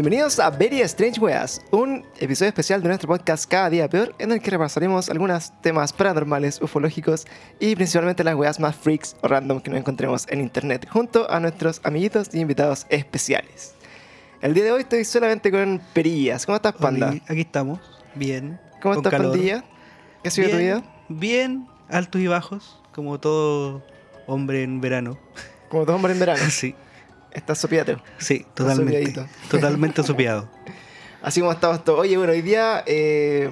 [0.00, 4.32] Bienvenidos a Very Strange Weas, un episodio especial de nuestro podcast Cada Día Peor, en
[4.32, 7.26] el que repasaremos algunos temas paranormales, ufológicos
[7.58, 11.38] y principalmente las weas más freaks o random que nos encontremos en internet, junto a
[11.38, 13.74] nuestros amiguitos y invitados especiales.
[14.40, 16.46] El día de hoy estoy solamente con Perillas.
[16.46, 17.10] ¿Cómo estás, Panda?
[17.10, 17.78] Oli, aquí estamos,
[18.14, 18.58] bien.
[18.80, 19.32] ¿Cómo con estás, calor.
[19.32, 19.64] Pandilla?
[20.22, 20.94] ¿Qué ha sido bien, tu vida?
[21.10, 23.84] Bien, altos y bajos, como todo
[24.26, 25.18] hombre en verano.
[25.68, 26.40] Como todo hombre en verano.
[26.48, 26.74] sí,
[27.32, 27.96] Estás sopiate.
[28.18, 29.26] sí, totalmente.
[29.50, 30.48] Totalmente sopeado.
[31.22, 32.00] Así como estamos todos.
[32.00, 33.50] Oye, bueno, hoy día eh,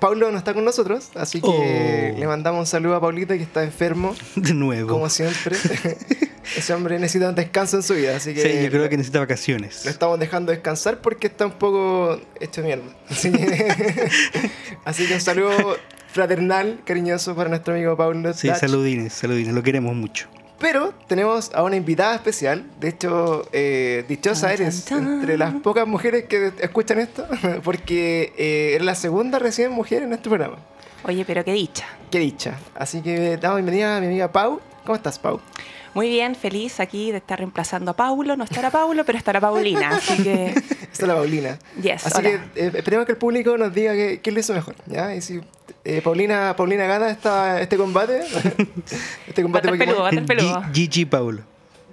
[0.00, 2.18] Paulo no está con nosotros, así que Oh.
[2.18, 4.88] le mandamos un saludo a Paulita que está enfermo, De nuevo.
[4.90, 5.56] como siempre.
[6.56, 9.18] Ese hombre necesita un descanso en su vida, así que, Sí, yo creo que necesita
[9.20, 9.84] vacaciones.
[9.86, 12.84] lo estamos dejando descansar porque está un poco hecho mierda.
[13.08, 14.08] Así que,
[14.84, 15.52] así que un saludo
[16.12, 18.34] fraternal, cariñoso para nuestro amigo Paulo.
[18.34, 20.28] Sí, saludines, saludines, lo queremos mucho.
[20.58, 22.64] Pero tenemos a una invitada especial.
[22.80, 27.26] De hecho, eh, dichosa eres entre las pocas mujeres que escuchan esto,
[27.62, 30.56] porque eh, eres la segunda recién mujer en nuestro programa.
[31.04, 31.86] Oye, pero qué dicha.
[32.10, 32.58] Qué dicha.
[32.74, 34.60] Así que damos bienvenida a mi amiga Pau.
[34.84, 35.40] ¿Cómo estás, Pau?
[35.94, 38.36] Muy bien, feliz aquí de estar reemplazando a Paulo.
[38.36, 39.90] No estará Paulo, pero estará Paulina.
[39.96, 40.46] Así que,
[40.92, 41.58] Esta es la Paulina.
[41.82, 42.30] yes, Así hola.
[42.54, 44.74] que eh, esperemos que el público nos diga qué, qué le hizo mejor.
[44.86, 45.14] ¿ya?
[45.14, 45.40] Y si
[45.86, 48.20] eh, Paulina, Paulina gana esta, este combate,
[49.28, 50.62] este combate va a estar peludo.
[50.72, 51.42] G- GG Paulo.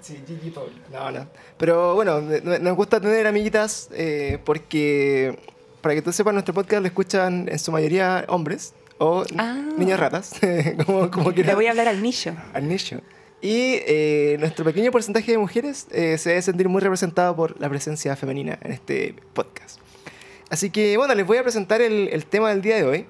[0.02, 0.69] Sí, Gigi Paul.
[0.91, 1.27] No, no.
[1.58, 5.39] Pero bueno, nos gusta tener amiguitas eh, porque,
[5.80, 9.53] para que tú sepas, nuestro podcast lo escuchan en su mayoría hombres o Ah.
[9.77, 10.33] niñas ratas,
[10.85, 12.35] como, como Le voy a hablar al nicho.
[12.53, 13.00] al nicho.
[13.41, 17.69] Y eh, nuestro pequeño porcentaje de mujeres eh, se debe sentir muy representado por la
[17.69, 19.80] presencia femenina en este podcast.
[20.50, 23.05] Así que bueno, les voy a presentar el, el tema del día de hoy.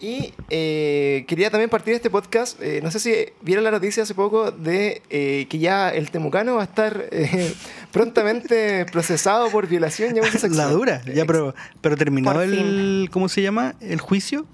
[0.00, 2.60] Y eh, quería también partir este podcast.
[2.60, 6.56] eh, no sé si vieron la noticia hace poco de eh, que ya el temucano
[6.56, 7.54] va a estar eh,
[7.92, 10.68] prontamente procesado por violación y abuso sexual.
[10.68, 13.08] La dura, ya, pero, pero terminó Por el.
[13.12, 13.76] ¿Cómo se llama?
[13.80, 14.46] ¿El juicio?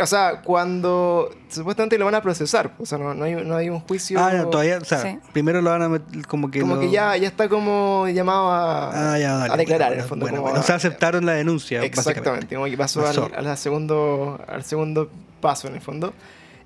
[0.00, 2.72] O sea, cuando supuestamente lo van a procesar.
[2.78, 4.20] O sea, no, no hay, no hay un juicio.
[4.20, 5.18] Ah, no, todavía, o sea, Sí.
[5.32, 6.60] primero lo van a meter como que.
[6.60, 9.94] Como lo- que ya, ya está como llamado a, Ah, ya, dale, a declarar bueno,
[9.94, 10.24] en el fondo.
[10.24, 11.82] Bueno, como bueno, a- o sea, aceptaron la denuncia.
[11.82, 13.24] Exactamente, como que pasó Pasó.
[13.26, 16.12] al, a la segundo, al segundo paso en el fondo.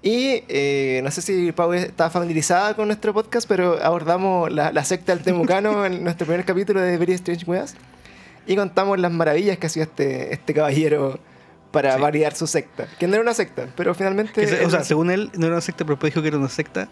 [0.02, 4.84] Y eh, no sé si Pau está familiarizada con nuestro podcast, pero abordamos la, la
[4.84, 7.74] secta del Temucano en nuestro primer capítulo de Very Strange Weas.
[8.46, 11.18] Y contamos las maravillas que hacía este, este caballero
[11.74, 12.00] para Sí.
[12.00, 12.86] variar su secta.
[12.98, 14.46] Que no era una secta, pero finalmente...
[14.46, 16.48] Se- o sea, según él, no era una secta, pero después dijo que era una
[16.48, 16.88] secta.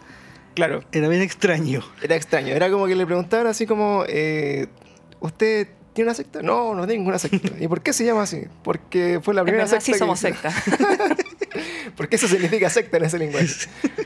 [0.54, 1.80] Claro, Era bien extraño.
[2.02, 2.48] era extraño.
[2.54, 4.04] Era como que le preguntaban así como...
[4.06, 4.66] eh,
[5.20, 6.42] ¿Usted tiene una secta?
[6.42, 7.50] No, no tengo ninguna secta.
[7.60, 8.42] ¿Y por qué se llama así?
[8.62, 10.52] Porque fue la En primera verdad secta sí somos que- secta.
[11.96, 13.46] Porque eso significa secta en ese lenguaje.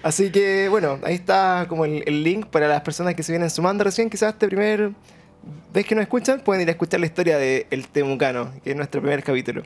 [0.03, 3.51] Así que, bueno, ahí está como el, el link para las personas que se vienen
[3.51, 4.11] sumando recién.
[4.11, 4.91] Quizás este primer
[5.73, 8.77] vez que nos escuchan, pueden ir a escuchar la historia de El Temucano, que es
[8.77, 9.63] nuestro primer capítulo.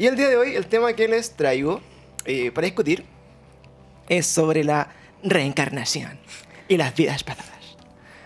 [0.00, 1.82] Y el día de hoy, el tema que les traigo
[2.24, 3.04] eh, para discutir
[4.08, 4.88] es sobre la
[5.22, 6.18] reencarnación
[6.68, 7.76] y las vidas pasadas.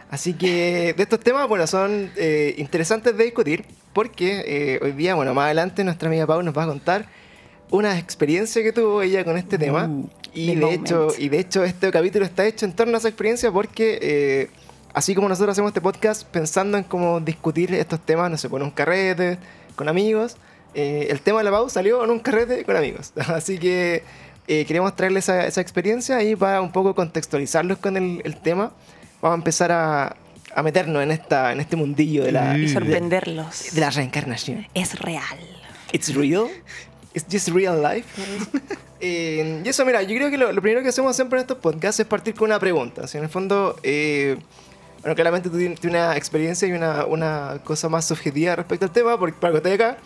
[0.09, 5.17] Así que de estos temas, bueno, son eh, interesantes de discutir porque eh, hoy día,
[5.17, 7.07] bueno, más adelante nuestra amiga Pau nos va a contar
[7.73, 9.89] una experiencia que tuvo ella con este tema.
[9.89, 12.99] Uh, y, the de hecho, y de hecho este capítulo está hecho en torno a
[12.99, 14.51] esa experiencia porque eh,
[14.93, 18.62] así como nosotros hacemos este podcast pensando en cómo discutir estos temas, no sé, por
[18.62, 19.39] un carrete,
[19.75, 20.37] con amigos,
[20.75, 23.12] eh, el tema de la Pau salió en un carrete con amigos.
[23.17, 24.03] Así que
[24.47, 28.73] eh, queremos traerles esa, esa experiencia y para un poco contextualizarlos con el, el tema,
[29.23, 30.17] vamos a empezar a,
[30.55, 33.75] a meternos en, esta, en este mundillo de la, Y sorprenderlos.
[33.75, 34.67] de la reencarnación.
[34.75, 35.39] Es real.
[35.93, 36.49] It's real.
[37.15, 38.09] It's just real life.
[39.06, 41.59] Eh, y eso, mira, yo creo que lo, lo primero que hacemos siempre en estos
[41.59, 43.06] podcasts es partir con una pregunta.
[43.06, 44.39] Si en el fondo, eh,
[45.03, 49.19] bueno, claramente tú tienes una experiencia y una, una cosa más subjetiva respecto al tema,
[49.19, 49.99] porque para que estés acá.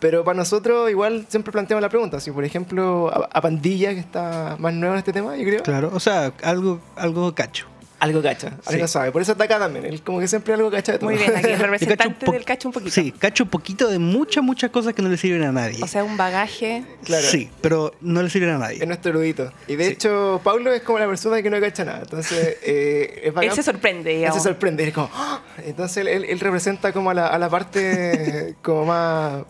[0.00, 2.20] Pero para nosotros, igual siempre planteamos la pregunta.
[2.20, 5.62] Si, por ejemplo, a, a Pandilla, que está más nuevo en este tema, yo creo,
[5.62, 7.66] Claro, o sea, algo, algo cacho.
[8.00, 8.92] algo cacha, algo Sí.
[8.92, 9.12] sabe.
[9.12, 9.86] Por eso está acá también.
[9.86, 11.08] Él, como que siempre algo cacha de todo.
[11.08, 12.90] Muy bien, aquí el Yo cacho un representante del cacho un poquito.
[12.92, 15.82] Sí, cacho un poquito de muchas, muchas cosas que no le sirven a nadie.
[15.82, 16.84] O sea, un bagaje.
[17.04, 17.26] Claro.
[17.26, 18.86] Sí, pero no le sirven a Es nadie.
[18.86, 19.50] nuestro erudito.
[19.68, 19.92] Y de Sí.
[19.92, 22.00] hecho, Pablo es como la persona que no cacha nada.
[22.02, 23.54] Entonces, eh, es Él bacán.
[23.56, 24.42] se sorprende, Él digamos.
[24.42, 24.86] se sorprende.
[24.86, 25.40] Es como, ¡Ah!
[25.64, 29.44] Entonces, él, él representa como a la, a la parte como más,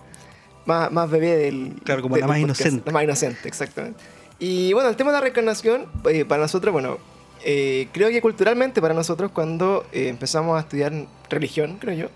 [0.67, 1.75] más, más bebé del.
[1.85, 2.83] Claro, como del la más inocente.
[2.87, 4.03] La más inocente, exactamente.
[4.39, 6.99] Y bueno, el tema de la reencarnación, eh, para nosotros, bueno,
[7.45, 10.93] eh, creo que culturalmente para nosotros, cuando eh, empezamos a estudiar
[11.31, 12.07] religión, creo yo,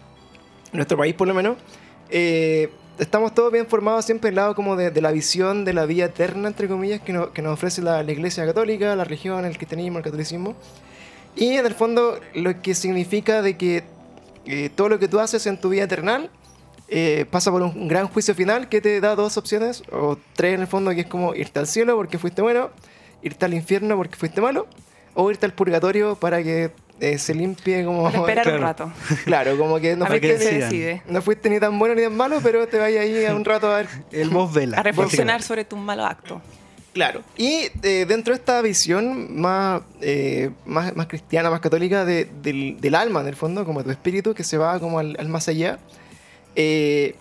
[0.73, 1.57] en nuestro país por lo menos,
[2.11, 5.87] eh, estamos todos bien formados siempre al lado como de, de la visión de la
[5.87, 9.45] vida eterna, entre comillas, que, no- que nos ofrece la, la Iglesia Católica, la religión,
[9.45, 10.57] el cristianismo, el catolicismo.
[11.37, 13.85] Y en el fondo lo que significa de que
[14.47, 16.31] eh, todo lo que tú haces en tu vida eternal
[16.89, 20.61] eh, pasa por un gran juicio final que te da dos opciones, o tres en
[20.63, 22.71] el fondo, que es como irte al cielo porque fuiste bueno,
[23.23, 24.67] irte al infierno porque fuiste malo,
[25.15, 26.71] o irte al purgatorio para que
[27.01, 28.05] eh, se limpie como...
[28.05, 28.93] Para esperar un claro, rato.
[29.25, 30.61] Claro, como que no a fuiste, decidan.
[30.61, 31.03] decide.
[31.09, 33.71] no fuiste ni tan bueno ni tan malo, pero te vayas ahí a un rato
[33.73, 34.79] a ver El voz vela.
[34.79, 36.41] A reflexionar sobre tu malo acto.
[36.95, 37.23] Claro.
[37.37, 42.81] Y eh, dentro de esta visión más, eh, más, más cristiana, más católica de- del,
[42.81, 45.47] del alma, en el fondo, como tu espíritu que se va como al, al más
[45.49, 45.79] allá,
[46.57, 47.15] eh,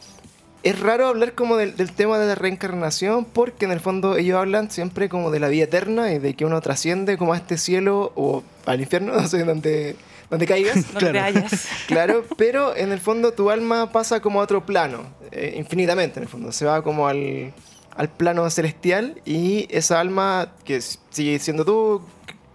[0.63, 4.38] es raro hablar como del, del tema de la reencarnación porque en el fondo ellos
[4.38, 7.57] hablan siempre como de la vida eterna y de que uno trasciende como a este
[7.57, 9.95] cielo o al infierno, no sé, donde,
[10.29, 10.85] donde caigas.
[10.94, 11.00] No
[11.88, 12.25] Claro.
[12.38, 16.29] pero en el fondo tu alma pasa como a otro plano, eh, infinitamente en el
[16.29, 17.53] fondo, se va como al,
[17.95, 22.01] al plano celestial y esa alma que sigue siendo tú,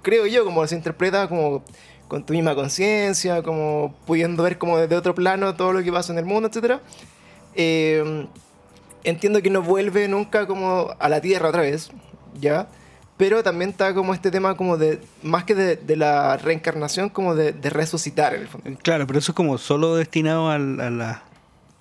[0.03, 1.63] creo yo, como se interpreta como
[2.13, 6.13] con tu misma conciencia, como pudiendo ver como desde otro plano todo lo que pasa
[6.13, 6.79] en el mundo, etc.
[9.03, 11.91] entiendo que no vuelve nunca como a la tierra otra vez,
[12.39, 12.69] ¿ya?
[13.17, 17.35] Pero también está como este tema como de, más que de, de la reencarnación, como
[17.35, 18.79] de, de resucitar en el fondo.
[18.83, 21.21] Claro, pero eso es como solo destinado a, las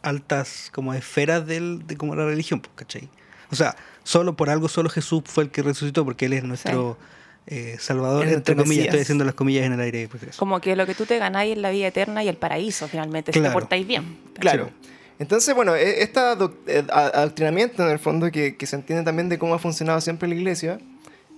[0.01, 3.09] altas como esferas del, de como la religión, pues, ¿cachai?
[3.51, 3.75] O sea,
[4.05, 6.97] solo por algo, solo Jesús fue el que resucitó, porque Él es nuestro
[7.47, 10.07] eh, Salvador, entre nuestro comillas, estoy haciendo las comillas en el aire.
[10.09, 10.39] Pues, eso.
[10.39, 13.31] Como que lo que tú te ganáis es la vida eterna y el paraíso, finalmente,
[13.33, 13.51] si Claro.
[13.51, 14.17] te portáis bien.
[14.39, 14.69] Claro.
[15.19, 19.59] Entonces, bueno, este adoctrinamiento en el fondo que, que se entiende también de cómo ha
[19.59, 20.79] funcionado siempre la iglesia.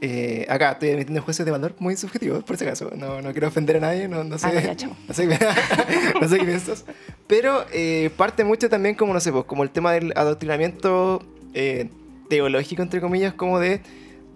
[0.06, 2.92] eh, acá estoy emitiendo jueces de valor muy subjetivos, por si acaso.
[2.96, 4.48] No, no quiero ofender a nadie, no, no sé.
[4.48, 4.92] Ah, ya, chao.
[5.08, 5.26] no sé,
[6.22, 6.84] no sé qué piensas.
[7.28, 11.24] Pero eh, parte mucho también como, no sé, pues, como el tema del adoctrinamiento
[11.54, 11.88] eh,
[12.30, 13.82] teológico, entre comillas, como de,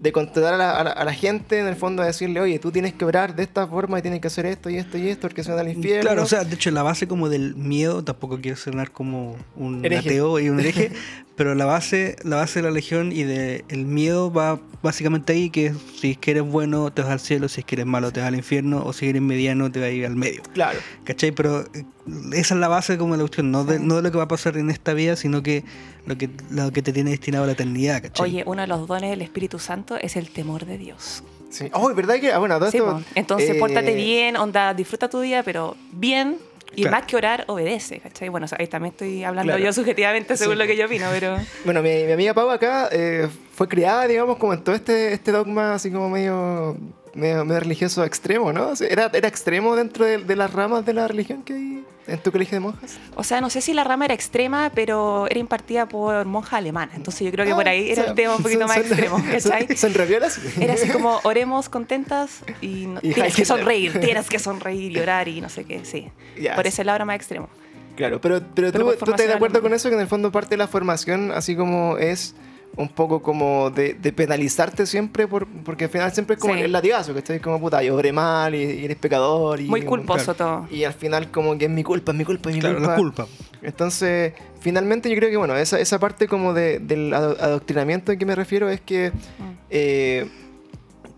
[0.00, 2.58] de controlar a la, a la- a la gente, en el fondo, a decirle, oye,
[2.58, 5.08] tú tienes que obrar de esta forma y tienes que hacer esto y esto y
[5.08, 6.02] esto, porque se van al infierno.
[6.02, 9.84] Claro, o sea, de hecho, la base como del miedo, tampoco quiero sonar como un
[9.84, 10.08] Hereje.
[10.10, 10.92] ateo y un hereje,
[11.38, 15.50] pero la base, la base de la legión y del el miedo va básicamente ahí,
[15.50, 18.12] que si es que eres bueno te vas al cielo, si es que eres malo
[18.12, 20.42] te vas al infierno, o si eres mediano te vas a ir al medio.
[20.52, 20.80] Claro.
[21.04, 21.30] ¿Cachai?
[21.30, 21.84] Pero eh,
[22.32, 24.24] esa es la base como de la cuestión, no de, no de lo que va
[24.24, 25.62] a pasar en esta vida, sino que
[26.06, 28.28] lo que, lo que te tiene destinado a la eternidad, ¿cachai?
[28.28, 31.22] Oye, uno de los dones del Espíritu Santo es el temor de Dios.
[31.50, 31.70] Sí.
[31.72, 32.32] Oh, ¿verdad que?
[32.32, 33.00] Ah, bueno, todo Sí, esto.
[33.14, 36.36] Entonces, eh, pórtate bien, onda, disfruta tu día, pero bien.
[36.74, 36.96] Y Claro.
[36.96, 38.28] más que orar, obedece, ¿cachai?
[38.28, 39.64] Bueno, o sea, ahí también estoy hablando Claro.
[39.64, 40.58] yo subjetivamente según Sí.
[40.60, 41.36] lo que yo opino, pero...
[41.64, 45.32] Bueno, mi, mi amiga Pau acá eh, fue criada, digamos, como en todo este, este
[45.32, 46.76] dogma así como medio,
[47.14, 48.68] medio, medio religioso extremo, ¿no?
[48.68, 51.84] O sea, ¿Era, era extremo dentro de, de las ramas de la religión que hay
[52.06, 52.98] en tu colegio de monjas?
[53.16, 56.96] O sea, no sé si la rama era extrema, pero era impartida por monjas alemanas.
[56.96, 58.68] Entonces yo creo que Ah, por ahí o era sea, el tema un poquito son-
[58.68, 59.76] más son- extremo, ¿cachai?
[59.76, 60.40] ¿Son, raviolas?
[60.60, 65.00] Era así como, oremos contentas y, no- Y tienes que sonreír, tienes que sonreír y
[65.00, 66.08] orar y no sé qué, sí.
[66.40, 67.48] Ya, Por ese lado era más extremo.
[67.96, 69.60] Claro, pero, pero, Pero tú, tú estás de acuerdo alemana.
[69.62, 72.34] con eso, que en el fondo parte de la formación, así como es
[72.76, 76.60] un poco como de, de penalizarte siempre, por, porque al final siempre es como Sí.
[76.60, 79.60] el latigazo, que estoy como puta, yo obré mal y, y eres pecador.
[79.60, 80.66] Y, Muy culposo todo.
[80.70, 82.90] Y al final como que es mi culpa, es mi culpa, es mi claro, culpa.
[82.92, 83.26] la culpa.
[83.62, 88.18] Entonces, finalmente yo creo que, bueno, esa, esa parte como de- del ado- adoctrinamiento en
[88.18, 89.52] que me refiero es que Mm.
[89.70, 90.28] eh,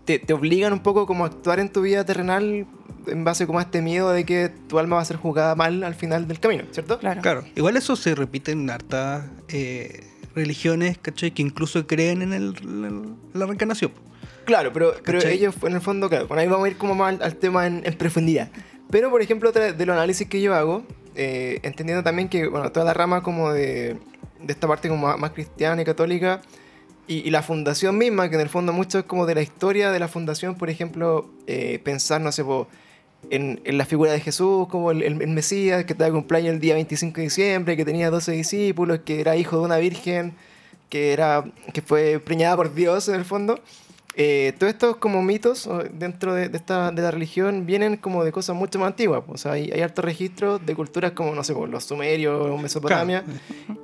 [0.05, 2.65] te, te obligan un poco como a actuar en tu vida terrenal
[3.07, 5.83] en base como a este miedo de que tu alma va a ser juzgada mal
[5.83, 6.97] al final del camino, ¿cierto?
[6.99, 7.21] Claro.
[7.21, 10.01] Claro, igual eso se repite en hartas eh,
[10.35, 11.31] religiones, ¿cachai?
[11.31, 13.91] Que incluso creen en el- la reencarnación.
[14.45, 17.15] Claro, pero, pero ellos en el fondo, claro, bueno, ahí vamos a ir como más
[17.15, 18.49] al, al tema en, en profundidad.
[18.89, 20.83] Pero, por ejemplo, otra de los análisis que yo hago,
[21.15, 23.97] eh, entendiendo también que, bueno, toda la rama como de,
[24.41, 26.41] de esta parte como más, más cristiana y católica,
[27.07, 29.91] y, y la fundación misma, que en el fondo mucho es como de la historia
[29.91, 32.67] de la fundación, por ejemplo, eh, pensar, no sé, po,
[33.29, 36.59] en, en la figura de Jesús, como el, el- el Mesías, que estaba cumpleaños el
[36.59, 40.33] día 25 de diciembre, que tenía 12 discípulos, que era hijo de una virgen,
[40.89, 43.59] que, era, que fue preñada por Dios en el fondo.
[44.15, 48.31] Eh, todos estos como mitos dentro de, de esta, de la religión vienen como de
[48.33, 49.23] cosas mucho más antiguas.
[49.25, 52.61] pues, O sea, hay, hay hartos registros de culturas como, no sé, pues, los sumerios,
[52.61, 53.23] Mesopotamia,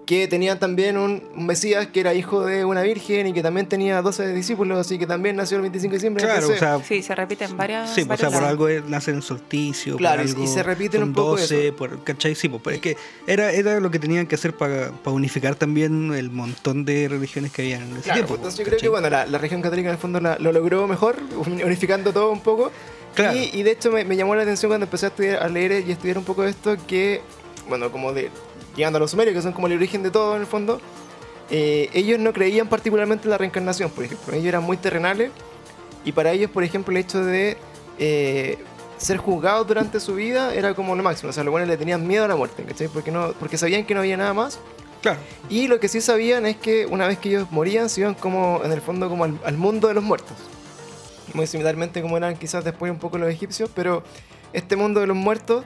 [0.06, 3.68] que tenían también un, un Mesías que era hijo de una virgen y que también
[3.68, 6.24] tenía 12 discípulos y que también nació el 25 de diciembre.
[6.26, 7.94] Claro, o sea, Sí, se repiten varias.
[7.96, 9.94] Sí, pues, o sea, por algo es- nace en solsticio.
[9.94, 11.76] por Claro, y- algo y se repiten un poco 12, eso.
[11.78, 12.36] por, ¿cachai?
[12.36, 16.14] Sí, pues, pero es que era, era lo que tenían que hacer para unificar también
[16.14, 18.28] el montón de religiones que habían en ese Claro, tiempo.
[18.28, 18.80] pues, entonces yo ¿cachai?
[18.80, 22.14] creo que bueno, la, la región católica en el fondo la- lo logró mejor, unificando
[22.14, 22.72] todo un poco.
[23.16, 23.36] Claro.
[23.38, 25.84] Y, y de hecho me, me llamó la atención cuando empecé a, estudiar, a leer
[25.88, 27.22] y estudiar un poco esto, que,
[27.68, 28.30] bueno, como de
[28.76, 30.80] llegando a los sumerios, que son como el origen de todo en el fondo,
[31.50, 34.34] eh, ellos no creían particularmente en la reencarnación, por ejemplo.
[34.34, 35.32] Ellos eran muy terrenales
[36.06, 37.58] y para ellos, por ejemplo, el hecho de
[37.98, 38.58] eh,
[38.98, 41.32] ser juzgados durante su vida era como lo máximo.
[41.32, 42.88] O sea, los buenos le tenían miedo a la muerte, ¿cachai?
[42.88, 44.60] Porque, no, porque sabían que no había nada más.
[45.14, 45.20] Claro.
[45.50, 48.62] Y lo que sí sabían es que una vez que ellos morían, se iban como,
[48.64, 50.36] en el fondo, como al, al mundo de los muertos.
[51.34, 54.04] Muy similarmente como eran quizás después un poco los egipcios, pero
[54.54, 55.66] este mundo de los muertos...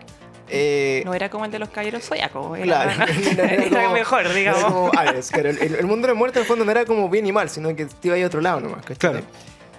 [0.49, 2.57] eh, No era como el de los caballeros zodiacos.
[2.59, 4.63] Claro, Era, no era era como- mejor, era digamos.
[4.63, 5.49] como Hades, claro.
[5.49, 7.75] el, mundo de los muertos en el fondo no era como bien y mal, sino
[7.75, 8.81] que te iba a otro lado nomás.
[8.85, 9.11] ¿cachai?
[9.11, 9.25] Claro.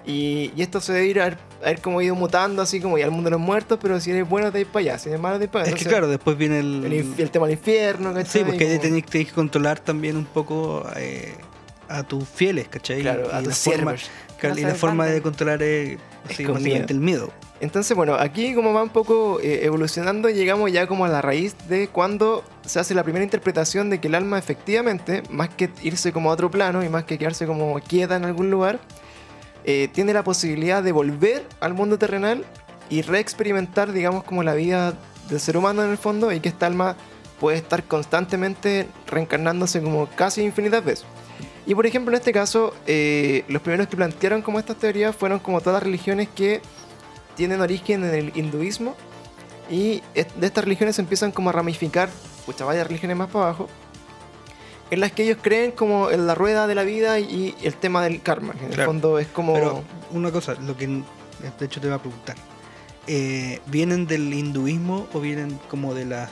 [0.04, 3.04] Y, y esto se debe ir a haber, haber como ido mutando así como ya
[3.04, 5.20] al mundo de los muertos, pero si eres bueno te ir para allá, si eres
[5.20, 5.74] malo te ir para allá.
[5.76, 6.84] Es que claro, después viene el...
[6.84, 8.40] el, el tema del infierno, ¿cachai?
[8.40, 11.34] Sí, porque ahí Como- tenés, tenés que controlar también un poco eh,
[11.88, 13.00] a tus fieles, ¿cachai?
[13.02, 14.58] Claro, a y tus la forma, siervos.
[14.58, 17.30] y la forma de controlar es, Es sí, el miedo.
[17.60, 21.54] Entonces, bueno, aquí como va un poco eh, evolucionando, llegamos ya como a la raíz
[21.68, 26.12] de cuando se hace la primera interpretación de que el alma efectivamente, más que irse
[26.12, 28.80] como a otro plano y más que quedarse como quieta en algún lugar,
[29.64, 32.44] eh, tiene la posibilidad de volver al mundo terrenal
[32.90, 34.94] y reexperimentar, digamos, como la vida
[35.28, 36.96] del ser humano en el fondo y que esta alma
[37.40, 41.06] puede estar constantemente reencarnándose como casi infinitas veces.
[41.64, 45.38] Y por ejemplo, en este caso, eh, los primeros que plantearon como estas teorías fueron
[45.38, 46.60] como todas las religiones que
[47.36, 48.96] tienen origen en el hinduismo
[49.70, 52.10] y de estas religiones empiezan como a ramificar,
[52.44, 53.68] pucha, varias religiones más para abajo,
[54.92, 58.02] en las que ellos creen como en la rueda de la vida y el tema
[58.04, 58.90] del karma, que en el Claro.
[58.90, 59.54] fondo es como...
[59.54, 62.36] Pero una cosa, lo que de hecho te iba a preguntar.
[63.06, 66.28] eh, ¿Vienen del hinduismo o vienen como de la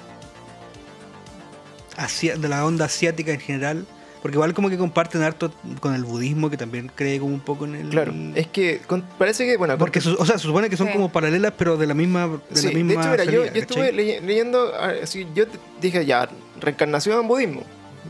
[1.96, 3.86] asia- de la onda asiática en general?
[4.22, 5.50] Porque igual como que comparten harto
[5.80, 7.88] con el budismo, que también cree como un poco en el...
[7.88, 10.88] Claro, es que con- parece que, bueno, Porque, su- o sea, se supone que son
[10.88, 10.92] Sí.
[10.92, 13.54] como paralelas, pero de la misma, de Sí, la misma de hecho, mira, yo, salida,
[13.54, 13.96] yo estuve ¿cachai?
[13.96, 15.44] leye- leyendo, ah, así, yo
[15.80, 16.28] dije ya,
[16.60, 17.62] reencarnación en budismo.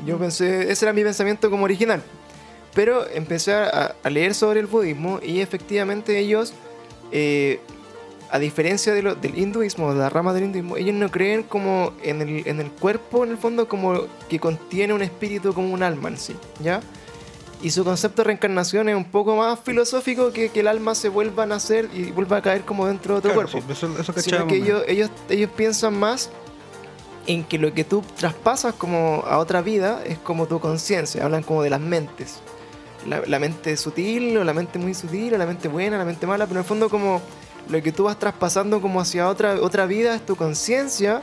[0.06, 2.02] Yo pensé, ese era mi pensamiento como original.
[2.74, 6.52] Pero empecé a, a leer sobre el budismo y efectivamente ellos,
[7.10, 7.60] eh,
[8.30, 11.92] a diferencia de lo- del hinduismo, de la rama del hinduismo, ellos no creen como
[12.04, 15.82] en el, en el cuerpo, en el fondo, como que contiene un espíritu como un
[15.82, 16.80] alma en sí, ¿ya?
[17.62, 21.08] Y su concepto de reencarnación es un poco más filosófico que que el alma se
[21.10, 24.00] vuelva a nacer y vuelva a caer como dentro de otro Claro, cuerpo sí, eso,
[24.00, 26.30] eso sino que ellos, ellos, ellos piensan más
[27.32, 31.42] en que lo que tú traspasas como a otra vida es como tu conciencia, hablan
[31.42, 32.40] como de las mentes.
[33.06, 36.26] La, la mente sutil o la mente muy sutil o la mente buena, la mente
[36.26, 37.20] mala, pero en el fondo como
[37.68, 41.22] lo que tú vas traspasando como hacia otra, otra vida es tu conciencia,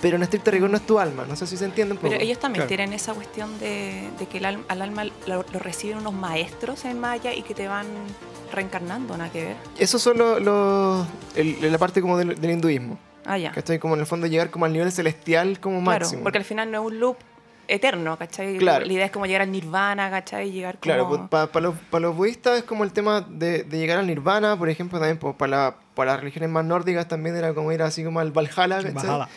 [0.00, 2.10] pero en estricto rigor no es tu alma, no sé si se entiende un poco.
[2.10, 2.68] Pero ellos también Claro.
[2.68, 6.84] tienen esa cuestión de, de que el al, al alma lo, lo reciben unos maestros
[6.84, 7.86] en Maya y que te van
[8.52, 9.56] reencarnando, nada que ver.
[9.78, 13.52] Eso son los- los- el- la parte como del, del hinduismo, Ah, ya.
[13.56, 16.22] estoy como en el fondo llegar como al nivel celestial como Claro, máximo.
[16.22, 17.16] porque al final no es un loop
[17.66, 18.58] eterno, ¿cachai?
[18.58, 18.84] Claro.
[18.84, 20.50] La idea es como llegar al nirvana, ¿cachai?
[20.50, 20.82] Llegar como...
[20.82, 24.58] Claro, para los, pa los budistas es como el tema de, de llegar al nirvana,
[24.58, 28.04] por ejemplo, también para la, pa las religiones más nórdicas también era como ir así
[28.04, 28.92] como al Valhalla, ¿cachai?
[28.92, 29.28] Valhalla.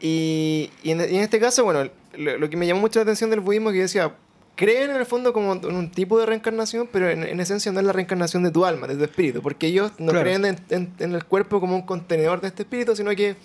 [0.00, 3.04] Y, y en, y en este caso, bueno, lo, lo que me llamó mucho la
[3.04, 4.12] atención del budismo es que yo decía,
[4.56, 7.78] creen en el fondo como en un tipo de reencarnación, pero en, en esencia no
[7.80, 10.22] es la reencarnación de tu alma, de tu espíritu, porque ellos no Claro.
[10.22, 13.36] creen en, en- en el cuerpo como un contenedor de este espíritu, sino que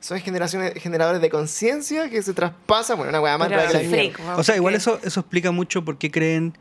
[0.00, 4.56] son generaciones, generadores de conciencia que se traspasan, bueno, una weá más sí, O sea,
[4.56, 6.54] igual eso, eso explica mucho por qué creen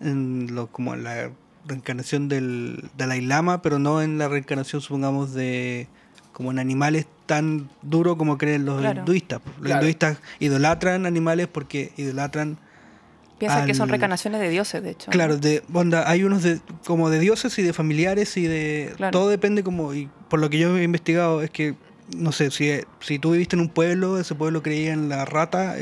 [0.00, 1.30] en lo, como en la
[1.66, 5.86] reencarnación del Dalai Lama, pero no en la reencarnación, supongamos, de
[6.32, 9.00] como en animales tan duro como creen los Claro.
[9.00, 9.40] hinduistas.
[9.44, 9.80] Los Claro.
[9.80, 12.58] hinduistas idolatran animales porque idolatran,
[13.38, 15.10] Piensan que son al- reencarnaciones de dioses, de hecho.
[15.10, 19.12] claro, de onda, hay unos de como de dioses y de familiares y de Claro.
[19.12, 21.74] todo depende como y por lo que yo he investigado es que
[22.16, 25.76] no sé, si, si tú viviste en un pueblo, ese pueblo creía en la rata,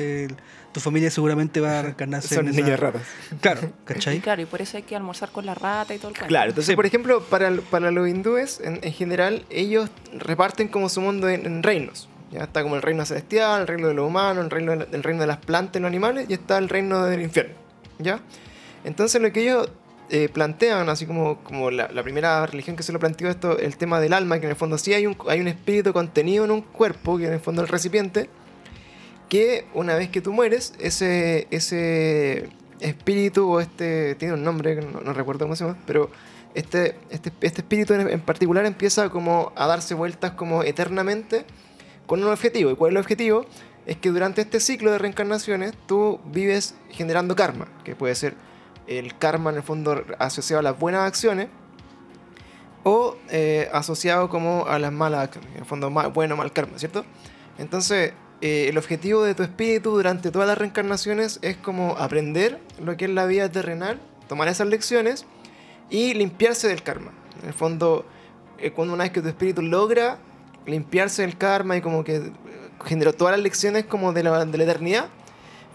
[0.72, 3.02] tu familia seguramente va a reencarnarse Son en esa- niños ratas.
[3.40, 4.18] Claro, Y ¿cachai?
[4.20, 6.26] claro, y por eso hay que almorzar con la rata y todo el cuento.
[6.28, 6.76] Claro, entonces, Sí.
[6.76, 11.46] por ejemplo, para, para los hindúes, en, en general, ellos reparten como su mundo en,
[11.46, 12.08] en reinos.
[12.30, 15.02] Ya está como el reino celestial, el reino de los humanos, el reino de, el
[15.02, 17.54] reino de las plantas y los animales, y está el reino del infierno.
[17.98, 18.20] ¿Ya?
[18.84, 19.70] Entonces, lo que ellos
[20.10, 23.76] eh, plantean, así como, como la, la primera religión que se lo planteó esto, el
[23.76, 26.50] tema del alma, que en el fondo sí hay un, hay un espíritu contenido en
[26.50, 28.30] un cuerpo, que en el fondo es el recipiente,
[29.28, 32.48] que una vez que tú mueres, ese, ese
[32.80, 36.10] espíritu o este, tiene un nombre, no, no recuerdo cómo se llama, pero
[36.54, 41.44] este, este, este espíritu en, en particular empieza como a darse vueltas como eternamente
[42.06, 42.70] con un objetivo.
[42.70, 43.46] ¿Y cuál es el objetivo?
[43.86, 48.34] Es que durante este ciclo de reencarnaciones tú vives generando karma, que puede ser
[48.86, 51.48] el karma en el fondo asociado a las buenas acciones
[52.84, 56.78] o eh, asociado como a las malas acciones, en el fondo ma- bueno mal karma,
[56.78, 57.04] ¿cierto?
[57.58, 62.96] Entonces, eh, el objetivo de tu espíritu durante todas las reencarnaciones es como aprender lo
[62.96, 65.26] que es la vida terrenal, tomar esas lecciones
[65.90, 67.12] y limpiarse del karma.
[67.42, 68.04] En el fondo,
[68.58, 70.18] eh, cuando una vez que tu espíritu logra
[70.66, 72.30] limpiarse el karma y como que
[72.84, 75.06] generó todas las lecciones como de la, de la eternidad,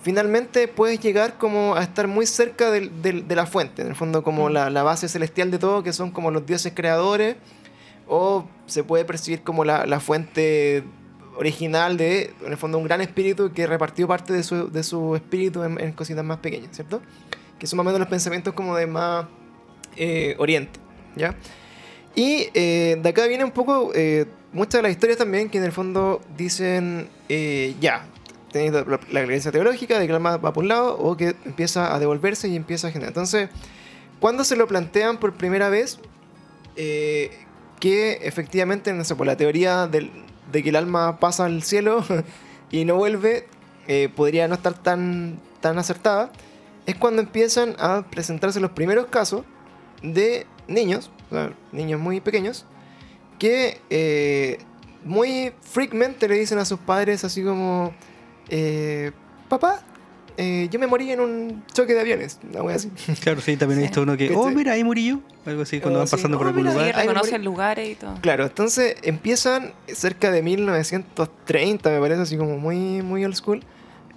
[0.04, 3.96] finalmente puedes llegar como a estar muy cerca del- del- de la fuente, en el
[3.96, 4.54] fondo como Mm.
[4.54, 7.36] la, la base celestial de todo, que son como los dioses creadores,
[8.08, 10.84] o se puede percibir como la, la fuente
[11.38, 15.16] original de, en el fondo, un gran espíritu que repartió parte de su, de su
[15.16, 17.02] espíritu en, en cositas más pequeñas, ¿cierto?
[17.58, 19.26] Que son más o menos los pensamientos como de más
[19.96, 20.80] eh, oriente,
[21.16, 21.36] ¿ya?
[22.16, 25.64] Y eh, de acá viene un poco eh, muchas de las historias también que en
[25.64, 28.06] el fondo dicen, eh, ya,
[28.52, 31.96] tenéis la, creencia teológica de que el alma va por un lado o que empieza
[31.96, 33.10] a devolverse y empieza a generar.
[33.10, 33.50] Entonces,
[34.20, 36.00] cuando se lo plantean por primera vez,
[36.76, 37.32] eh,
[37.80, 40.12] que efectivamente, no sé, por la teoría del-
[40.52, 42.04] de que el alma pasa al cielo
[42.72, 43.48] y no vuelve,
[43.88, 46.32] eh, podría no estar tan, tan acertada,
[46.86, 49.44] es cuando empiezan a presentarse los primeros casos
[50.04, 52.66] de niños, o sea, niños muy pequeños,
[53.42, 54.60] que eh,
[55.04, 57.92] muy freakmente le dicen a sus padres así como,
[58.50, 59.10] eh,
[59.50, 59.82] papá,
[60.38, 62.92] eh, yo me morí en un choque de aviones, una wea así.
[63.22, 65.22] Claro, sí, también he visto uno que, oh, mira, ahí morí yo.
[65.48, 66.16] Algo así, cuando Oh, van sí.
[66.18, 66.96] pasando por Oh, algún mira, Y lugar.
[67.00, 68.14] Ay, reconocen lugares y todo.
[68.22, 73.64] Claro, entonces empiezan cerca de 1930, me parece, así como muy, muy old school,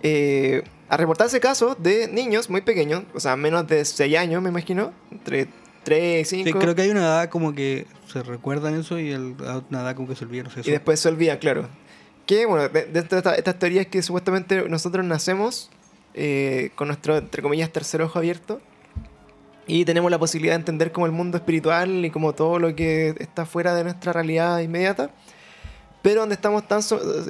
[0.03, 4.51] eh, a reportarse casos de niños muy pequeños, o sea, menos de 6 años, me
[4.51, 5.49] imagino, entre
[5.83, 6.47] 3 y 5.
[6.47, 9.35] Sí, creo que hay una edad como que se recuerdan eso y el,
[9.71, 10.61] una edad como que se olvida, no sé.
[10.65, 11.69] Y después se olvida, claro.
[12.27, 15.71] Que, bueno, de- dentro de esta- estas teorías que supuestamente nosotros nacemos
[16.15, 18.61] eh, con nuestro, entre comillas, tercer ojo abierto.
[19.67, 23.15] Y tenemos la posibilidad de entender como el mundo espiritual y como todo lo que
[23.19, 25.11] está fuera de nuestra realidad inmediata.
[26.03, 26.81] Pero donde estamos tan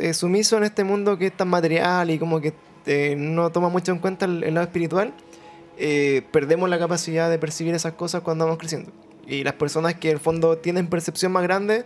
[0.00, 2.52] eh, sumisos en este mundo que es tan material y como que
[2.86, 5.14] eh, no toma mucho en cuenta el, el lado espiritual,
[5.78, 8.90] eh, perdemos la capacidad de percibir esas cosas cuando vamos creciendo.
[9.26, 11.84] Y las personas que en el fondo tienen percepción más grande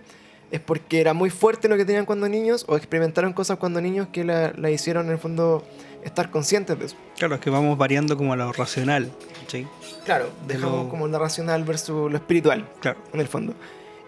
[0.50, 4.08] es porque era muy fuerte lo que tenían cuando niños o experimentaron cosas cuando niños
[4.12, 5.62] que la, la hicieron en el fondo
[6.04, 6.96] estar conscientes de eso.
[7.18, 9.10] Claro, es que vamos variando como a lo racional.
[9.48, 9.66] ¿sí?
[10.04, 12.98] Claro, De dejamos lo- como lo racional versus lo espiritual, Claro.
[13.12, 13.54] en el fondo.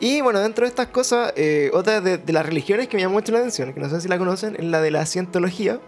[0.02, 3.12] Y bueno, dentro de estas cosas, eh, otra de, de las religiones que me llama
[3.14, 5.78] mucho la atención, que no sé si la conocen, es la de la cientología.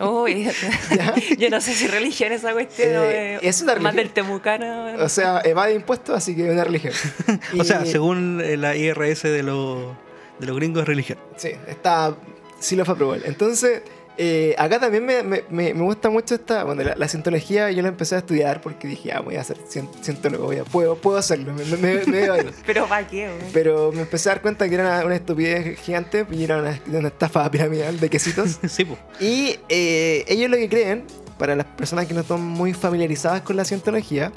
[0.00, 0.48] Uy,
[1.38, 2.88] yo no sé si religión es esa cuestión.
[2.90, 3.96] Eh, o, eh, es una Más religión.
[3.96, 5.04] del temucano.
[5.04, 6.92] O sea, evade impuestos, así que es una religión.
[7.58, 9.94] O sea, según eh, la IRS de, los
[10.38, 11.18] de los gringos es religión.
[11.36, 12.14] Sí, está.
[12.58, 13.22] Sí lo fue aprobado.
[13.24, 13.82] Entonces,
[14.18, 16.64] eh, acá también me, me, me- gusta mucho esta.
[16.64, 19.58] Bueno, la, la cientología yo la empecé a estudiar porque dije, ah, voy a ser
[20.02, 22.50] cientólogo, voy a- puedo, puedo hacerlo, me, me, me- me veo ahí.
[22.66, 23.26] Pero ¿para qué?
[23.28, 23.52] güey?
[23.52, 26.80] Pero me empecé a dar cuenta que era una, una estupidez gigante y era una,
[26.86, 28.58] una estafa piramidal de quesitos.
[28.68, 28.98] sí, pues.
[29.20, 31.04] Y eh, ellos lo que creen,
[31.38, 34.32] para las personas que no están muy familiarizadas con la cientología,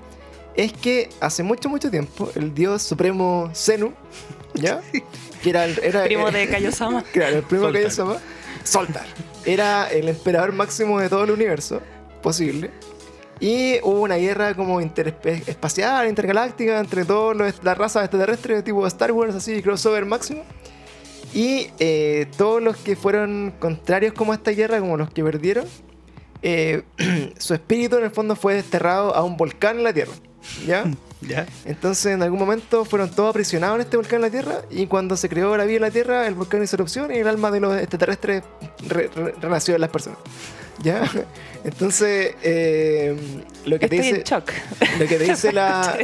[0.56, 3.94] es que hace mucho, mucho tiempo el dios supremo Zenu,
[4.56, 4.82] ¿ya?
[5.42, 7.02] Que era el, era, Primo de Kaiosama.
[7.14, 8.18] Claro, el primo que Soltar.
[8.18, 8.22] llama
[8.70, 9.06] Soltar.
[9.46, 11.82] Era el emperador máximo de todo el universo
[12.22, 12.70] posible.
[13.40, 19.34] Y hubo una guerra como interespacial, intergaláctica, entre todas las razas extraterrestres, tipo Star Wars,
[19.34, 20.44] así, crossover máximo.
[21.34, 25.66] Y eh, todos los que fueron contrarios como a esta guerra, como los que perdieron,
[26.44, 26.84] eh,
[27.40, 30.14] su espíritu en el fondo fue desterrado a un volcán en la Tierra.
[30.68, 30.86] ¿Ya?
[31.22, 31.46] ¿Ya?
[31.66, 34.62] Entonces, en algún momento fueron todos aprisionados en este volcán en la Tierra.
[34.70, 37.28] Y cuando se creó la vida en la Tierra, el volcán hizo erupción y el
[37.28, 38.44] alma de los extraterrestres
[38.88, 40.20] re- re- renació en las personas.
[40.82, 41.04] ¿Ya?
[41.66, 43.16] Entonces, eh,
[43.66, 44.24] lo que te en dice.
[44.24, 44.50] shock.
[44.98, 45.98] Lo que te dice la.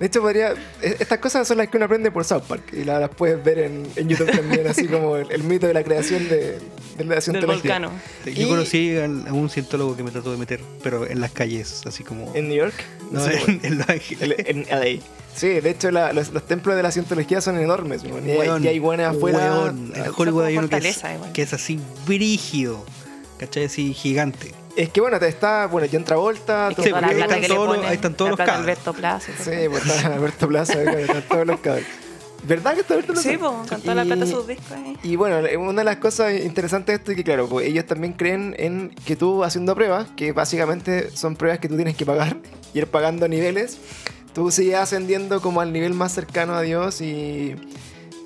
[0.00, 0.52] De hecho, podría.
[0.82, 2.72] e- Estas cosas son las que uno aprende por South Park.
[2.72, 5.74] Y la- las puedes ver en, en YouTube también, así como el, el mito de
[5.74, 6.58] la creación de,
[6.98, 7.90] de la Del volcano.
[8.26, 12.02] Yo conocí a un cientólogo que me trató de meter, pero en las calles, así
[12.04, 12.34] como.
[12.34, 12.74] En New York.
[13.10, 14.38] no, sé, en, en Los Ángeles.
[14.46, 15.00] El- en LA.
[15.34, 18.02] Sí, de hecho la- los, los templos de la cientología son enormes.
[18.04, 18.26] weón.
[18.28, 19.38] Y, hay- Weón, y hay buenas afuera.
[19.38, 21.32] weón, en Hollywood hay uno que es, igual.
[21.32, 22.84] que es así brígido.
[23.38, 23.64] ¿Cachai?
[23.64, 24.52] Así gigante.
[24.76, 28.30] Es que bueno, está bueno, John Travolta, Es que ahí están todos ahí están todos
[28.30, 28.56] los cabros.
[28.58, 29.30] Alberto Plaza.
[29.32, 31.84] y Sí, pues está Alberto Plaza, están todos los cabros.
[32.46, 33.30] ¿Verdad que está Alberto Plaza?
[33.30, 34.98] Sí, pues, con toda la Y- plata de sus discos ahí.
[35.02, 38.12] Y bueno, una de las cosas interesantes de esto es que, claro, pues ellos también
[38.14, 42.36] creen en que tú haciendo pruebas, que básicamente son pruebas que tú tienes que pagar,
[42.74, 43.78] ir pagando niveles,
[44.34, 47.54] tú sigues ascendiendo como al nivel más cercano a Dios y,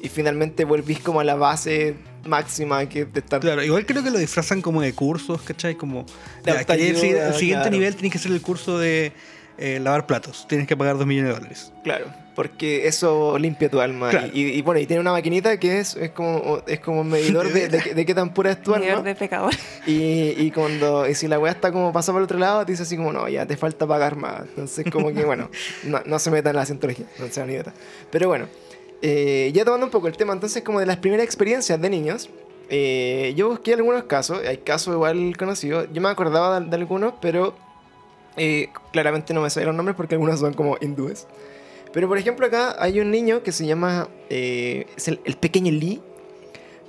[0.02, 3.40] y finalmente volvís como a la base máxima que te está...
[3.40, 5.74] Claro, igual creo que lo disfrazan como de cursos, ¿cachai?
[5.74, 6.04] Como.
[6.44, 7.70] De ya, autoayuda, el siguiente claro.
[7.70, 9.12] nivel tienes que hacer el curso de
[9.58, 10.46] eh, lavar platos.
[10.48, 11.72] Tienes que pagar dos millones de dólares.
[11.82, 14.10] Claro, porque eso limpia tu alma.
[14.10, 14.28] Claro.
[14.32, 17.52] Y, y bueno, y tiene una maquinita que es, es como es como un medidor
[17.52, 19.08] de, de, de qué tan pura es tu Medidor alma.
[19.08, 19.52] de pecador.
[19.86, 22.72] Y, y cuando y si la weá está como pasa por el otro lado, te
[22.72, 24.42] dice así como, no, ya te falta pagar más.
[24.42, 25.50] Entonces, como que bueno,
[25.82, 27.74] no, no se metan en la cientología, no sean idiotas.
[28.12, 28.46] Pero bueno,
[29.02, 32.30] eh, ya tomando un poco el tema entonces como de las primeras experiencias de niños,
[32.70, 37.14] eh, yo busqué algunos casos, hay casos igual conocidos, yo me acordaba de, de algunos,
[37.20, 37.54] pero
[38.36, 41.26] eh, claramente no me sabía los nombres porque algunos son como hindúes.
[41.92, 45.72] Pero por ejemplo acá hay un niño que se llama, eh, es el, el pequeño
[45.72, 46.00] Lee,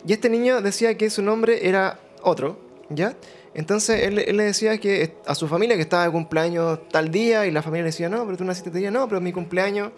[0.05, 3.15] y este niño decía que su nombre era otro, ¿ya?
[3.53, 7.45] Entonces él, él le decía que a su familia que estaba de cumpleaños tal día
[7.45, 9.91] y la familia le decía, no, pero tú naciste este día, no, pero mi cumpleaños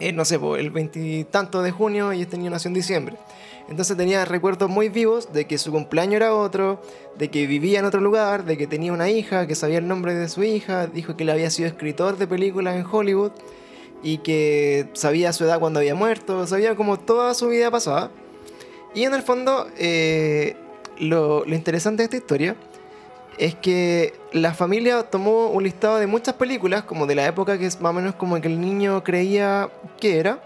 [0.00, 3.16] es, no sé, el veintitanto de junio y este niño nació en diciembre.
[3.68, 6.80] Entonces tenía recuerdos muy vivos de que su cumpleaños era otro,
[7.18, 10.14] de que vivía en otro lugar, de que tenía una hija, que sabía el nombre
[10.14, 13.32] de su hija, dijo que él había sido escritor de películas en Hollywood
[14.02, 18.10] y que sabía su edad cuando había muerto, sabía como toda su vida pasada.
[18.94, 20.56] Y en el fondo, eh,
[20.98, 22.56] lo, lo interesante de esta historia
[23.38, 27.66] es que la familia tomó un listado de muchas películas, como de la época que
[27.66, 29.70] es más o menos como que el niño creía
[30.00, 30.42] que era.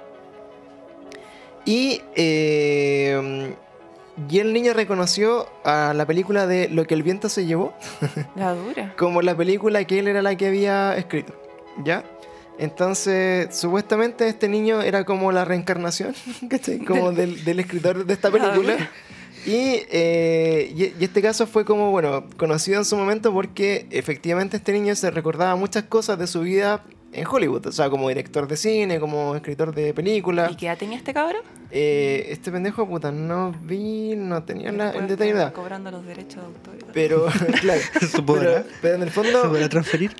[1.65, 3.55] Y, eh,
[4.29, 7.73] y el niño reconoció a la película de Lo que el viento se llevó
[8.35, 8.95] La dura.
[8.97, 11.35] como la película que él era la que había escrito.
[11.85, 12.05] ¿Ya?
[12.59, 16.15] Entonces, supuestamente este niño era como la reencarnación,
[16.51, 16.79] ¿cachai?
[16.81, 18.91] Como del, del escritor de esta película.
[19.45, 24.57] Y, eh, y, y este caso fue como, bueno, conocido en su momento porque efectivamente
[24.57, 27.67] este niño se recordaba muchas cosas de su vida en Hollywood.
[27.67, 30.51] O sea, como director de cine, como escritor de películas.
[30.53, 31.43] ¿Y qué edad tenía este cabrón?
[31.71, 35.53] Eh, este pendejo, puta, no vi, no tenía la, el Después detalle edad.
[35.53, 36.75] Cobrando los derechos de autor.
[36.93, 37.27] Pero,
[37.61, 37.81] claro.
[38.01, 38.63] ¿Se podrá?
[38.63, 40.13] Pero, pero en el ¿Se fondo, podrá transferir?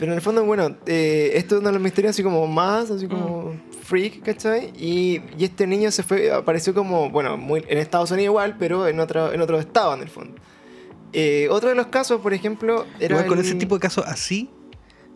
[0.00, 2.90] Pero en el fondo, bueno, eh, esto es uno de los misterios así como más,
[2.90, 4.72] así como freak, ¿cachai?
[4.76, 8.88] Y, y este niño se fue, apareció como, bueno, muy, en Estados Unidos igual, pero
[8.88, 10.40] en otro, en otro estado en el fondo.
[11.12, 13.14] Eh, otro de los casos, por ejemplo, era.
[13.16, 14.48] Igual con el- ese tipo de casos así,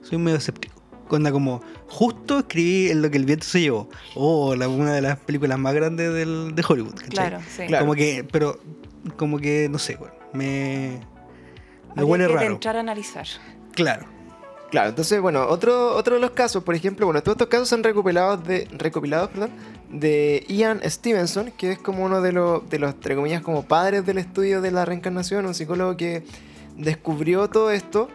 [0.02, 0.74] soy medio escéptico.
[1.08, 3.88] Cuando como, justo escribí en lo que el viento se llevó.
[4.14, 7.10] O la, una de las películas más grandes del, de Hollywood, ¿cachai?
[7.10, 7.66] Claro, sí.
[7.66, 7.84] Claro.
[7.84, 8.58] Como que, pero,
[9.16, 11.00] como que, no sé, weón, me...
[11.94, 12.52] Me Habría huele que raro.
[12.54, 13.26] entrar a analizar.
[13.72, 14.06] Claro.
[14.74, 17.84] Claro, entonces, bueno, otro, otro de los casos, por ejemplo, bueno, todos estos casos son
[17.84, 19.30] recopilados de, recopilados,
[19.88, 24.04] de Ian Stevenson, que es como uno de los, de los, entre comillas, como padres
[24.04, 26.24] del estudio de la reencarnación, un psicólogo que
[26.76, 28.08] descubrió todo esto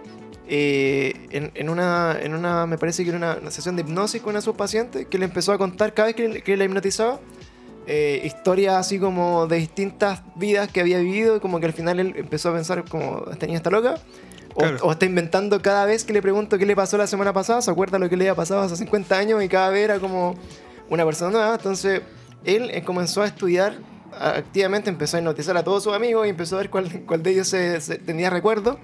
[0.50, 4.32] eh, en, en una, en una, me parece que era una, sesión de hipnosis con
[4.32, 7.22] una de sus pacientes, que le empezó a contar cada vez que, que la hipnotizaba,
[7.88, 12.16] eh, historias así como de distintas vidas que había vivido, como que al final él
[12.18, 13.96] empezó a pensar como, esta niña está loca.
[14.56, 14.78] O, Claro.
[14.82, 17.70] o está inventando cada vez que le pregunto qué le pasó la semana pasada, se
[17.72, 20.36] acuerda lo que le había pasado hace 50 años y cada vez era como
[20.90, 21.56] una persona nueva.
[21.56, 22.02] Entonces,
[22.44, 23.78] él comenzó a estudiar
[24.20, 27.32] activamente, empezó a hipnotizar a todos sus amigos y empezó a ver cuál, cuál de
[27.32, 28.80] ellos se, se- tenía recuerdo.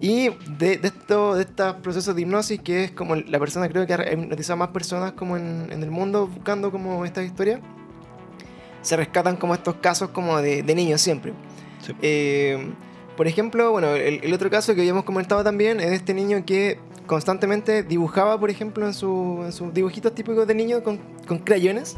[0.00, 3.86] Y de, de, esto, de estos procesos de hipnosis, que es como la persona creo
[3.86, 7.60] que ha hipnotizado más personas como en, en el mundo buscando como esta historia,
[8.82, 11.32] se rescatan como estos casos como de, de niños siempre.
[11.84, 11.94] Sí.
[12.02, 12.68] Eh,
[13.18, 16.42] por ejemplo, bueno, el, el otro caso que habíamos comentado también es de este niño
[16.46, 21.38] que constantemente dibujaba, por ejemplo, en, su- en sus dibujitos típicos de niño con, con
[21.38, 21.96] crayones.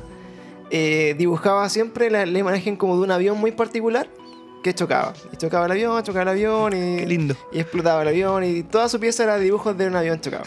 [0.71, 4.09] eh, dibujaba siempre la, la imagen como de un avión muy particular
[4.63, 5.15] que chocaba.
[5.33, 7.35] Y chocaba el avión, chocaba el avión y, Qué lindo.
[7.53, 10.45] y explotaba el avión y toda su pieza era dibujos de un avión chocado.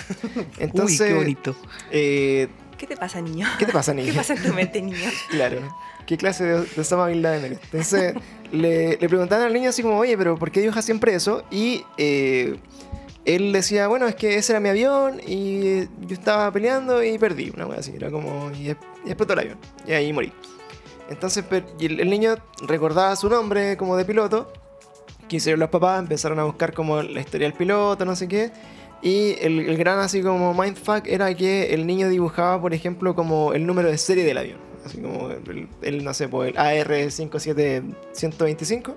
[0.59, 1.55] Entonces, Uy, qué bonito.
[1.91, 3.47] eh, ¿Qué te pasa, niño?
[3.59, 4.07] ¿qué te pasa, niño?
[4.11, 5.09] ¿Qué pasa en tu mente, niño?
[5.29, 5.57] Claro.
[6.05, 7.59] ¿Qué clase de, de Osama Bin Laden?
[7.63, 8.13] Entonces,
[8.51, 11.43] le, le preguntaban al niño así como, oye, pero ¿por qué dibujas siempre eso?
[11.49, 12.57] Y eh,
[13.25, 17.51] él decía, bueno, es que ese era mi avión y yo estaba peleando y perdí,
[17.55, 17.93] una cosa así.
[17.95, 18.71] Era como, y, y
[19.07, 19.57] explotó el avión.
[19.87, 20.31] Y ahí morí.
[21.09, 21.43] Entonces,
[21.79, 22.35] y el, el niño
[22.67, 24.51] recordaba su nombre como de piloto.
[25.29, 28.51] Que hicieron los papás, empezaron a buscar como la historia del piloto, no sé qué.
[29.01, 33.53] Y el, el gran así como mindfuck era que el niño dibujaba, por ejemplo, como
[33.53, 34.72] el número de serie del avión.
[34.85, 38.93] Así como el, el, no sé, pues el AR57125.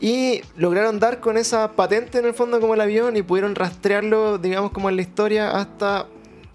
[0.00, 4.38] Y lograron dar con esa patente en el fondo como el avión y pudieron rastrearlo,
[4.38, 6.06] digamos, como en la historia hasta...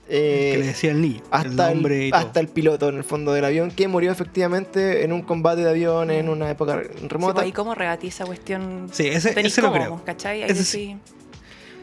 [0.09, 1.21] eh, que le decía el niño.
[1.29, 5.61] hasta el hasta piloto en el fondo del avión que murió efectivamente en un combate
[5.63, 7.35] de avión en una época Sí, remota.
[7.35, 8.89] pues, ¿Y cómo rebatí esa cuestión?
[8.91, 10.01] Sí, ese, ese lo cómo, creo.
[10.03, 10.41] ¿cachai?
[10.41, 10.97] Ahí Ese sí.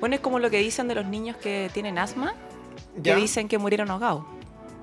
[0.01, 2.35] Bueno, es como lo que dicen de los niños que tienen asma,
[3.01, 4.25] ya, que dicen que murieron ahogados,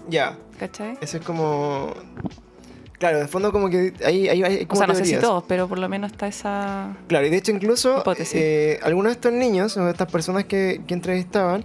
[0.09, 0.97] ya, ¿cachai?
[1.01, 1.93] ese es como...
[2.97, 5.45] Claro, de fondo como que hay, hay, hay O como sea, no sé si todos,
[5.47, 6.97] pero por lo menos está esa...
[7.07, 10.81] Claro, y de hecho incluso eh, algunos de estos niños o de estas personas que,
[10.85, 11.63] que entrevistaban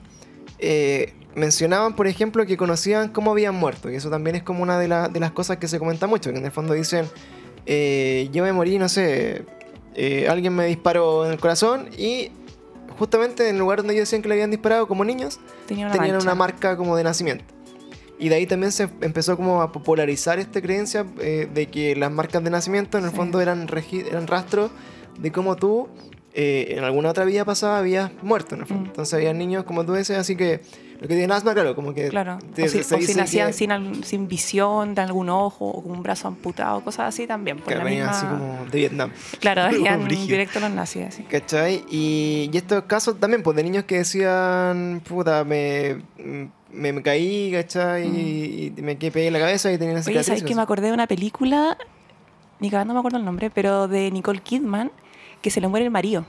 [0.61, 3.90] eh, mencionaban, por ejemplo, que conocían cómo habían muerto.
[3.90, 6.30] Y eso también es como una de, la- de las cosas que se comenta mucho,
[6.33, 7.07] que en el fondo dicen,
[7.66, 9.44] eh, yo me morí, no sé,
[9.96, 12.30] eh, alguien me disparó en el corazón y
[12.96, 15.92] justamente en el lugar donde ellos decían que le habían disparado como niños, Tenía una
[15.94, 16.26] tenían mancha.
[16.26, 17.44] una marca como de nacimiento.
[18.25, 22.11] Y de ahí también se empezó como a popularizar esta creencia eh, de que las
[22.11, 23.17] marcas de nacimiento en el Sí.
[23.17, 23.67] fondo eran,
[24.09, 24.71] eran rastros
[25.19, 25.89] de cómo tú
[26.33, 28.85] eh, en alguna otra vida pasada habías muerto en el fondo.
[28.85, 28.87] Mm.
[28.87, 30.63] Entonces había niños como tú dices, así que
[31.01, 32.09] lo que tiene asma, claro, como que...
[32.09, 32.39] Claro.
[32.55, 35.83] te- o si, se o si nacían que- sin, sin visión de algún ojo o
[35.83, 37.59] con un brazo amputado, cosas así también.
[37.59, 38.19] Por que la venían misma...
[38.19, 39.11] así como de Vietnam.
[39.41, 41.05] Claro, venían directo los nazis.
[41.09, 41.23] Así.
[41.25, 41.85] ¿Cachai?
[41.91, 45.99] Y, y estos casos también, pues de niños que decían, puta, me,
[46.75, 48.07] me, me caí, ¿cachai?
[48.07, 50.09] Y, y me quedé pegué en la cabeza y tenía una Mm.
[50.09, 50.45] Oye, ¿sabes cicatriz.
[50.45, 51.77] que me acordé de una película?
[52.61, 54.91] Ni cagando me acuerdo el nombre, pero de Nicole Kidman,
[55.43, 56.25] que se le muere el marido.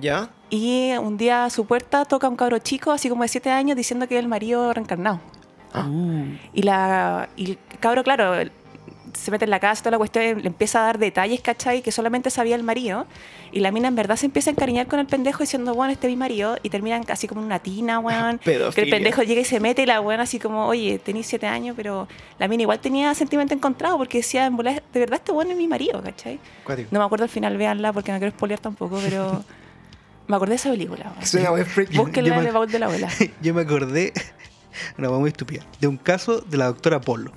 [0.00, 0.30] ¿Ya?
[0.50, 3.76] Y un día a su puerta toca un cabro chico, así como de 7 años,
[3.76, 5.20] diciendo que es el marido reencarnado.
[5.74, 5.86] Ah.
[6.54, 8.34] Y, la, y el cabro, claro,
[9.18, 11.82] se mete en la casa, toda la cuestión, le empieza a dar detalles, ¿cachai?
[11.82, 13.06] Que solamente sabía el marido.
[13.52, 16.06] Y la mina en verdad se empieza a encariñar con el pendejo diciendo, bueno, este
[16.06, 16.56] es mi marido.
[16.62, 18.38] Y terminan casi como en una tina, weón.
[18.44, 18.94] que el Pedofilia.
[18.96, 22.06] pendejo llega y se mete y la weón así como, oye, tenés siete años, pero
[22.38, 25.56] la mina igual tenía sentimiento encontrado porque decía, en bola, de verdad este weón es
[25.56, 26.38] mi marido, ¿cachai?
[26.64, 26.88] Cuático.
[26.92, 29.42] No me acuerdo al final, véanla porque no quiero spoilear tampoco, pero
[30.28, 31.12] me acordé de esa película.
[31.20, 31.44] Es una.
[31.90, 33.08] Yo- Búsquenla en baúl de la abuela.
[33.42, 34.12] yo me acordé,
[34.98, 37.32] una cosa muy estúpida, de un caso de la doctora Polo.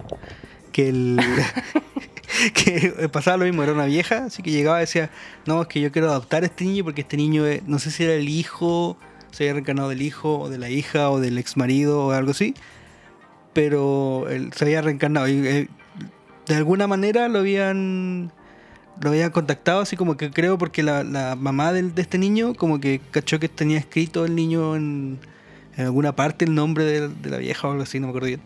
[0.72, 1.20] Que el.
[2.54, 5.10] que pasaba lo mismo, era una vieja, así que llegaba y decía,
[5.46, 7.92] no, es que yo quiero adoptar a este niño porque este niño, es- no sé
[7.92, 8.98] si era el hijo,
[9.32, 12.32] se había reencarnado del hijo, o de la hija, o del ex marido, o algo
[12.32, 12.54] así,
[13.54, 15.68] pero él se había reencarnado y eh,
[16.48, 18.32] de alguna manera lo habían
[19.02, 22.54] lo habían contactado así como que creo porque la, la mamá del- de este niño
[22.56, 25.20] como que cachó que tenía escrito el niño en,
[25.76, 28.28] en alguna parte el nombre de, de la vieja o algo así, no me acuerdo
[28.28, 28.42] bien.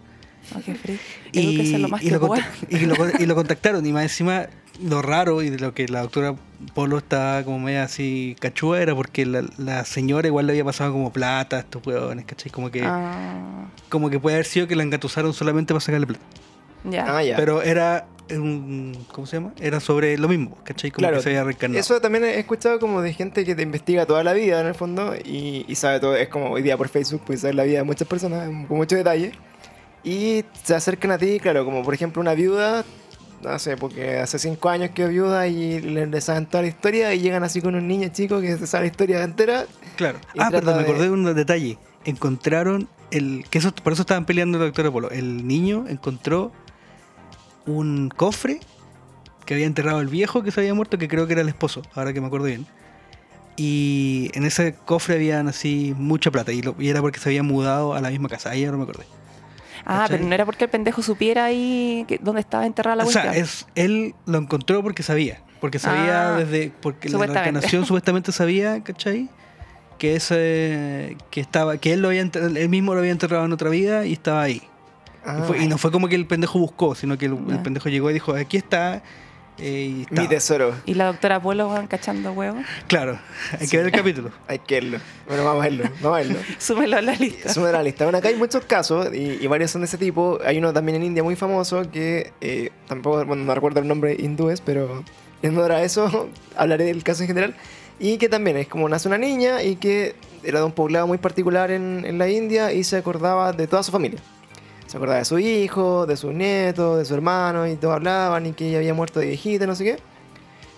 [1.32, 2.44] Y, lo más y que lo pueda.
[2.44, 4.48] contac- y lo con- y lo contactaron y más encima
[4.84, 6.36] lo raro y de lo que la doctora
[6.74, 10.92] Polo estaba como media así cachúa era porque la, la señora igual le había pasado
[10.92, 12.52] como plata a estos huevones, ¿cachai?
[12.52, 16.24] Como que, Ah, como que puede haber sido que la engatusaron solamente para sacarle plata.
[16.84, 17.06] ya.
[17.18, 17.36] Ah, ya.
[17.38, 19.54] Pero era un, ¿cómo se llama?
[19.62, 20.90] Era sobre lo mismo, ¿cachai?
[20.92, 21.80] Como Claro, que se había reencarnado.
[21.80, 24.74] Eso también he escuchado como de gente que te investiga toda la vida en el
[24.76, 26.16] fondo y, y sabe todo.
[26.16, 28.96] Es como hoy día por Facebook, puedes saber la vida de muchas personas con mucho
[28.96, 29.32] detalle.
[30.06, 32.86] Y se acercan a ti, claro, como por ejemplo una viuda,
[33.42, 37.14] no sé, porque hace cinco años que es viuda y le, saben toda la historia
[37.14, 39.66] y llegan así con un niño chico que se sabe la historia entera.
[39.96, 40.20] Claro.
[40.38, 41.78] Ah, perdón, me acordé de un detalle.
[42.06, 43.46] Encontraron el.
[43.50, 45.10] que eso Por eso estaban peleando la doctora Polo.
[45.10, 46.52] El niño encontró
[47.66, 48.60] un cofre
[49.46, 51.82] que había enterrado el viejo que se había muerto, que creo que era el esposo,
[51.96, 52.68] ahora que me acuerdo bien.
[53.58, 56.52] Y en ese cofre habían así mucha plata.
[56.52, 58.50] Y, lo- y era porque se había mudado a la misma casa.
[58.52, 59.06] Ahí ahora me acordé.
[59.86, 60.18] Ah, ¿Cachai?
[60.18, 63.36] pero no era porque el pendejo supiera ahí que- dónde estaba enterrada la o sea,
[63.36, 65.42] es, él lo encontró porque sabía.
[65.62, 66.72] Porque sabía Ah, desde.
[66.82, 69.30] Porque la reencarnación supuestamente sabía, ¿cachai?
[69.98, 71.16] Que ese.
[71.32, 71.78] que estaba.
[71.78, 74.62] que él lo había él mismo lo había enterrado en otra vida y estaba ahí.
[74.64, 77.90] Y, Ah, fue- y no fue como que el pendejo buscó, sino que el, pendejo
[77.90, 79.02] llegó y dijo, aquí está.
[79.58, 80.76] Eh, y mi tesoro.
[80.86, 82.64] Y la doctora Polo van cachando huevos.
[82.88, 83.20] Claro,
[83.60, 84.32] hay que ver el capítulo.
[84.48, 85.00] Hay que verlo.
[85.28, 85.84] Bueno, vamos a verlo.
[86.02, 86.40] Vamos a verlo.
[86.58, 87.54] Súmelo a la lista.
[87.54, 88.06] Suma la lista.
[88.06, 90.40] Bueno, acá hay muchos casos y, y varios son de ese tipo.
[90.46, 94.16] Hay uno también en India muy famoso que eh, tampoco, bueno, no recuerdo el nombre
[94.20, 95.04] hindúes, pero
[95.42, 97.56] en honor a eso hablaré del caso en general.
[97.98, 101.18] Y que también es como nace una niña y que era de un poblado muy
[101.18, 104.20] particular en, en la India y se acordaba de toda su familia.
[104.96, 108.70] Acordaba de su hijo, de sus nietos, de su hermano y todos hablaban y que
[108.70, 109.98] ella había muerto de viejita, no sé qué.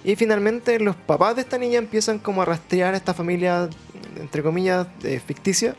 [0.03, 3.69] Y finalmente los papás de esta niña empiezan como a rastrear esta familia,
[4.19, 5.75] entre comillas, eh, ficticia.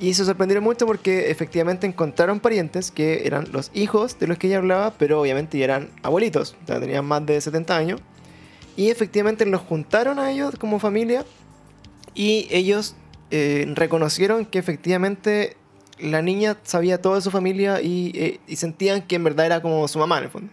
[0.00, 4.48] Y se sorprendieron mucho porque efectivamente encontraron parientes que eran los hijos de los que
[4.48, 8.00] ella hablaba, pero obviamente ya eran abuelitos, sea, tenían más de 70 años.
[8.76, 11.24] Y efectivamente los juntaron a ellos como familia
[12.12, 12.96] y ellos
[13.30, 15.56] eh, reconocieron que efectivamente
[15.98, 19.62] la niña sabía todo de su familia y, eh, y sentían que en verdad era
[19.62, 20.52] como su mamá en el fondo.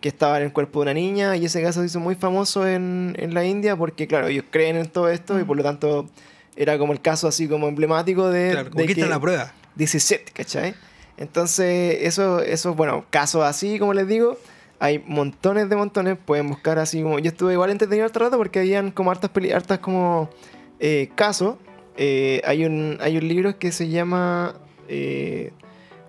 [0.00, 2.66] Que estaba en el cuerpo de una niña y ese caso se hizo muy famoso
[2.66, 6.08] en, en la India porque, claro, ellos creen en todo esto y por lo tanto
[6.54, 9.52] era como el caso así como emblemático de, Claro, de que la prueba.
[9.74, 10.74] 17, ¿cachai?
[11.16, 14.38] Entonces, eso, eso, bueno, casos así, como les digo,
[14.78, 17.18] hay montones de montones, pueden buscar así como...
[17.18, 20.30] Yo estuve igual entretenido harto rato porque habían como hartas, peli- hartas como
[20.78, 21.56] eh, casos.
[21.96, 24.54] Eh, hay, un, hay un libro que se llama...
[24.88, 25.52] Eh,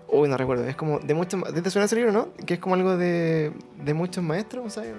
[0.08, 1.38] uy, no recuerdo, es como de muchos...
[1.40, 2.28] ma- ¿Te suena ese libro, no?
[2.46, 3.52] Que es como algo de,
[3.84, 4.94] de muchos maestros, ¿sabes?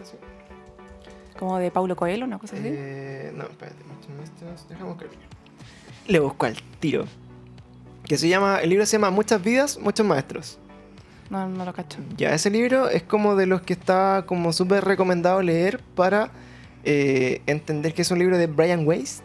[1.38, 2.63] Como de Paulo Coelho, una cosa así.
[2.67, 4.70] Eh, no, espérate, muchos maestros.
[4.70, 5.08] Dejamos que
[6.08, 7.06] Le busco al tiro.
[8.06, 8.60] Que se llama.
[8.60, 10.60] El libro se llama Muchas vidas, muchos maestros.
[11.30, 11.98] No, no lo cacho.
[12.17, 16.30] Ya, ese libro es como de los que está como súper recomendado leer para
[16.84, 19.24] eh, entender que es un libro de Brian Weiss.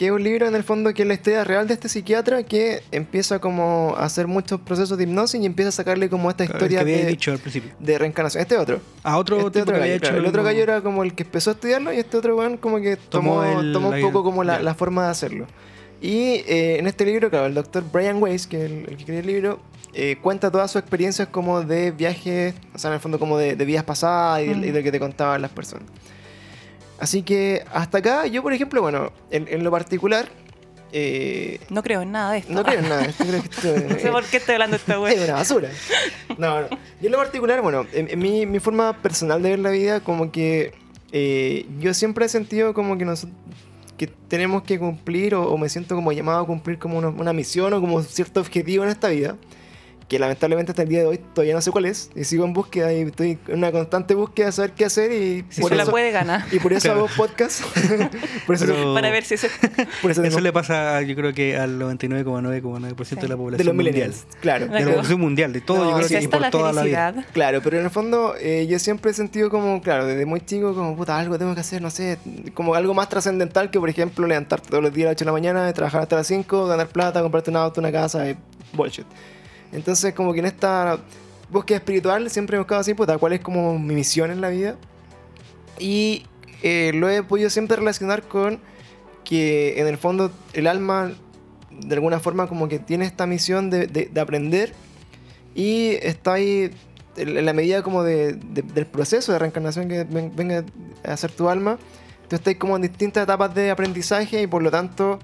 [0.00, 2.42] Que es un libro en el fondo que es la historia real de este psiquiatra
[2.42, 6.46] que empieza como a hacer muchos procesos de hipnosis y empieza a sacarle como esta
[6.46, 7.72] que historia había de, dicho al principio.
[7.78, 8.40] de reencarnación.
[8.40, 8.80] Este otro.
[9.02, 10.08] A otro Este tipo otro que había gallo, hecho.
[10.08, 10.18] claro.
[10.22, 12.78] El otro gallo era como el que empezó a estudiarlo y este otro weón como
[12.80, 15.46] que tomó, Tomó el- tomó un poco como la, la forma de hacerlo.
[16.00, 18.94] Y eh, en este libro, claro, el doctor Brian Weiss, que es el, el que
[18.94, 19.60] escribió el libro,
[19.92, 23.54] eh, cuenta todas sus experiencias como de viajes, o sea, en el fondo como de,
[23.54, 24.64] de vidas pasadas y, Mm.
[24.64, 25.84] y de lo que te contaban las personas.
[27.00, 30.28] Así que hasta acá, yo por ejemplo, bueno, en, en lo particular,
[30.92, 32.52] eh, No creo en nada de esto.
[32.52, 33.04] no creo en nada.
[33.04, 35.24] esto creo que esto No sé es- por qué estoy hablando de esta es wea.
[35.24, 35.68] una basura.
[36.36, 36.68] No, no.
[36.68, 40.00] Yo en lo particular, bueno, en, en mi, mi forma personal de ver la vida,
[40.00, 40.72] como que
[41.12, 43.36] eh, yo siempre he sentido como que nosotros
[43.96, 47.32] que tenemos que cumplir o, o me siento como llamado a cumplir como una, una
[47.34, 49.36] misión o como cierto objetivo en esta vida
[50.10, 52.52] que lamentablemente hasta el día de hoy todavía no sé cuál es y sigo en
[52.52, 55.76] búsqueda y estoy en una constante búsqueda de saber qué hacer y Si por se
[55.76, 56.44] la eso, puede ganar.
[56.50, 56.98] y por eso Claro.
[57.06, 57.62] hago podcast
[58.46, 59.48] por eso, Pero- Para ver si se...
[60.02, 63.14] por eso Eso le pasa, yo creo que al 99,9,9% Sí.
[63.22, 63.94] de la población de los mundial.
[63.94, 66.30] millennials claro La De la población mundial, de todo, No, yo creo sí, que esta
[66.30, 67.14] por la toda la vida.
[67.32, 70.74] Claro, pero en el fondo eh, yo siempre he sentido como, claro, desde muy chico,
[70.74, 72.18] como puta, algo tengo que hacer, no sé,
[72.54, 75.26] como algo más trascendental que, por ejemplo, levantarte todos los días a las 8 de
[75.26, 78.36] la mañana, trabajar hasta las 5, ganar plata, comprarte un auto, una casa, y
[78.72, 79.06] bullshit.
[79.72, 80.98] Entonces, como que en esta
[81.50, 84.76] búsqueda espiritual siempre he buscado así, puta, cuál es como mi misión en la vida.
[85.78, 86.24] Y
[86.62, 88.60] eh, lo he podido siempre relacionar con
[89.24, 91.12] que en el fondo el alma
[91.70, 94.72] de alguna forma como que tiene esta misión de, de- de aprender
[95.54, 96.70] y está ahí
[97.16, 100.64] en la medida como de, de- del proceso de reencarnación que ven- venga
[101.04, 101.78] a hacer tu alma,
[102.28, 105.18] tú estás como en distintas etapas de aprendizaje y por lo tanto,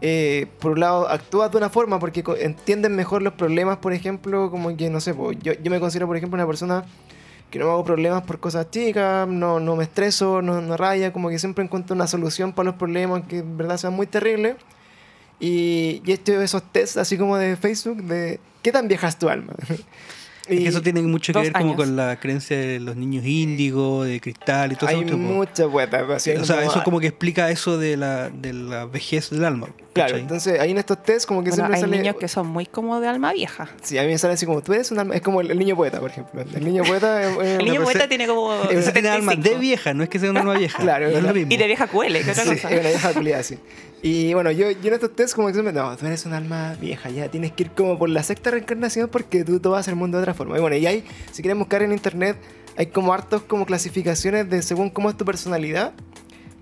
[0.00, 4.50] eh, por un lado, actúas de una forma porque entiendes mejor los problemas, por ejemplo,
[4.50, 6.84] como que, no sé, po, yo, yo me considero, por ejemplo, una persona
[7.50, 11.12] que no me hago problemas por cosas chicas, no, no me estreso, no, no raya,
[11.12, 14.56] como que siempre encuentro una solución para los problemas que en verdad sean muy terribles.
[15.38, 19.28] Y, y he esos tests así como de Facebook de ¿qué tan vieja es tu
[19.28, 19.52] alma?
[20.48, 24.04] Es que eso tiene mucho que ver como con la creencia de los niños índigo,
[24.04, 25.18] de cristal y todo hay eso.
[25.18, 26.06] mucha vuelta.
[26.14, 29.44] así o sea, como- eso como que explica eso de la, de la vejez del
[29.44, 29.68] alma.
[29.92, 30.20] Claro, ¿cachai?
[30.20, 31.96] entonces ahí en estos tests como que Bueno, siempre hay sale...
[31.96, 33.70] niños que son muy como de alma vieja.
[33.82, 35.14] Sí, a mí me sale así como, tú eres un alma...
[35.16, 36.42] Es como el, el niño poeta, por ejemplo.
[36.42, 37.36] El niño poeta es...
[37.38, 39.58] es- El niño poeta tiene como Ese tiene alma de 75.
[39.60, 40.78] vieja, no es que sea una alma vieja.
[40.78, 41.52] Claro, no es lo mismo.
[41.52, 42.70] Y de vieja cuele, que otra Sí, cosa.
[42.70, 43.58] es una vieja culiada, sí.
[44.02, 46.76] Y bueno, yo, yo en estos tests como que siempre, no, tú eres un alma
[46.80, 49.96] vieja, ya tienes que ir como por la sexta reencarnación porque tú, tú vas al
[49.96, 50.56] mundo de otra forma.
[50.58, 52.36] Y bueno, y hay, si quieren buscar en internet,
[52.76, 55.92] hay como hartos como clasificaciones de según cómo es tu personalidad.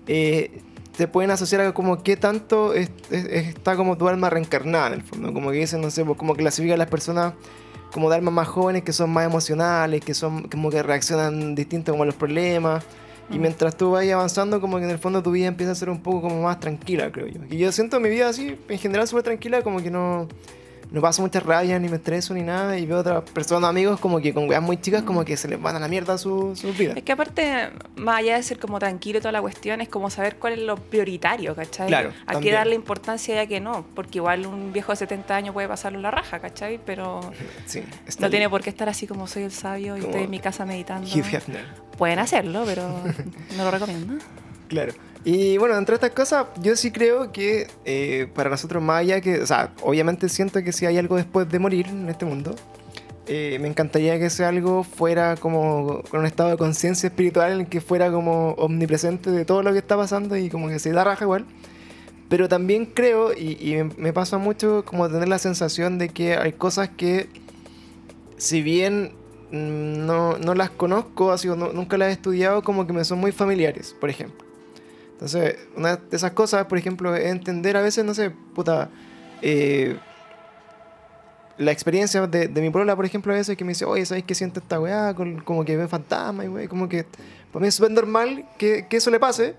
[0.07, 0.61] Eh,
[0.97, 4.93] te pueden asociar a como qué tanto es- es- está como tu alma reencarnada en
[4.93, 5.33] el fondo.
[5.33, 7.33] Como que dicen, no sé, pues como clasifican las personas
[7.91, 11.91] como de almas más jóvenes que son más emocionales, que son como que reaccionan distinto
[11.91, 12.83] como a los problemas.
[13.29, 15.89] Y mientras tú vayas avanzando, como que en el fondo tu vida empieza a ser
[15.89, 17.41] un poco como más tranquila, creo yo.
[17.49, 20.27] Y yo siento mi vida así, en general, súper tranquila, como que no,
[20.95, 22.79] no paso muchas rayas, ni me estreso, ni nada.
[22.79, 25.61] Y veo otras personas, amigos, como que con weas muy chicas, como que se les
[25.61, 26.93] van a la mierda su, su vida.
[26.95, 30.09] Es que aparte, más allá de ser como tranquilo y toda la cuestión, es como
[30.09, 31.87] saber cuál es lo prioritario, ¿cachai?
[31.87, 33.85] Claro, A qué darle importancia y a qué no.
[33.93, 36.79] Porque igual un viejo de 70 años puede pasarlo la raja, ¿cachai?
[36.85, 37.19] Pero
[37.65, 40.23] Sí, está no tiene por qué estar así como soy el sabio y Como estoy
[40.23, 41.09] en mi casa meditando.
[41.09, 41.65] Hugh Hefner.
[41.97, 42.87] Pueden hacerlo, pero
[43.57, 44.15] no lo recomiendo.
[44.67, 44.93] Claro.
[45.23, 49.39] Y bueno, entre estas cosas, yo sí creo que eh, para nosotros más allá que,
[49.41, 52.55] o sea, obviamente siento que si hay algo después de morir en este mundo,
[53.27, 57.59] eh, me encantaría que ese algo fuera como con un estado de conciencia espiritual en
[57.61, 60.91] el que fuera como omnipresente de todo lo que está pasando y como que se
[60.91, 61.45] da raja igual.
[62.29, 66.89] Pero también creo, y, me, pasa mucho como tener la sensación de que hay cosas
[66.89, 67.29] que,
[68.37, 69.13] si bien
[69.51, 73.31] no, no las conozco, así, no- nunca las he estudiado, como que me son muy
[73.31, 74.44] familiares, por ejemplo.
[75.15, 78.89] Entonces, una de esas cosas, por ejemplo, es entender a veces, no sé, puta,
[79.41, 79.97] eh,
[81.57, 84.23] la experiencia de, de mi polola, por ejemplo, a veces que me dice, oye, ¿sabes
[84.25, 85.15] qué siente esta weá?
[85.45, 87.05] Como que ve fantasmas y weá, como que
[87.51, 89.55] para mí es súper normal que, que eso le pase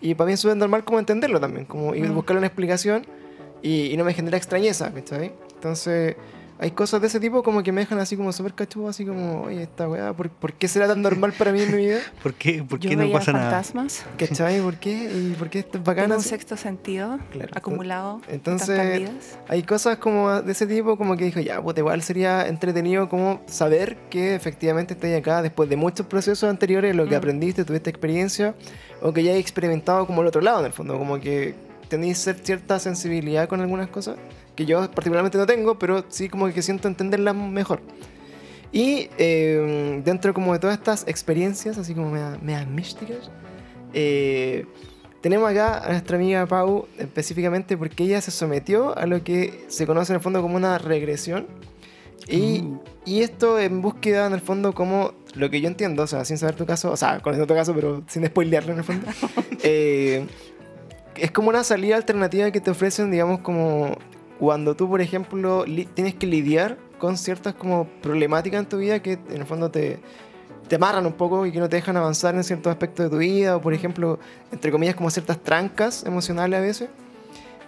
[0.00, 2.14] y para mí es súper normal como entenderlo también, como ir Mm.
[2.14, 3.04] buscarle una explicación
[3.60, 5.32] y, y no me genera extrañeza, ¿cachai?
[5.54, 6.14] Entonces,
[6.62, 9.42] hay cosas de ese tipo como que me dejan así como súper cachudo, así como,
[9.42, 11.98] oye, esta weá, ¿por, por qué será tan normal para mí en mi vida?
[12.22, 13.44] ¿Por qué, por Yo qué no veía pasa nada?
[13.50, 14.04] fantasmas.
[14.16, 14.60] ¿Cachai?
[14.60, 15.10] ¿Por qué?
[15.12, 16.16] ¿Y por qué esto es Tengo bacana?
[16.16, 17.50] un sexto sentido Claro.
[17.54, 19.38] acumulado Entonces- en tantas vidas.
[19.48, 23.42] Hay cosas como de ese tipo, como que dijo, ya, pues igual sería entretenido como
[23.46, 27.18] saber que efectivamente estás acá después de muchos procesos anteriores, lo que Mm.
[27.18, 28.54] aprendiste, tuviste experiencia,
[29.00, 31.54] o que ya hay experimentado como el otro lado en el fondo, como que
[31.88, 34.16] tenéis cier- cierta sensibilidad con algunas cosas,
[34.54, 37.80] que yo particularmente no tengo, pero sí como que siento entenderlas mejor.
[38.72, 43.30] Y eh, dentro como de todas estas experiencias, así como media, media místicas,
[43.92, 44.64] eh,
[45.20, 49.86] tenemos acá a nuestra amiga Pau específicamente porque ella se sometió a lo que se
[49.86, 51.46] conoce en el fondo como una regresión.
[52.28, 52.80] Y, Mm.
[53.04, 56.38] y esto en búsqueda, en el fondo, como lo que yo entiendo, o sea, sin
[56.38, 59.06] saber tu caso, o sea, conociendo tu caso, pero sin spoilearlo en el fondo,
[59.64, 60.26] eh,
[61.16, 63.96] es como una salida alternativa que te ofrecen, digamos, como
[64.42, 65.64] cuando tú, por ejemplo,
[65.94, 70.00] tienes que lidiar con ciertas como problemáticas en tu vida que en el fondo te,
[70.66, 73.18] te amarran un poco y que no te dejan avanzar en ciertos aspectos de tu
[73.18, 74.18] vida, o por ejemplo,
[74.50, 76.88] entre comillas, como ciertas trancas emocionales a veces.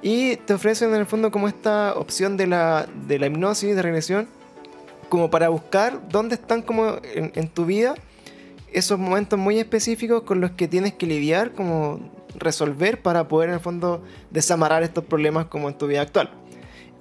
[0.03, 3.81] Y te ofrecen en el fondo como esta opción de la, de la hipnosis, de
[3.81, 4.27] regresión,
[5.09, 7.95] como para buscar dónde están como en, en tu vida
[8.73, 12.01] esos momentos muy específicos con los que tienes que lidiar, como
[12.37, 14.03] resolver para poder en el fondo
[14.33, 16.33] desamarrar estos problemas como en tu vida actual.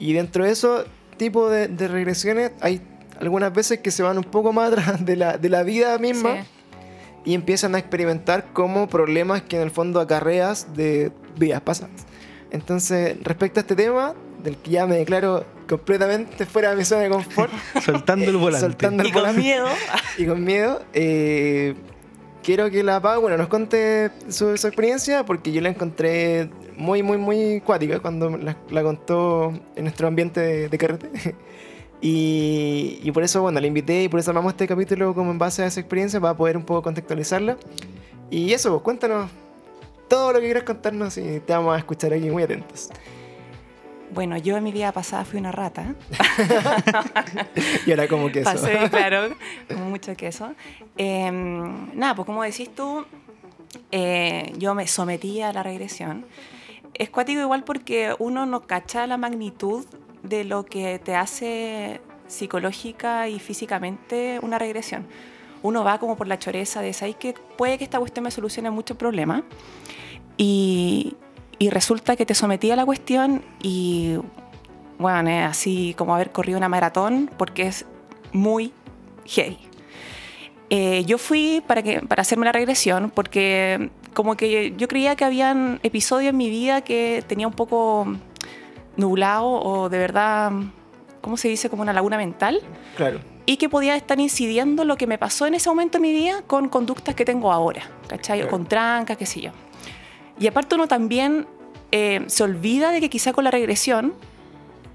[0.04, 0.86] Y dentro de esos
[1.16, 2.82] tipos de, de regresiones hay
[3.22, 6.36] algunas veces que se van un poco más atrás de la, de la vida misma
[6.42, 7.32] Sí.
[7.32, 12.06] y empiezan a experimentar como problemas que en el fondo acarreas de vidas pasadas.
[12.52, 17.04] Entonces, respecto a este tema, del que ya me declaro completamente fuera de mi zona
[17.04, 17.52] de confort,
[17.86, 18.68] Soltando el volante.
[18.68, 19.68] Soltando el Y con miedo.
[20.18, 21.76] y con miedo, eh,
[22.44, 27.04] quiero que la Pau, bueno, nos cuente su, su experiencia, porque yo la encontré muy,
[27.04, 31.10] muy, muy cuática cuando la, la contó en nuestro ambiente de, de carrete.
[32.06, 35.40] Y, y por eso, bueno, la invité y por eso armamos este capítulo como en
[35.40, 37.56] base a esa experiencia para poder un poco contextualizarla.
[38.30, 39.32] Y eso, pues cuéntanos
[40.10, 42.90] todo lo que quieras contarnos y te vamos a escuchar aquí muy atentos.
[44.14, 45.96] Bueno, yo en mi vida pasada fui una rata.
[47.86, 48.52] Y ahora como que eso.
[48.52, 49.36] Pasé, claro,
[49.68, 50.54] con mucho queso.
[50.98, 53.06] Eh, nada, pues como decís tú,
[53.92, 56.26] eh, yo me sometí a la regresión.
[56.94, 59.86] Es cuático igual porque uno no cacha la magnitud
[60.22, 65.06] de lo que te hace psicológica y físicamente una regresión.
[65.62, 68.70] Uno va como por la choreza de, ¿sabes que Puede que esta cuestión me solucione
[68.70, 69.44] muchos problemas.
[70.38, 71.16] Y,
[71.60, 74.18] y resulta que te sometí a la cuestión y,
[74.98, 77.86] bueno, es así como haber corrido una maratón porque es
[78.32, 78.74] muy
[79.26, 79.60] heavy.
[80.70, 85.26] Eh, yo fui para, que, para hacerme la regresión porque como que yo creía que
[85.26, 88.08] habían episodios en mi vida que tenía un poco
[88.98, 90.52] nublado o de verdad,
[91.22, 91.70] ¿cómo se dice?
[91.70, 92.62] Como una laguna mental
[92.96, 93.20] Claro.
[93.46, 96.44] y que podía estar incidiendo lo que me pasó en ese momento en mi vida
[96.46, 98.44] con conductas que tengo ahora, ¿cachai?
[98.44, 99.52] O con trancas, qué sé yo.
[100.40, 101.48] Y aparte uno también
[101.92, 104.14] eh, se olvida de que quizá con la regresión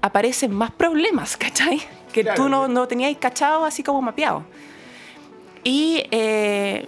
[0.01, 1.81] aparecen más problemas, ¿cachai?
[2.13, 2.43] Que Claro.
[2.43, 4.43] tú no, no tenías cachado así como mapeado.
[5.63, 6.87] Y eh,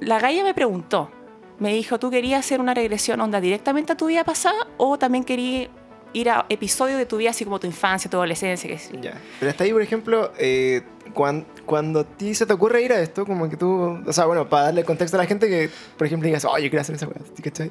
[0.00, 1.10] la galla me preguntó,
[1.58, 5.24] me dijo, ¿tú querías hacer una regresión onda directamente a tu vida pasada o también
[5.24, 5.68] querías
[6.14, 9.00] ir a episodios de tu vida así como tu infancia, tu adolescencia, sé yo?
[9.00, 9.20] Ya.
[9.40, 10.82] Pero hasta ahí, por ejemplo, eh,
[11.14, 14.24] cuan- cuando a ti se te ocurre ir a esto, como que tú, o sea,
[14.26, 16.94] bueno, para darle contexto a la gente que, por ejemplo, digas, oye, yo quiero hacer
[16.94, 17.70] esa weá, ¿sí ¿cachai?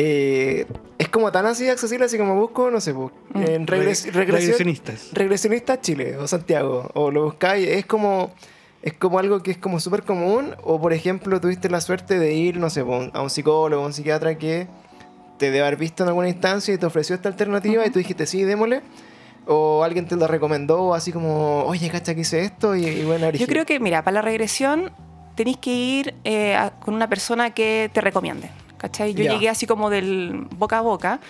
[0.00, 0.64] Eh,
[0.96, 3.42] es como tan así accesible, así como busco, no sé, bu- Mm.
[3.42, 5.08] en regres- regresionistas.
[5.12, 8.32] regresionista Chile o Santiago, o lo buscáis, es como,
[8.82, 12.34] es como algo que es como súper común, o por ejemplo, tuviste la suerte de
[12.34, 14.66] ir, no sé, bu- a un psicólogo, a un psiquiatra que
[15.38, 18.26] te debe haber visto en alguna instancia y te ofreció esta alternativa y tú dijiste,
[18.26, 18.82] sí, démosle.
[19.50, 23.30] O alguien te lo recomendó, así como, oye, cacha que hice esto y, y bueno,
[23.30, 24.90] Yo creo que, mira, para la regresión
[25.36, 28.50] tenéis que ir eh, a- con una persona que te recomiende.
[28.76, 29.14] ¿Cachai?
[29.14, 29.32] Yo Ya.
[29.32, 31.20] llegué así como del boca a boca.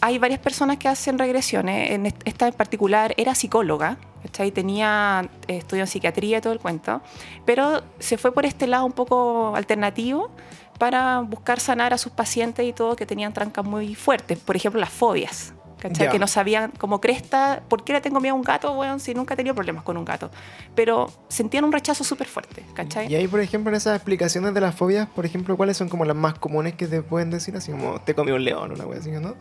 [0.00, 1.90] Hay varias personas que hacen regresiones.
[1.90, 3.96] En est- esta en particular era psicóloga.
[4.22, 4.50] ¿Cachai?
[4.50, 7.00] Tenía eh, estudio en psiquiatría y todo el cuento.
[7.44, 10.30] Pero se fue por este lado un poco alternativo
[10.78, 14.38] para buscar sanar a sus pacientes y todo que tenían trancas muy fuertes.
[14.38, 15.52] Por ejemplo, las fobias.
[15.92, 16.10] Ya.
[16.10, 19.14] Que no sabían como cresta, ¿por qué le tengo miedo a un gato, weón, si
[19.14, 20.28] nunca he tenido problemas con un gato?
[20.74, 23.10] Pero sentían un rechazo súper fuerte, ¿cachai?
[23.10, 26.04] Y ahí, por ejemplo, en esas explicaciones de las fobias, por ejemplo, ¿cuáles son como
[26.04, 27.54] las más comunes que te pueden decir?
[27.56, 29.36] Así como, te comió un león, una wea así, ¿no?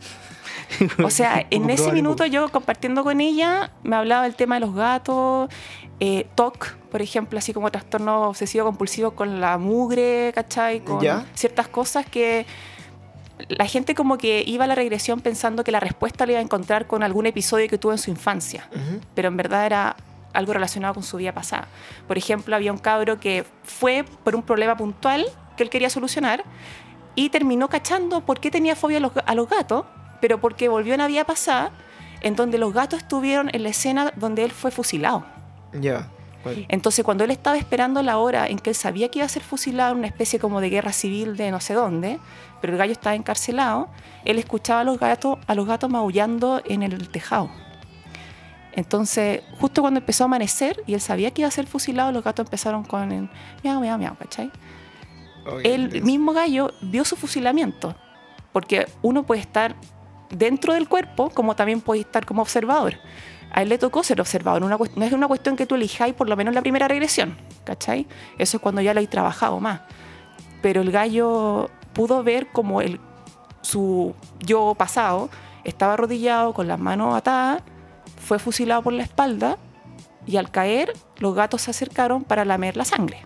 [1.03, 4.76] O sea, en ese minuto yo compartiendo con ella, me hablaba del tema de los
[4.76, 5.49] gatos,
[5.99, 10.82] eh, TOC, por ejemplo, así como trastorno obsesivo compulsivo con la mugre, ¿cachai?
[10.82, 11.26] Con Ya.
[11.34, 12.45] ciertas cosas que
[13.49, 16.43] la gente como que iba a la regresión pensando que la respuesta la iba a
[16.43, 18.68] encontrar con algún episodio que tuvo en su infancia,
[19.13, 19.95] pero en verdad era
[20.34, 21.68] algo relacionado con su vida pasada.
[22.07, 26.43] Por ejemplo, había un cabro que fue por un problema puntual que él quería solucionar
[27.15, 29.86] y terminó cachando por qué tenía fobia a los, a los gatos,
[30.22, 31.72] pero porque volvió a una vida pasada
[32.22, 35.26] en donde los gatos estuvieron en la escena donde él fue fusilado.
[35.74, 36.09] Ya.
[36.43, 36.65] ¿Cuál?
[36.70, 39.43] Entonces, cuando él estaba esperando la hora en que él sabía que iba a ser
[39.43, 42.20] fusilado en una especie como de guerra civil de no sé dónde,
[42.61, 43.89] pero el gallo estaba encarcelado,
[44.26, 47.49] él escuchaba a los gatos, a los gatos maullando en el tejado.
[48.78, 52.24] Entonces, justo cuando empezó a amanecer y él sabía que iba a ser fusilado, los
[52.24, 53.30] gatos empezaron con el
[53.63, 54.51] miau, miau, miau, ¿cachai?
[55.63, 57.95] El mismo gallo vio su fusilamiento.
[58.51, 59.76] Porque uno puede estar
[60.30, 62.96] dentro del cuerpo, como también puede estar como observador.
[63.52, 64.64] A él le tocó ser observador.
[64.64, 67.38] Una no es una cuestión que tú elijáis por lo menos la primera regresión.
[67.64, 68.08] ¿Cachai?
[68.38, 69.82] Eso es cuando ya lo hay trabajado más.
[70.62, 73.00] Pero el gallo pudo ver como el,
[73.62, 75.30] su yo pasado
[75.64, 77.62] estaba arrodillado con las manos atadas,
[78.22, 79.58] fue fusilado por la espalda
[80.26, 83.26] y al caer los gatos se acercaron para lamer la sangre.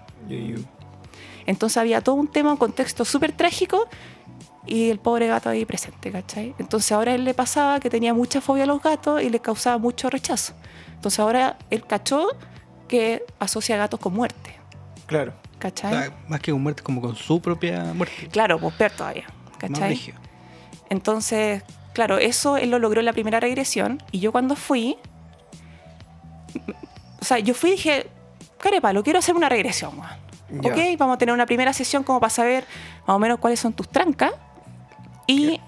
[1.46, 3.88] Entonces había todo un tema, un contexto súper trágico
[4.66, 6.54] y el pobre gato ahí presente, ¿cachai?
[6.60, 9.40] Entonces ahora a él le pasaba que tenía mucha fobia a los gatos y le
[9.40, 10.54] causaba mucho rechazo.
[10.94, 12.28] Entonces ahora él cachó
[12.88, 14.56] que asocia gatos con muerte,
[15.08, 15.34] Claro.
[15.56, 15.92] O ¿cachai?
[15.92, 18.28] sea, más que con muerte, como con su propia muerte.
[18.32, 19.90] Claro, pues peor todavía, Más ¿cachai?
[19.90, 20.18] brígido.
[20.90, 24.02] Entonces, claro, eso él lo logró en la primera regresión.
[24.12, 24.98] Y yo cuando fui,
[27.20, 28.08] o sea, yo fui y dije,
[28.60, 29.92] carepalo, quiero hacer una regresión.
[30.50, 30.70] Ya.
[30.72, 32.66] Ok, vamos a tener una primera sesión como para saber
[33.08, 34.32] más o menos cuáles son tus trancas.
[35.32, 35.60] Y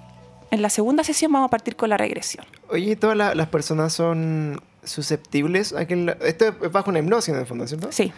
[0.51, 2.45] en la segunda sesión vamos a partir con la regresión.
[2.69, 5.95] Oye, ¿todas la- las personas son susceptibles a que...
[5.95, 7.91] la- Esto es bajo una hipnosis en el fondo, ¿cierto?
[7.91, 8.11] Sí,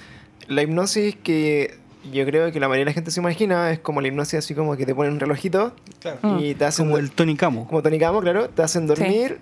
[0.47, 1.77] La hipnosis que
[2.11, 4.53] yo creo que la mayoría de la gente se imagina es como la hipnosis así
[4.53, 5.73] como que te ponen un relojito
[6.21, 6.37] Mm.
[6.39, 6.85] y te hacen...
[6.85, 7.65] Como el Tony Camo.
[7.67, 9.39] como tonicamo, claro, te hacen dormir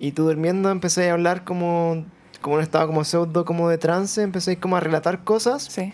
[0.00, 2.04] y tú durmiendo empecé a hablar como
[2.40, 5.92] como un estado como pseudo como de trance, empecé como a relatar cosas sí.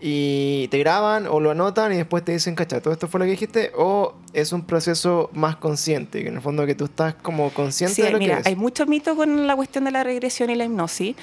[0.00, 3.24] Y te graban o lo anotan y después te dicen, cacha, todo esto fue lo
[3.24, 7.14] que dijiste o es un proceso más consciente, que en el fondo que tú estás
[7.14, 8.46] como consciente Sí, de lo mira, que es.
[8.48, 11.16] hay mucho mito con la cuestión de la regresión y la hipnosis.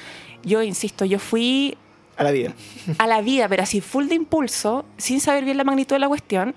[0.44, 1.78] Yo insisto, yo fui
[2.18, 2.54] A la vida.
[2.98, 6.08] a la vida, pero así full de impulso, sin saber bien la magnitud de la
[6.08, 6.56] cuestión,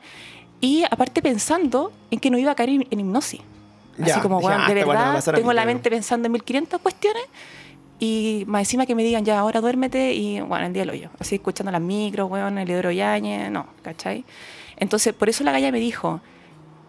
[0.61, 3.41] y aparte pensando en que no iba a caer en hipnosis.
[4.01, 7.23] Así Ya, como, weón, ah, de verdad, mí, tengo la mente pensando en 1500 cuestiones,
[7.99, 11.11] y más encima que me digan, ya, ahora duérmete, y bueno, el día del hoyo.
[11.19, 14.25] Así escuchando las micros, weón, el hidro Yañez, no, ¿cachai?
[14.77, 16.21] Entonces, por eso la galla me dijo,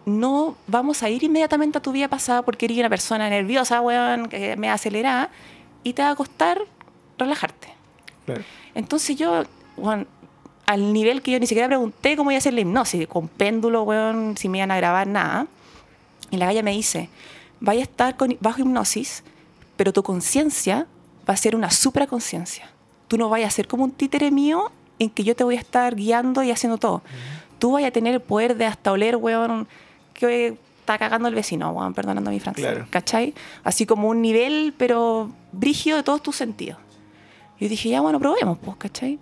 [0.04, 4.28] no vamos a ir inmediatamente a tu vida pasada porque eres una persona nerviosa, weón,
[4.28, 5.30] que me acelera,
[5.82, 6.60] y te va a costar
[7.16, 7.68] relajarte.
[8.26, 8.42] Claro.
[8.74, 9.44] Entonces yo,
[9.78, 10.06] weón,
[10.66, 13.84] al nivel que yo ni siquiera pregunté cómo iba a hacer la hipnosis, con péndulo,
[13.84, 15.46] weón, si me iban a grabar, nada.
[16.30, 17.08] Y la galla me dice,
[17.60, 19.22] vaya a estar con, bajo hipnosis,
[19.78, 20.86] pero tu conciencia
[21.28, 22.70] va a ser una supraconciencia.
[23.08, 25.60] Tú no vayas a ser como un títere mío en que yo te voy a
[25.60, 27.02] estar guiando y haciendo todo.
[27.58, 29.68] Tú vayas a tener el poder de hasta oler, weón,
[30.14, 32.64] que está cagando el vecino, weón, perdonando mi francés.
[32.64, 32.86] Claro.
[32.90, 33.34] ¿Cachai?
[33.64, 36.78] Así como un nivel, pero brígido de todos tus sentidos.
[37.60, 39.18] Yo dije, ya, bueno, probemos, pues, ¿cachai?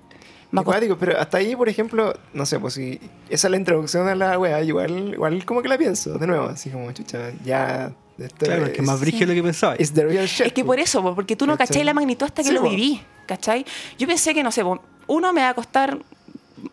[0.55, 2.99] Acuático, pero hasta ahí, por ejemplo, no sé, pues si
[3.29, 6.47] esa es la introducción a la wea, igual, igual como que la pienso, de nuevo,
[6.47, 7.93] así como, chucha, ya...
[8.19, 9.75] Esto Claro, es, que más brígido lo que pensaba.
[9.77, 10.67] es que po.
[10.67, 11.67] por eso, po, porque tú no ¿Cachai?
[11.69, 12.71] cachai la magnitud hasta que Sí, lo po.
[12.71, 13.65] viví, ¿cachai?
[13.99, 14.63] Yo pensé que, no sé,
[15.07, 15.99] uno me va a costar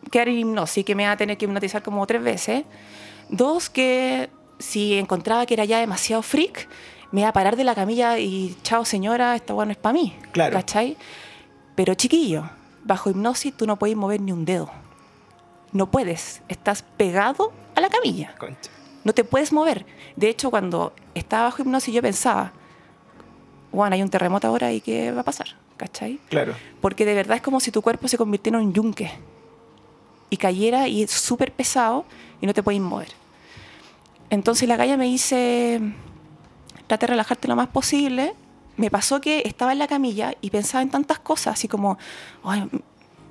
[0.09, 2.63] quedar en hipnosis, que me va a tener que hipnotizar como tres veces.
[3.29, 4.29] Dos, que
[4.59, 6.67] si encontraba que era ya demasiado freak,
[7.11, 9.93] me iba a parar de la camilla y, chao señora, esta weá no es para
[9.93, 10.53] mí, Claro.
[10.53, 10.95] ¿cachai?
[11.75, 12.49] Pero chiquillo,
[12.85, 14.71] bajo hipnosis tú no puedes mover ni un dedo.
[15.73, 18.69] No puedes, estás pegado a la camilla Concha.
[19.03, 19.85] No te puedes mover.
[20.15, 22.53] De hecho, cuando estaba bajo hipnosis yo pensaba,
[23.71, 25.47] bueno, hay un terremoto ahora y qué va a pasar,
[25.77, 26.19] ¿cachai?
[26.29, 26.53] Claro.
[26.81, 29.11] Porque de verdad es como si tu cuerpo se convirtiera en un yunque
[30.29, 32.05] y cayera y es súper pesado
[32.41, 33.09] y no te puedes mover.
[34.29, 35.81] Entonces la galla me dice,
[36.87, 38.33] trata de relajarte lo más posible.
[38.77, 41.99] Me pasó que estaba en la camilla y pensaba en tantas cosas, así como,
[42.43, 42.67] ay,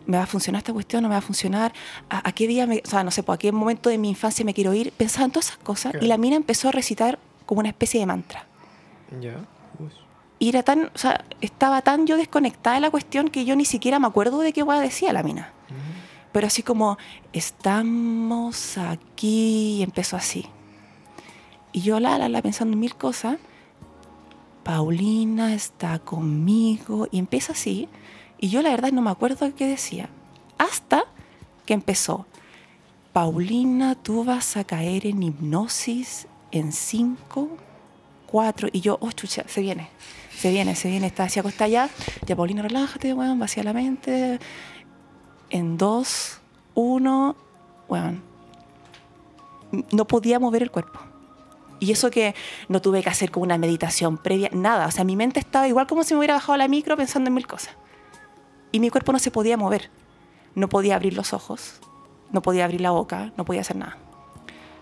[0.07, 1.03] ¿me va a funcionar esta cuestión?
[1.03, 1.73] ¿No me va a funcionar?
[2.11, 4.09] ¿A, a qué día, me- o sea, no sé, pues, a qué momento de mi
[4.11, 4.93] infancia me quiero ir?
[4.93, 6.05] Pensaba en todas esas cosas Claro.
[6.05, 8.47] y la mina empezó a recitar como una especie de mantra.
[9.21, 9.35] Ya.
[10.39, 13.65] Y era tan, o sea, estaba tan yo desconectada de la cuestión que yo ni
[13.65, 15.53] siquiera me acuerdo de qué decía la mina.
[16.33, 16.99] Pero así como,
[17.33, 20.47] estamos aquí, y empezó así.
[21.73, 23.37] Y yo la, la, la pensando en mil cosas.
[24.65, 27.07] Paulina está conmigo.
[27.11, 27.89] Y empieza así.
[28.43, 30.09] Y yo la verdad no me acuerdo qué decía.
[30.59, 31.05] Hasta
[31.65, 32.27] que empezó.
[33.13, 37.51] Paulina, tú vas a caer en hipnosis en cinco,
[38.27, 38.69] cuatro.
[38.73, 39.91] Y yo, oh, chucha, se viene.
[40.37, 41.07] Se viene, se viene.
[41.07, 41.89] Está así acostada ya.
[42.27, 44.41] Ya, Paulina, relájate, weón, vacía la mente.
[45.51, 46.41] En dos,
[46.75, 47.37] uno,
[47.87, 48.25] weón.
[49.93, 50.99] No podía mover el cuerpo.
[51.79, 52.35] Y eso que
[52.69, 54.89] no tuve que hacer como una meditación previa, nada.
[54.89, 57.35] O sea, mi mente estaba igual como si me hubiera bajado la micro pensando en
[57.35, 57.77] mil cosas.
[58.73, 59.91] Y mi cuerpo no se podía mover.
[60.55, 61.81] No podía abrir los ojos,
[62.31, 63.97] no podía abrir la boca, no podía hacer nada.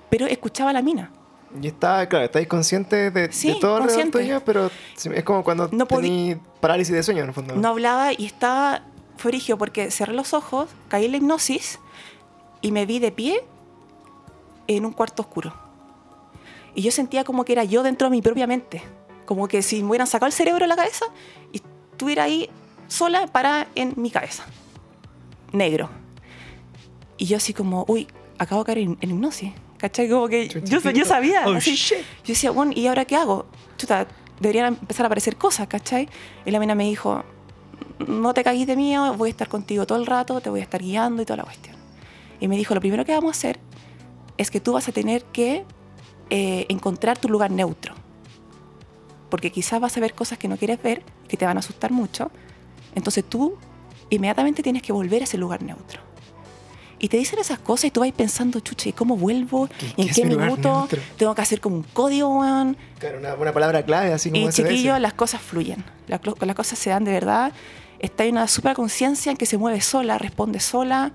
[0.09, 1.13] Pero escuchaba a la mina.
[1.61, 4.19] Y está, claro, estáis consciente de, Sí, de todo alrededor consciente.
[4.19, 4.71] tuyo, pero
[5.15, 7.55] es como cuando No tení parálisis de sueño, en el fondo.
[7.57, 8.83] No hablaba y estaba
[9.17, 11.79] frigio porque cerré los ojos, caí en la hipnosis
[12.61, 13.45] y me vi de pie
[14.67, 15.53] en un cuarto oscuro.
[16.75, 18.83] Y yo sentía como que era yo dentro de mi propia mente.
[19.27, 21.05] Como que si me hubieran sacado el cerebro de la cabeza
[21.53, 21.59] y
[21.93, 22.49] estuviera ahí
[22.91, 24.45] sola para en mi cabeza.
[25.53, 25.89] Negro.
[27.17, 28.07] Y yo así como, uy,
[28.39, 29.53] acabo de caer en, en hipnosis.
[29.79, 30.11] ¿Cachai?
[30.11, 30.61] Como que yo,
[30.91, 31.45] yo sabía.
[31.47, 31.75] Oh, así.
[31.75, 31.99] shit.
[31.99, 33.47] Yo decía, bueno, ¿y ahora qué hago?
[33.79, 34.07] Chuta,
[34.39, 36.09] deberían empezar a aparecer cosas, ¿cachai?
[36.45, 37.25] Y la mina me dijo,
[38.07, 40.63] no te cagues de miedo, voy a estar contigo todo el rato, te voy a
[40.63, 41.77] estar guiando y toda la cuestión.
[42.41, 43.61] Y me dijo, lo primero que vamos a hacer
[44.37, 45.65] es que tú vas a tener que
[46.31, 47.95] eh, encontrar tu lugar neutro.
[49.31, 51.93] Porque quizás vas a ver cosas que no quieres ver, que te van a asustar
[51.93, 52.31] mucho.
[52.95, 53.57] Entonces tú
[54.11, 56.01] inmediatamente tienes que volver a ese lugar neutro.
[56.99, 59.69] Y te dicen esas cosas y tú vas pensando, chucha, ¿y cómo vuelvo?
[59.79, 60.45] ¿Qué- ¿Y en qué minuto?
[60.81, 60.99] neutro?
[61.17, 62.77] Tengo que hacer como un código, weón.
[62.99, 64.57] Claro, una, una palabra clave, así como Y SMS.
[64.57, 65.83] chiquillos, las cosas fluyen.
[66.09, 66.21] Las,
[66.55, 67.53] cosas se dan de verdad.
[68.01, 71.13] Está hay una super conciencia en que se mueve sola, responde sola.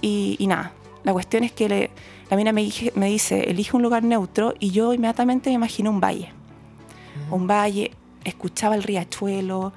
[0.00, 0.72] Y, y nada.
[1.02, 1.90] La cuestión es que le-
[2.30, 4.54] la mina me, dije- me dice, elige un lugar neutro.
[4.60, 6.28] Y yo inmediatamente me imaginé un valle.
[7.32, 7.90] Un valle,
[8.24, 9.72] escuchaba el riachuelo,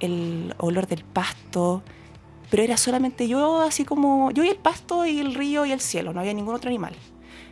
[0.00, 1.82] el olor del pasto.
[2.50, 5.80] Pero era solamente yo, así como yo y el pasto y el río y el
[5.80, 6.12] cielo.
[6.12, 6.94] No había ningún otro animal.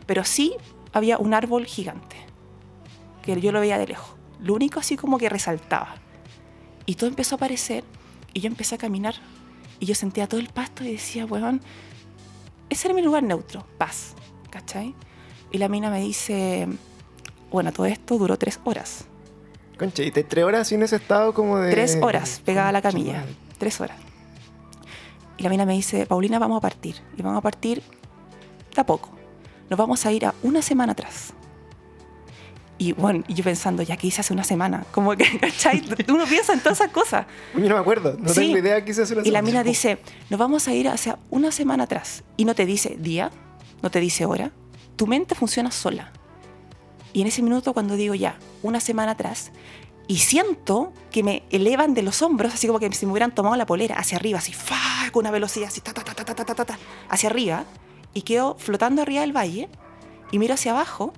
[0.05, 0.55] Pero sí
[0.93, 2.15] había un árbol gigante
[3.21, 4.15] que yo lo veía de lejos.
[4.39, 5.95] Lo único así como que resaltaba.
[6.85, 7.83] Y todo empezó a aparecer
[8.33, 9.15] y yo empecé a caminar
[9.79, 11.61] y yo sentía todo el pasto y decía, weón,
[12.69, 14.13] ese era mi lugar neutro, paz,
[14.49, 14.93] ¿cachai?
[15.51, 16.67] Y la mina me dice,
[17.51, 19.05] bueno, todo esto duró tres horas.
[19.77, 21.71] Concha, y te tres horas sin ese estado como de.
[21.71, 23.19] Tres horas pegada a la camilla.
[23.19, 23.35] madre.
[23.57, 23.97] Tres horas.
[25.37, 26.95] Y la mina me dice, Paulina, vamos a partir.
[27.17, 27.81] Y vamos a partir
[28.73, 29.09] de a poco.
[29.69, 31.33] Nos vamos a ir a una semana atrás.
[32.77, 35.81] Y bueno, yo pensando, ya que hice hace una semana, como que, ¿cachai?
[36.09, 37.25] Uno piensa en todas esas cosas.
[37.53, 38.41] Yo no me acuerdo, no Sí.
[38.41, 39.59] tengo idea qué se hace una Y la semana.
[39.59, 39.97] mina dice,
[40.29, 42.23] nos vamos a ir hacia una semana atrás.
[42.37, 43.31] Y no te dice día,
[43.81, 44.51] no te dice hora.
[44.97, 46.11] Tu mente funciona sola.
[47.15, 49.53] Y en ese minuto cuando digo ya, una semana atrás,
[50.05, 53.55] y siento que me elevan de los hombros, así como que si me hubieran tomado
[53.55, 54.75] la polera, hacia arriba, así, ¡fa!
[55.13, 57.63] con una velocidad así, ta, ta, ta, ta, ta, ta, ta, hacia arriba,
[58.13, 59.69] y quedo flotando arriba del valle,
[60.33, 61.13] y miro hacia abajo,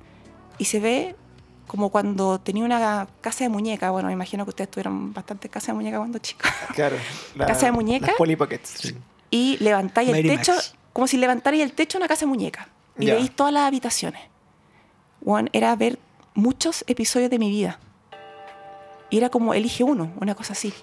[0.60, 1.16] y se ve
[1.66, 5.70] como cuando tenía una casa de muñeca, bueno, me imagino que ustedes tuvieron bastantes casas
[5.70, 6.52] de muñeca cuando chicos.
[6.76, 6.98] Claro.
[7.34, 8.14] La, casa de muñeca.
[8.20, 8.95] Las sí.
[9.32, 10.76] Y levantáis el techo, Max.
[10.93, 12.70] como si levantarais el techo de una casa de muñeca,
[13.00, 13.16] y yeah.
[13.16, 14.36] veis todas las habitaciones.
[15.22, 15.99] Bueno, era ver
[16.34, 17.80] muchos episodios de mi vida.
[19.09, 20.74] Y era como elige uno, una cosa así.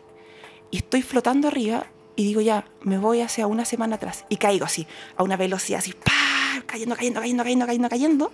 [0.70, 4.24] Y estoy flotando arriba y digo ya, me voy hacia una semana atrás.
[4.28, 6.62] Y caigo así, a una velocidad así, ¡pah!
[6.66, 8.32] cayendo, cayendo, cayendo, cayendo, cayendo, cayendo.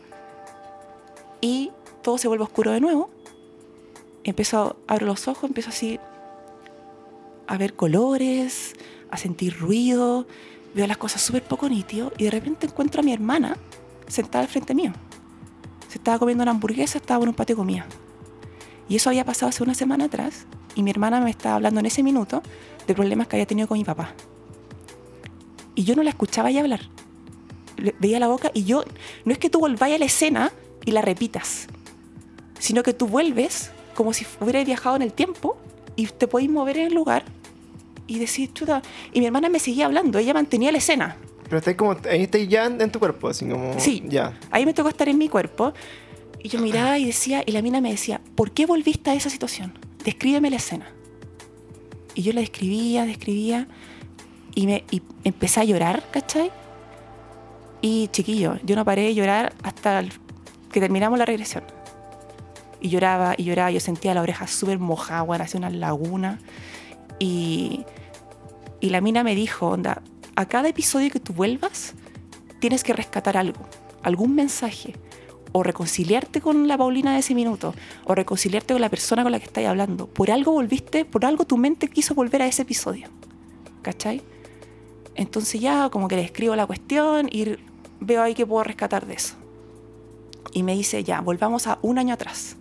[1.41, 1.71] Y
[2.03, 3.11] todo se vuelve oscuro de nuevo.
[4.25, 5.99] Empiezo, abro los ojos, empiezo así
[7.47, 8.75] a ver colores,
[9.11, 10.27] a sentir ruido,
[10.75, 13.57] veo las cosas súper poco nítido y de repente encuentro a mi hermana
[14.07, 14.93] sentada al frente mío.
[15.91, 17.87] Se estaba comiendo una hamburguesa, estaba en un patio de comida.
[18.89, 21.87] Y eso había pasado hace una semana atrás y mi hermana me estaba hablando en
[21.87, 22.43] ese minuto
[22.87, 24.15] de problemas que había tenido con mi papá.
[25.75, 26.81] Y yo no la escuchaba ya hablar.
[27.77, 28.85] Le- veía la boca y yo,
[29.25, 30.53] no es que tú volváis a la escena
[30.85, 31.67] y la repitas,
[32.59, 35.57] sino que tú vuelves como si hubieras viajado en el tiempo
[35.97, 37.25] y te podéis mover en el lugar
[38.07, 38.81] y decir, chuta.
[39.13, 41.17] Y mi hermana me seguía hablando, ella mantenía la escena.
[41.51, 41.97] Pero estás como.
[42.09, 43.79] Ahí estás ya en, tu cuerpo, así como.
[43.81, 44.05] Sí.
[44.07, 44.39] Ya.
[44.53, 45.75] Ahí me tocó estar en mi cuerpo.
[46.39, 49.29] Y yo miraba y decía, y la mina me decía, ¿por qué volviste a esa
[49.29, 49.77] situación?
[50.05, 50.87] Descríbeme la escena.
[52.15, 53.67] Y yo la describía, describía,
[54.55, 56.51] y, me, y empecé a llorar, ¿cachai?
[57.83, 60.05] Y chiquillo, yo no paré de llorar hasta
[60.73, 61.65] que terminamos la regresión.
[62.81, 66.39] Y lloraba y lloraba, yo sentía la oreja súper mojada, hacía una laguna.
[67.19, 67.85] Y,
[68.81, 70.01] y la mina me dijo, onda,
[70.41, 71.95] a cada episodio que tú vuelvas,
[72.59, 73.61] tienes que rescatar algo,
[74.03, 74.95] algún mensaje,
[75.53, 77.75] o reconciliarte con la Paulina de ese minuto,
[78.05, 80.07] o reconciliarte con la persona con la que estás hablando.
[80.07, 83.09] Por algo volviste, por algo tu mente quiso volver a ese episodio.
[83.83, 84.23] ¿Cachai?
[85.15, 87.57] Entonces ya como que le escribo la cuestión y
[88.01, 89.35] veo ahí que puedo rescatar de eso.
[90.53, 92.57] Y me dice, ya, volvamos a un año atrás.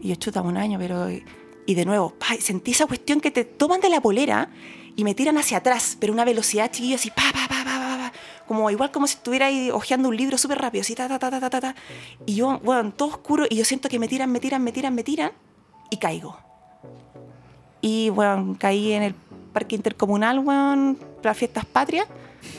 [0.00, 1.08] Y yo, chuta, un año, pero...
[1.66, 4.50] Y de nuevo, pa, sentí esa cuestión que te toman de la polera
[4.96, 7.96] y me tiran hacia atrás, pero una velocidad chiquilla así, pa, pa, pa, pa, pa,
[7.98, 8.12] pa.
[8.46, 11.30] Como igual como si estuviera ahí hojeando un libro súper rápido, así, ta, ta, ta,
[11.30, 11.74] ta, ta, ta.
[12.26, 14.94] Y yo, bueno, todo oscuro, y yo siento que me tiran, me tiran, me tiran,
[14.94, 15.32] me tiran,
[15.90, 16.38] y caigo.
[17.80, 19.14] Y, bueno, caí en el
[19.52, 22.06] parque intercomunal, bueno, para fiestas patrias,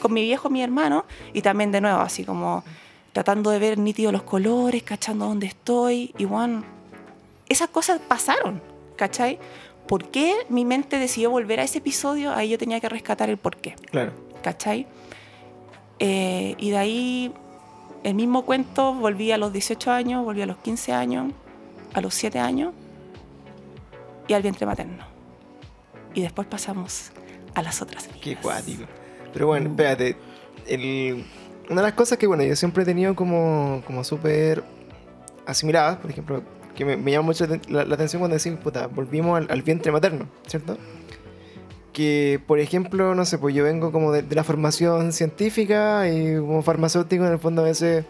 [0.01, 2.63] con mi viejo, mi hermano, y también de nuevo, así como
[3.13, 6.63] tratando de ver nítidos los colores, cachando dónde estoy, y, bueno,
[7.47, 8.61] esas cosas pasaron,
[8.97, 9.39] ¿cachai?
[9.88, 12.33] ¿Por qué mi mente decidió volver a ese episodio?
[12.33, 13.75] Ahí yo tenía que rescatar el por qué.
[13.91, 14.11] Claro.
[14.41, 14.86] ¿cachai?
[15.99, 17.33] Eh, y de ahí,
[18.03, 21.31] el mismo cuento, volví a los 18 años, volví a los 15 años,
[21.93, 22.73] a los 7 años
[24.27, 25.03] y al vientre materno.
[26.13, 27.11] Y después pasamos
[27.53, 28.19] a las otras vidas.
[28.21, 28.83] Qué cuático.
[29.33, 30.15] Pero bueno, espérate.
[30.67, 31.25] el-
[31.69, 34.63] una de las cosas que, bueno, yo siempre he tenido como, como súper
[35.47, 36.43] asimiladas, por ejemplo,
[36.76, 39.91] que me, me llama mucho la, la atención cuando decís, puta, volvimos al, al vientre
[39.91, 40.78] materno, ¿cierto?
[41.93, 46.36] Que, por ejemplo, no sé, pues yo vengo como de, de la formación científica y
[46.36, 48.05] como farmacéutico, en el fondo a veces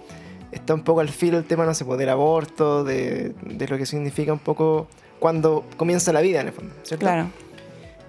[0.52, 3.78] está un poco al filo el tema, no sé, pues del aborto, de, de lo
[3.78, 4.88] que significa un poco
[5.20, 7.06] cuando comienza la vida, en el fondo, ¿cierto?
[7.06, 7.28] Claro.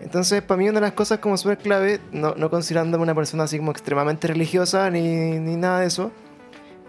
[0.00, 3.44] Entonces, para mí una de las cosas como súper clave, no, no considerándome una persona
[3.44, 5.00] así como extremadamente religiosa ni,
[5.38, 6.10] ni nada de eso,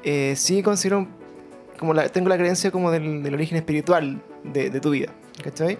[0.04, 1.08] eh, sí considero
[1.80, 5.12] como la, tengo la creencia como del, del origen espiritual de, de tu vida,
[5.44, 5.78] ¿cachai?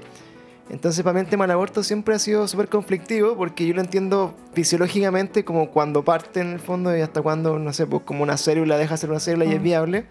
[0.70, 3.80] Entonces, para mí el tema del aborto siempre ha sido súper conflictivo porque yo lo
[3.82, 8.22] entiendo fisiológicamente como cuando parte en el fondo y hasta cuando, no sé, pues como
[8.24, 9.64] una célula deja de ser una célula y es Mm.
[9.64, 10.06] viable.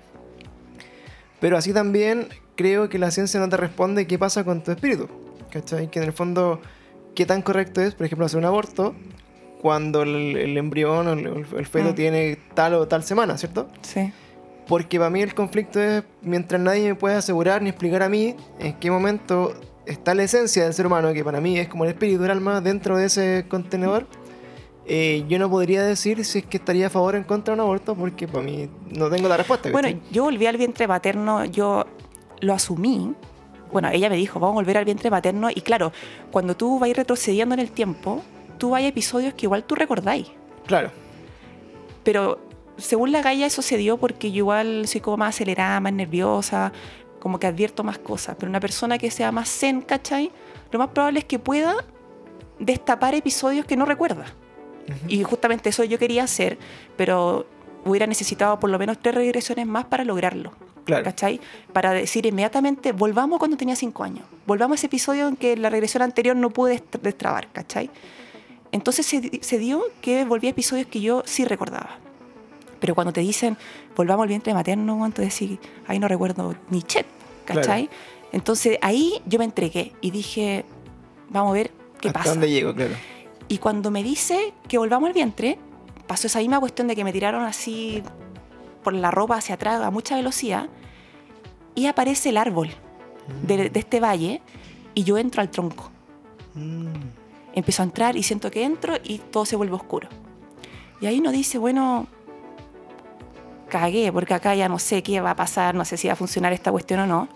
[1.41, 5.09] Pero así también creo que la ciencia no te responde qué pasa con tu espíritu,
[5.51, 5.91] ¿cachai?
[5.91, 6.61] Que en el fondo,
[7.15, 8.95] qué tan correcto es, por ejemplo, hacer un aborto
[9.61, 11.27] cuando el, el embrión o el,
[11.57, 11.95] el feto Mm.
[11.95, 13.69] tiene tal o tal semana, ¿cierto?
[13.83, 14.11] Sí.
[14.69, 18.35] Porque para mí el conflicto es mientras nadie me puede asegurar ni explicar a mí
[18.59, 19.55] en qué momento
[19.87, 22.61] está la esencia del ser humano, que para mí es como el espíritu del alma
[22.61, 24.07] dentro de ese contenedor.
[24.89, 27.61] eh, yo no podría decir si es que estaría a favor o en contra de
[27.61, 29.71] un aborto porque para mí no tengo la respuesta.
[29.71, 31.85] Bueno, yo volví al vientre materno, yo
[32.41, 33.15] lo asumí.
[33.73, 35.49] Bueno, ella me dijo, vamos a volver al vientre materno.
[35.51, 35.93] Y claro,
[36.33, 38.23] cuando tú vas retrocediendo en el tiempo,
[38.59, 40.29] tú hay episodios que igual tú recordáis.
[40.67, 40.91] claro,
[42.05, 42.39] Pero
[42.77, 46.73] según la Gaia eso se dio porque yo igual soy como más acelerada, más nerviosa,
[47.21, 48.37] como que advierto más cosas.
[48.39, 50.31] Pero una persona que sea más zen, ¿cachai?
[50.71, 51.75] Lo más probable es que pueda
[52.59, 54.27] destapar episodios que no recuerda.
[55.09, 56.59] Y justamente eso yo quería hacer,
[56.97, 57.47] pero
[57.85, 60.53] hubiera necesitado por lo menos tres regresiones más para lograrlo.
[60.85, 61.03] claro.
[61.03, 61.41] ¿Cachai?
[61.73, 64.25] Para decir inmediatamente, volvamos cuando tenía cinco años.
[64.47, 67.91] Volvamos a ese episodio en que la regresión anterior no pude dest- destrabar, ¿cachai?
[68.71, 71.99] Entonces se, se dio que volví a episodios que yo sí recordaba.
[72.81, 73.57] Pero cuando te dicen,
[73.95, 77.07] volvamos al vientre materno, cuando decís, ahí no recuerdo ni chet,
[77.45, 77.89] ¿cachai?
[78.33, 80.65] Entonces ahí yo me entregué y dije,
[81.31, 81.71] vamos a ver
[82.01, 82.31] qué ¿Hasta pasa.
[82.31, 82.75] dónde llego?
[82.75, 82.95] Claro.
[83.49, 85.59] Y cuando me dice que volvamos al vientre,
[86.07, 88.03] pasó esa misma cuestión de que me tiraron así
[88.83, 90.69] por la ropa hacia atrás a mucha velocidad
[91.75, 92.71] y aparece el árbol
[93.43, 94.43] de, de este valle
[94.95, 95.91] y yo entro al tronco.
[96.55, 96.89] Mm.
[97.55, 100.09] Empiezo a entrar y siento que entro y todo se vuelve oscuro.
[101.01, 102.07] Y ahí uno dice, bueno,
[103.69, 106.17] cagué, porque acá ya no sé qué va a pasar, no sé si va a
[106.17, 107.29] funcionar esta cuestión o no.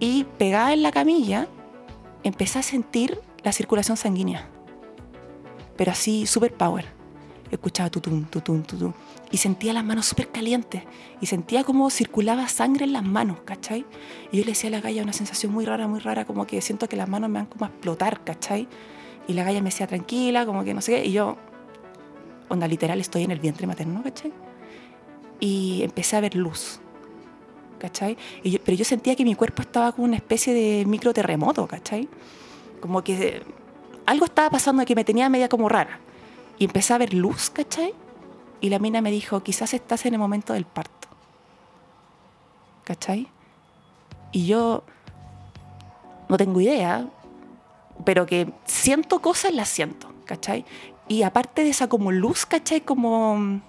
[0.00, 1.48] Y pegada en la camilla,
[2.22, 4.48] empecé a sentir la circulación sanguínea.
[5.76, 6.86] Pero así, super power.
[7.50, 8.92] Escuchaba tutum, tutum, tutum.
[9.30, 10.82] Y sentía las manos súper calientes.
[11.20, 13.84] Y sentía como circulaba sangre en las manos, ¿cachai?
[14.32, 16.60] Y yo le decía a la galla una sensación muy rara, muy rara, como que
[16.60, 18.68] siento que las manos me van como a explotar, ¿cachai?
[19.28, 21.06] Y la galla me decía tranquila, como que no sé qué.
[21.06, 21.36] Y yo,
[22.48, 24.32] onda, literal, estoy en el vientre materno, ¿cachai?
[25.40, 26.80] Y empecé a ver luz,
[27.78, 28.16] ¿cachai?
[28.42, 32.08] Y yo- pero yo sentía que mi cuerpo estaba como una especie de microterremoto, ¿cachai?
[32.80, 33.42] Como que
[34.06, 35.98] algo estaba pasando que me tenía media como rara.
[36.58, 37.92] Y empecé a ver luz, ¿cachai?
[38.60, 41.08] Y la mina me dijo, quizás estás en el momento del parto.
[42.84, 43.28] ¿Cachai?
[44.32, 44.84] Y yo
[46.28, 47.06] no tengo idea,
[48.04, 50.64] pero que siento cosas, las siento, ¿cachai?
[51.08, 52.80] Y aparte de esa como luz, ¿cachai?
[52.82, 53.60] Como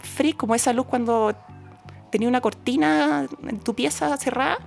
[0.00, 1.34] free, como esa luz cuando
[2.10, 4.58] tenía una cortina en tu pieza cerrada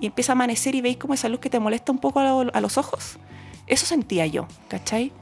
[0.00, 2.24] y empieza a amanecer y veis como esa luz que te molesta un poco a,
[2.44, 3.18] lo- a los ojos.
[3.66, 5.12] Eso sentía yo, ¿cachai?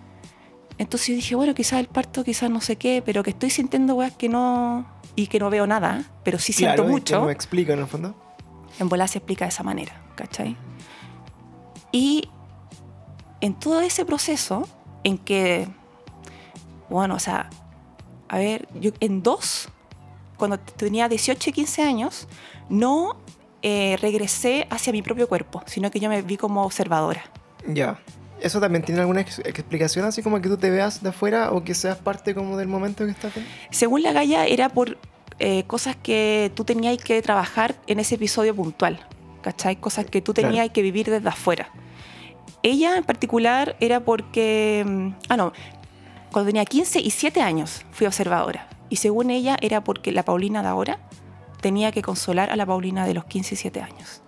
[0.78, 3.94] Entonces yo dije, bueno, quizás el parto, quizás no sé qué, pero que estoy sintiendo
[3.94, 4.86] weas que no.
[5.14, 7.20] y que no veo nada, pero sí siento Claro, mucho.
[7.20, 8.14] no me explico en el fondo.
[8.80, 10.56] En bola se explica de esa manera, ¿cachai?
[11.92, 12.28] Y
[13.42, 14.66] en todo ese proceso,
[15.04, 15.68] en que,
[16.88, 17.50] bueno, o sea,
[18.32, 19.68] a ver, yo en dos,
[20.36, 22.26] cuando tenía 18 y 15 años,
[22.68, 23.16] no
[23.62, 27.22] eh, regresé hacia mi propio cuerpo, sino que yo me vi como observadora.
[27.68, 28.00] Ya.
[28.40, 31.62] ¿Eso también tiene alguna ex- explicación así como que tú te veas de afuera o
[31.62, 33.32] que seas parte como del momento que estás?
[33.70, 34.98] Según la Gaia, era por
[35.38, 38.98] eh, cosas que tú tenías que trabajar en ese episodio puntual,
[39.42, 39.76] ¿cachai?
[39.76, 40.72] Cosas que tú tenías Claro.
[40.72, 41.70] que vivir desde afuera.
[42.64, 45.52] Ella en particular era porque, mm, ah, no,
[46.32, 48.68] cuando tenía 15 y 7 años fui observadora.
[48.88, 50.98] Y según ella era porque la Paulina de ahora
[51.60, 54.22] tenía que consolar a la Paulina de los 15 y 7 años.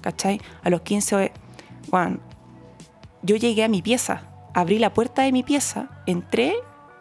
[0.00, 0.40] ¿Cachai?
[0.62, 1.32] A los 15,
[1.90, 2.18] bueno,
[3.22, 4.22] yo llegué a mi pieza,
[4.54, 6.54] abrí la puerta de mi pieza, entré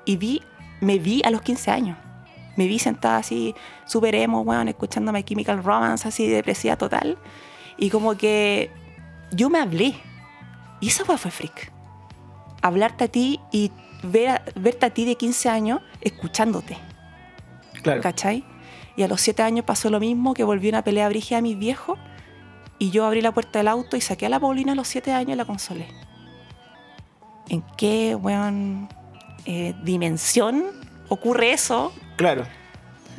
[0.05, 0.41] y vi,
[0.81, 1.97] me vi a los 15 años.
[2.55, 3.53] me vi sentada así,
[3.85, 7.19] super emo, weón, escuchando My Chemical Romance, así depresiva total.
[7.77, 8.71] Y como que
[9.31, 9.93] yo me hablé.
[10.79, 11.71] Y esa fue freak.
[12.63, 13.71] Hablarte a ti y
[14.03, 16.77] ver verte a ti de 15 años escuchándote.
[17.81, 18.01] Claro.
[18.01, 18.43] ¿Cachai?
[18.95, 21.41] Y a los 7 años pasó lo mismo, que volví a una pelea brígida a
[21.41, 21.99] mis viejos.
[22.79, 25.11] Y yo abrí la puerta del auto y saqué a la Paulina a los 7
[25.13, 25.87] años y la consolé.
[27.49, 28.89] ¿En qué, weón,
[29.45, 30.65] eh, dimensión
[31.09, 31.93] ocurre eso?
[32.17, 32.45] Claro,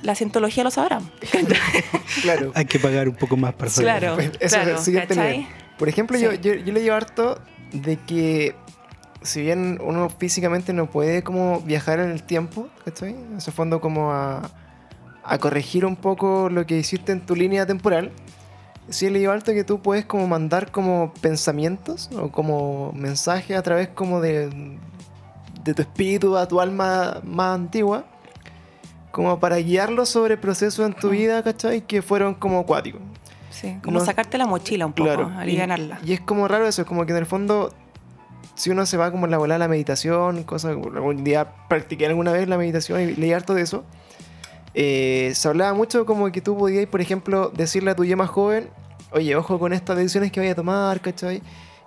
[0.03, 1.01] La cientología lo sabrá.
[2.23, 2.53] claro.
[2.55, 3.99] Hay que pagar un poco más para saber.
[3.99, 4.15] Claro.
[4.17, 5.47] Pues eso es el claro, siguiente.
[5.79, 6.39] Por ejemplo, yo, Sí.
[6.43, 7.41] yo, yo le llevo harto
[7.73, 8.55] de que
[9.23, 13.11] si bien uno físicamente no puede como viajar en el tiempo, ¿cachai?
[13.11, 14.51] En ese fondo como a,
[15.25, 18.13] a corregir un poco lo que hiciste en tu línea temporal,
[18.89, 23.63] sí le llevo harto que tú puedes como mandar como pensamientos o como mensajes a
[23.63, 24.49] través como de,
[25.65, 28.05] de tu espíritu a tu alma más antigua,
[29.11, 31.81] como para guiarlo sobre procesos en tu vida, ¿cachai?
[31.83, 33.01] Que fueron como acuáticos.
[33.51, 35.99] Sí, como No- sacarte la mochila un poco, alivianarla.
[36.05, 37.75] Y, y es como raro eso, como que en el fondo,
[38.59, 42.07] si uno se va como en la bola de la meditación, cosas, algún día practiqué
[42.07, 43.85] alguna vez la meditación y leí harto de eso,
[44.75, 48.29] eh, se hablaba mucho como que tú podías, por ejemplo, decirle a tu yo más
[48.29, 48.69] joven,
[49.13, 51.41] oye, ojo con estas decisiones que vaya a tomar, ¿cachai?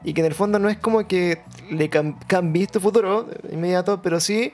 [0.03, 4.01] Y que en el fondo no es como que le cam cambies tu futuro inmediato,
[4.01, 4.53] pero sí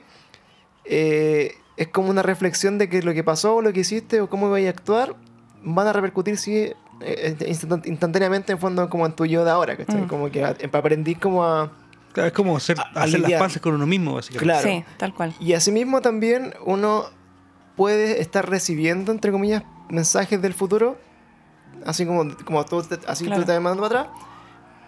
[0.84, 4.28] eh, es como una reflexión de que lo que pasó o lo que hiciste o
[4.28, 5.14] cómo vaya a actuar
[5.62, 9.50] van a repercutir, sí, eh, eh, instant- instantáneamente en fondo como en tu yo de
[9.50, 10.02] ahora, ¿cachai?
[10.02, 10.08] Mm.
[10.08, 11.72] Como que aprendí como a...
[12.16, 14.44] Es como hacer, A- hacer las paces con uno mismo, básicamente.
[14.44, 14.68] Claro.
[14.68, 15.34] Sí, tal cual.
[15.40, 17.04] Y asimismo también uno
[17.76, 20.98] puede estar recibiendo, entre comillas, mensajes del futuro,
[21.86, 23.36] así como, como tú, te- así Claro.
[23.36, 24.16] tú estás mandando para atrás.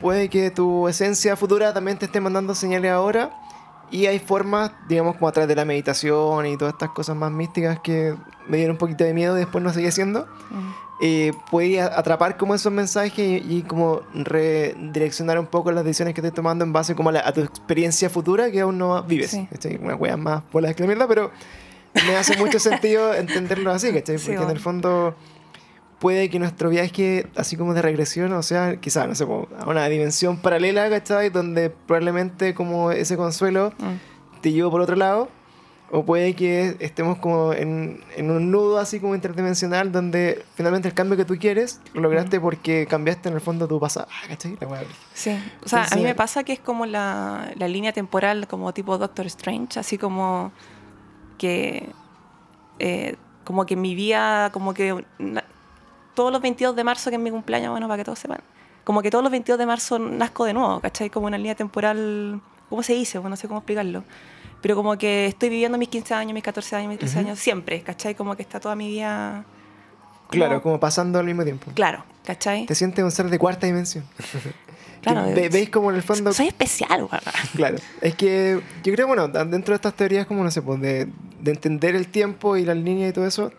[0.01, 3.31] Puede que tu esencia futura también te esté mandando señales ahora.
[3.93, 7.31] Y hay formas, digamos, como a través de la meditación y todas estas cosas más
[7.33, 8.15] místicas que
[8.47, 10.27] me dieron un poquito de miedo y después no seguí haciendo.
[10.51, 10.71] Mm.
[11.03, 16.21] Eh, puedes atrapar como esos mensajes y, y como redireccionar un poco las decisiones que
[16.21, 19.31] estés tomando en base como a, la- a tu experiencia futura que aún no vives.
[19.31, 19.49] Sí.
[19.51, 19.77] ¿cachai?
[19.83, 21.31] Una wea más por la que la mierda, pero
[22.07, 24.19] me hace mucho sentido entenderlo así, ¿cachai?
[24.19, 24.53] Sí, Porque en bueno.
[24.53, 25.15] el fondo
[25.99, 29.87] puede que nuestro viaje, así como de regresión, o sea, quizás, no sé, a una
[29.89, 31.31] dimensión paralela, ¿cachai?
[31.31, 34.41] Donde probablemente como ese consuelo Mm.
[34.43, 35.29] te llevo por otro lado.
[35.93, 40.95] O puede que estemos como en, en un nudo así como interdimensional donde finalmente el
[40.95, 44.07] cambio que tú quieres lo lograste porque cambiaste en el fondo tu pasado.
[44.09, 44.57] Ah, ¿cachai?
[44.61, 44.83] La wea.
[45.15, 48.73] Sí, o sea, a mí me pasa que es como la, la línea temporal como
[48.73, 50.53] tipo Doctor Strange, así como
[51.39, 51.89] que
[52.79, 55.45] eh, como que mi vida, como que na-
[56.15, 58.41] todos los 22 de marzo, que es mi cumpleaños, bueno, para que todos sepan,
[58.85, 61.11] como que todos los 22 de marzo nazco de nuevo, ¿cachai?
[61.11, 63.19] Como una línea temporal, ¿cómo se dice?
[63.19, 64.03] Bueno, no sé cómo explicarlo.
[64.63, 67.27] Pero como que estoy viviendo mis 15 años, mis 14 años, mis 13 Ujú.
[67.29, 68.15] años, siempre, ¿cachai?
[68.15, 69.45] Como que está toda mi vida...
[70.31, 71.71] Claro, como pasando al mismo tiempo.
[71.75, 72.65] Claro, ¿cachai?
[72.67, 74.05] Te sientes un ser de cuarta dimensión.
[75.03, 76.31] Claro, ve- veis como en el fondo...
[76.35, 77.23] Soy especial, weón.
[77.57, 81.09] Claro, es que yo creo, bueno, dentro de estas teorías, como no sé, pues de,
[81.41, 83.51] de entender el tiempo y las líneas y todo eso,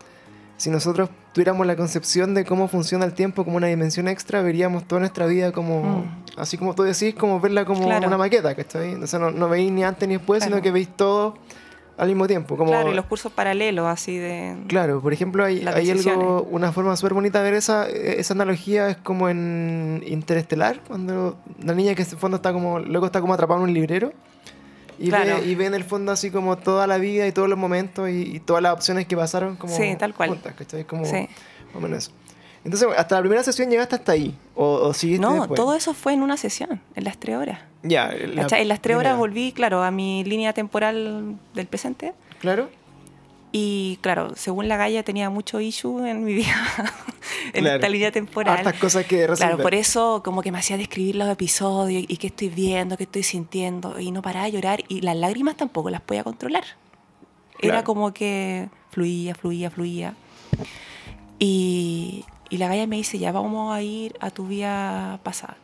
[0.62, 4.84] si nosotros tuviéramos la concepción de cómo funciona el tiempo como una dimensión extra, veríamos
[4.86, 6.04] toda nuestra vida como, Mm.
[6.36, 8.06] así como tú decís, como verla como Claro.
[8.06, 8.94] una maqueta, ¿cachai?
[8.94, 10.52] O sea, no, no veis ni antes ni después, Claro.
[10.54, 11.34] sino que veis todo
[11.98, 12.56] al mismo tiempo.
[12.56, 14.56] Como, Claro, y los cursos paralelos, así de...
[14.68, 18.88] Claro, por ejemplo, hay, hay algo, una forma súper bonita de ver esa, esa analogía
[18.88, 23.20] es como en Interestelar, cuando la niña que en el fondo está como, luego está
[23.20, 24.12] como atrapada en un librero
[25.04, 25.38] y, Claro.
[25.40, 28.08] ve, y ve en el fondo así como toda la vida y todos los momentos
[28.08, 30.30] y, y todas las opciones que pasaron como Sí, tal cual.
[30.30, 30.84] juntas, ¿cachai?
[30.84, 31.28] Como Sí.
[31.66, 32.12] más o menos eso.
[32.64, 35.56] Entonces, hasta la primera sesión llegaste hasta ahí, o, o seguiste No, después.
[35.56, 37.58] todo eso fue en una sesión, en las tres horas.
[37.82, 38.46] Ya, la.
[38.56, 42.12] En las tres horas volví, claro, a mi línea temporal del presente.
[42.40, 42.68] Claro,
[43.54, 46.54] Y claro, según la Gaia tenía mucho issue en mi vida,
[47.52, 47.76] en Claro.
[47.76, 48.56] esta línea temporal.
[48.56, 49.50] hartas cosas que resolver.
[49.50, 53.04] Claro, por eso como que me hacía describir los episodios y qué estoy viendo, qué
[53.04, 56.64] estoy sintiendo, y no paraba de llorar, y las lágrimas tampoco las podía controlar.
[57.58, 57.84] Era Claro.
[57.84, 60.14] como que fluía, fluía, fluía.
[61.38, 65.56] Y, y la Gaia me dice, ya vamos a ir a tu vida pasada.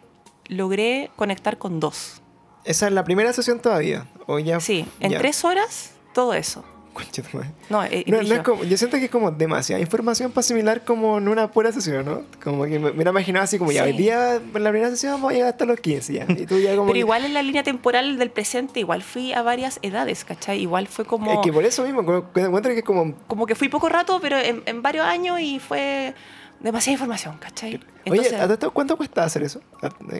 [0.48, 2.20] Logré conectar con dos.
[2.64, 4.60] Esa es la primera sesión todavía, o ya...
[4.60, 5.18] Sí, en ya.
[5.18, 6.64] tres horas, todo eso.
[6.98, 7.50] Concha tu madre.
[7.70, 10.84] No, eh, No, no es como, yo siento que es como demasiada información para asimilar
[10.84, 12.22] como en una pura sesión, ¿no?
[12.42, 13.90] Como que me, me imaginaba así como ya, Sí.
[13.90, 16.26] hoy día en la primera sesión vamos a llegar hasta los 15 ya.
[16.28, 19.32] Y tú ya como Pero que- igual en la línea temporal del presente, igual fui
[19.32, 20.60] a varias edades, ¿cachai?
[20.60, 21.30] Igual fue como...
[21.32, 23.14] Es que por eso mismo, como encuentro que es como...
[23.28, 26.14] como que fui poco rato, pero en, en varios años y fue
[26.60, 27.74] demasiada información, ¿cachai?
[28.04, 29.60] Entonces, Oye, ¿a todo- ¿cuánto cuesta hacer eso?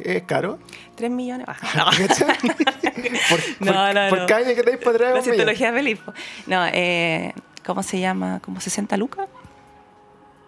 [0.05, 0.59] ¿Es caro?
[0.97, 1.47] 3 millones.
[1.49, 1.84] Ah, No,
[3.28, 4.26] por- no, por no.
[4.26, 5.99] cada año que te para atrás, La cientología feliz.
[6.47, 7.32] No, eh,
[7.66, 8.41] ¿cómo se llama?
[8.41, 9.28] Como 60 lucas.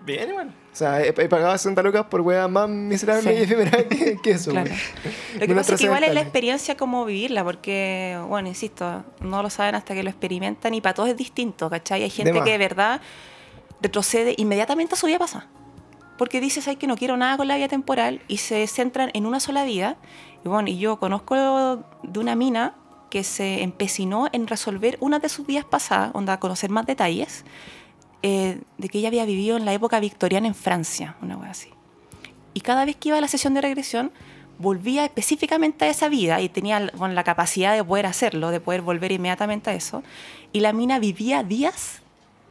[0.04, 0.48] Bien, igual.
[0.72, 3.42] O sea, he, pagado 60 lucas por hueá más miserable Sí.
[3.42, 3.46] y
[3.98, 4.50] que, que eso.
[4.52, 4.70] Claro.
[4.70, 4.80] güey.
[5.40, 9.42] Lo que pasa es que igual es la experiencia como vivirla, porque, bueno, insisto, no
[9.42, 12.02] lo saben hasta que lo experimentan y para todos es distinto, ¿cachai?
[12.04, 13.00] Hay gente que de verdad
[13.82, 15.48] retrocede inmediatamente a su vida pasada.
[16.20, 19.24] Porque dices, ay, que no quiero nada con la vida temporal y se centran en
[19.24, 19.96] una sola vida.
[20.44, 22.74] Y bueno, y yo conozco de una mina
[23.08, 27.46] que se empecinó en resolver una de sus vidas pasadas, onda, a conocer más detalles,
[28.22, 31.70] eh, de que ella había vivido en la época victoriana en Francia, una wea así.
[32.52, 34.12] Y cada vez que iba a la sesión de regresión,
[34.58, 38.82] volvía específicamente a esa vida y tenía bueno, la capacidad de poder hacerlo, de poder
[38.82, 40.02] volver inmediatamente a eso.
[40.52, 42.02] Y la mina vivía días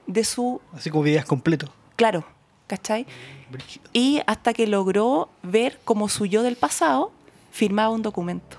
[0.08, 1.70] de su, Así como videos completos.
[1.96, 2.26] claro,
[2.70, 3.06] ¿cachai?
[3.94, 7.12] Y hasta que logró ver cómo su yo del pasado
[7.52, 8.58] firmaba un documento.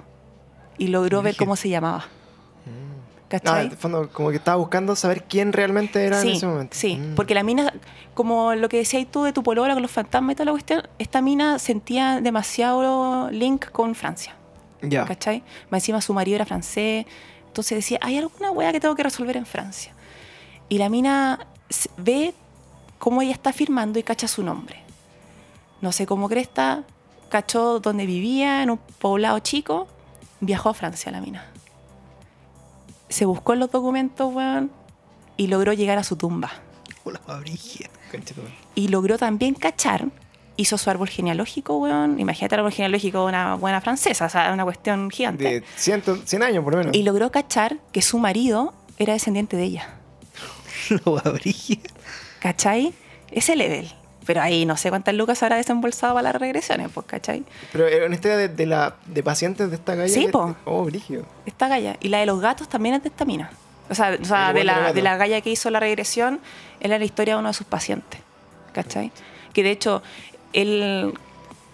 [0.77, 2.05] Y logró ver cómo se llamaba.
[2.07, 3.71] Ah, ¿Cachai?
[3.71, 6.77] fondo, como que estaba buscando saber quién realmente era sí, en ese momento.
[6.77, 7.15] Sí, Mm.
[7.15, 7.73] porque la mina,
[8.15, 10.83] como lo que decías tú de tu polola con los fantasmas y toda la cuestión,
[10.99, 14.35] esta mina sentía demasiado link con Francia.
[14.83, 15.05] Ya.
[15.05, 15.45] ¿Cachai?
[15.71, 17.07] Más encima su marido era francés.
[17.47, 19.93] Entonces decía, hay alguna wea que tengo que resolver en Francia.
[20.69, 21.47] Y la mina
[21.99, 22.35] ve
[23.01, 24.77] cómo ella está firmando y cacha su nombre.
[25.81, 26.85] No sé cómo cresta,
[27.31, 29.89] cachó donde vivía, en un poblado chico,
[30.41, 31.47] viajó a Francia la mina.
[33.09, 34.71] Se buscó en los documentos, weón,
[35.39, 36.53] y logró llegar a su tumba.
[37.03, 37.21] Hola.
[38.75, 40.05] Y logró también cachar,
[40.57, 42.21] hizo su árbol genealógico, weón.
[42.21, 45.45] Imagínate el árbol genealógico de una buena francesa, o sea, una cuestión gigante.
[45.45, 46.95] De 100, 100 años, por lo menos.
[46.95, 49.89] Y logró cachar que su marido era descendiente de ella.
[51.05, 51.89] Hola, brígida.
[52.41, 52.93] ¿Cachai?
[53.31, 53.93] Ese level.
[54.27, 57.45] Pero ahí no sé cuántas lucas habrá desembolsado para las regresiones, pues, ¿cachai?
[57.73, 60.13] Pero era una historia de, de la, de pacientes de esta galla.
[60.13, 60.55] Sí, po.
[60.67, 61.25] Oh, brígido.
[61.47, 61.97] Esta galla.
[62.01, 63.51] Y la de los gatos también es de esta mina.
[63.89, 66.41] O sea, o sea, de, la, de la galla que hizo la regresión,
[66.81, 68.21] era la historia de uno de sus pacientes.
[68.73, 69.11] ¿Cachai?
[69.53, 70.03] Que de hecho,
[70.53, 71.15] él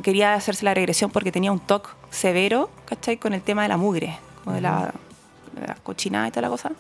[0.03, 3.19] quería hacerse la regresión porque tenía un TOC severo, ¿cachai?
[3.19, 4.95] Con el tema de la mugre, como de la,
[5.61, 6.71] de la cochinada y toda la cosa.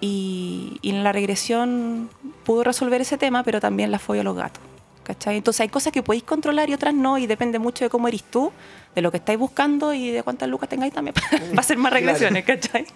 [0.00, 2.08] Y, y en la regresión
[2.44, 4.62] pudo resolver ese tema, pero también la fue a los gatos.
[5.02, 5.38] ¿Cachai?
[5.38, 8.22] Entonces hay cosas que podéis controlar y otras no, y depende mucho de cómo eres
[8.22, 8.52] tú,
[8.94, 12.06] de lo que estáis buscando y de cuántas lucas tengáis también para hacer más Claro.
[12.06, 12.86] regresiones, ¿cachai?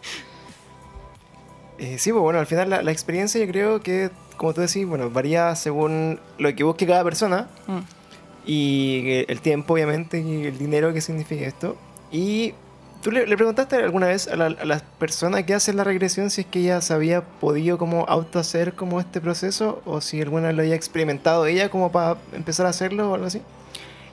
[1.78, 4.86] Eh, sí, pues bueno, al final la, la experiencia yo creo que, como tú decís,
[4.86, 7.78] bueno, varía según lo que busque cada persona Mm.
[8.46, 11.76] y el tiempo, obviamente, y el dinero que significa esto.
[12.12, 12.54] Y
[13.04, 16.30] tú le, le preguntaste alguna vez a la, a la persona que hace la regresión
[16.30, 20.22] si es que ella se había podido como auto hacer como este proceso o si
[20.22, 23.42] alguna vez lo había experimentado ella como para empezar a hacerlo o algo así.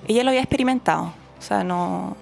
[0.10, 1.14] Ella lo había experimentado.
[1.40, 2.18] O sea, no.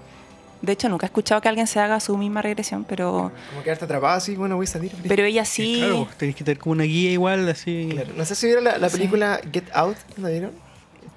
[0.62, 3.86] De hecho, nunca he escuchado que alguien se haga su misma regresión, pero, Como quedarte
[3.86, 4.92] atrapada así, bueno, voy a salir.
[5.08, 5.78] pero ella sí.
[5.80, 7.88] Claro, tenéis que tener como una guía igual, así.
[7.92, 8.10] Claro.
[8.16, 8.98] No sé si vieron la, la Sí.
[8.98, 10.52] película Get Out, ¿la vieron?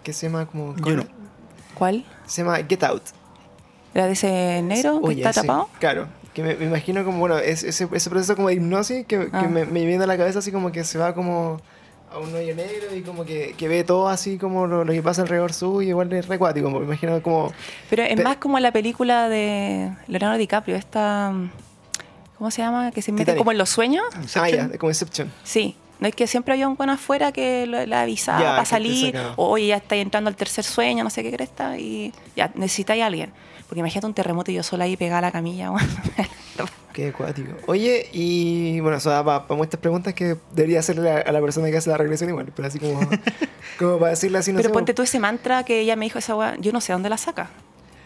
[0.02, 0.74] Que se llama como...
[0.76, 1.04] Yo no.
[1.74, 2.04] ¿Cuál?
[2.26, 3.02] Se llama Get Out.
[3.94, 5.68] ¿La de ese negro que Oye, está sí, tapado?
[5.78, 6.08] claro.
[6.34, 9.30] Que me, me imagino como, bueno, es- ese, ese proceso como de hipnosis que, que
[9.32, 9.42] Ah.
[9.42, 11.60] me, me viene a la cabeza así como que se va como
[12.10, 15.02] a un hoyo negro y como que, que ve todo así como lo, lo que
[15.02, 17.52] pasa alrededor suyo, igual es recuático, me imagino como...
[17.90, 21.32] Pero es más como la película de Leonardo DiCaprio, esta.
[22.38, 22.90] ¿Cómo se llama?
[22.90, 24.04] Que se mete como en los sueños.
[24.34, 25.30] Ah, ya, como Inception.
[25.44, 25.76] Sí.
[26.00, 29.16] No es que siempre había un buen afuera que la avisaba Ya, para que salir,
[29.36, 33.02] o oye, ya estáis entrando al tercer sueño, no sé qué cresta, y ya necesitáis
[33.04, 33.30] a alguien.
[33.72, 35.70] Porque imagínate un terremoto y yo sola ahí pegada a la camilla.
[35.70, 35.88] bueno.
[36.92, 37.52] Qué acuático.
[37.68, 41.70] Oye, y bueno, eso da para muchas preguntas que debería hacerle a, a la persona
[41.70, 43.00] que hace la regresión igual, pero así como,
[43.78, 46.18] como para decirle así, no Pero sé, ponte tú ese mantra que ella me dijo
[46.18, 47.48] esa weá, yo no sé dónde la saca.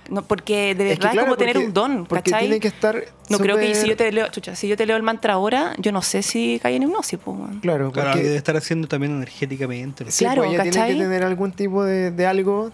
[0.09, 2.47] No, porque de Es que verdad es claro, como tener porque- un don, Porque ¿cachai?
[2.47, 4.97] tiene que estar No creo que si yo te leo, chucha, si yo te leo
[4.97, 7.37] el mantra ahora, yo no sé si cae en hipnosis, pues.
[7.61, 8.23] Claro, Claro, porque...
[8.23, 10.05] debe estar haciendo también energéticamente.
[10.05, 10.13] ¿no?
[10.13, 10.95] Sí, Claro, pues ella tiene ¿cachai?
[10.97, 12.71] que tener algún tipo de, de algo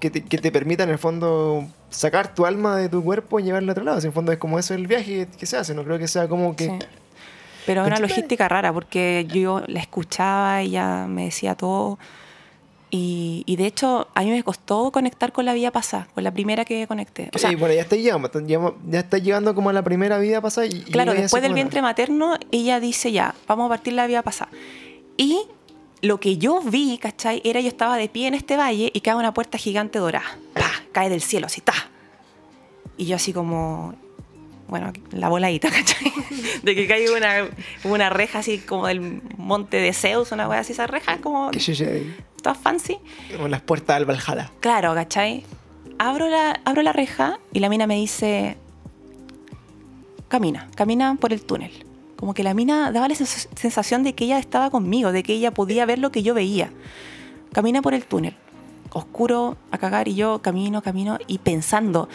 [0.00, 3.44] que te, que te permita en el fondo sacar tu alma de tu cuerpo y
[3.44, 3.98] llevarla a otro lado.
[3.98, 6.26] En el fondo es como eso el viaje que, se hace, no creo que sea
[6.26, 6.66] como que...
[6.66, 6.78] Sí.
[7.66, 11.98] Pero es una logística rara, porque yo la escuchaba, ella me decía todo.
[12.90, 16.32] Y, y de hecho, a mí me costó conectar con la vida pasada, con la
[16.32, 17.30] primera que conecté.
[17.32, 18.30] O sea, y bueno, ya está llegando,
[18.88, 20.66] ya, está llegando como a la primera vida pasada.
[20.66, 24.06] Y, y Claro, vaya después del vientre materno, ella dice ya, vamos a partir la
[24.08, 24.50] vida pasada.
[25.16, 25.42] Y
[26.02, 27.40] lo que yo vi, ¿cachai?
[27.44, 30.38] Era yo estaba de pie en este valle y cae una puerta gigante dorada.
[30.54, 30.70] ¡Pah!
[30.92, 31.74] Cae del cielo, así, ¡ta!
[32.96, 33.94] Y yo así como,
[34.68, 36.12] bueno, la voladita, ¿cachai?
[36.62, 37.48] De que cae una,
[37.84, 41.58] una reja así como del monte de Zeus, una wea así, esa reja como Que
[41.58, 42.98] yo llegue, toda fancy.
[43.34, 44.50] como las puertas al Valhalla.
[44.60, 45.44] Claro, ¿cachai?
[45.98, 48.56] Abro la, abro la reja y la mina me dice,
[50.28, 51.70] camina, camina por el túnel.
[52.20, 55.32] Como que la mina daba la sens- sensación de que ella estaba conmigo, de que
[55.32, 56.70] ella podía ver lo que yo veía.
[57.52, 58.36] Camina por el túnel,
[58.92, 62.08] oscuro a cagar, y yo camino, camino, y pensando,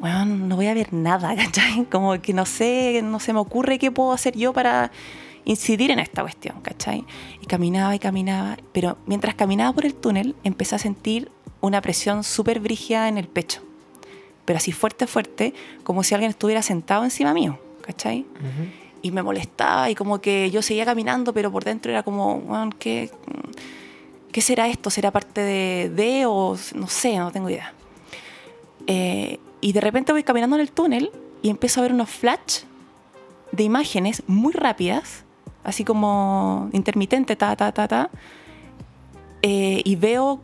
[0.00, 1.84] bueno, no voy a ver nada, ¿cachai?
[1.86, 4.92] Como que no sé, no se me ocurre qué puedo hacer yo para
[5.46, 7.04] incidir en esta cuestión, ¿cachai?
[7.40, 11.30] Y caminaba y caminaba, pero mientras caminaba por el túnel, empecé a sentir
[11.62, 13.62] una presión súper brígida en el pecho.
[14.44, 18.26] Pero así fuerte, fuerte, como si alguien estuviera sentado encima mío, ¿cachai?
[19.02, 22.72] Y me molestaba y como que yo seguía caminando, pero por dentro era como, "Weón,
[22.72, 23.10] ¿qué,
[24.32, 24.90] ¿qué será esto?
[24.90, 27.72] ¿Será parte de, de o no sé, no tengo idea?
[28.86, 31.10] Eh, y de repente voy caminando en el túnel
[31.42, 32.62] y empiezo a ver unos flash
[33.52, 35.24] de imágenes muy rápidas,
[35.64, 38.10] así como intermitente, ta, ta, ta, ta.
[39.42, 40.40] Eh, y veo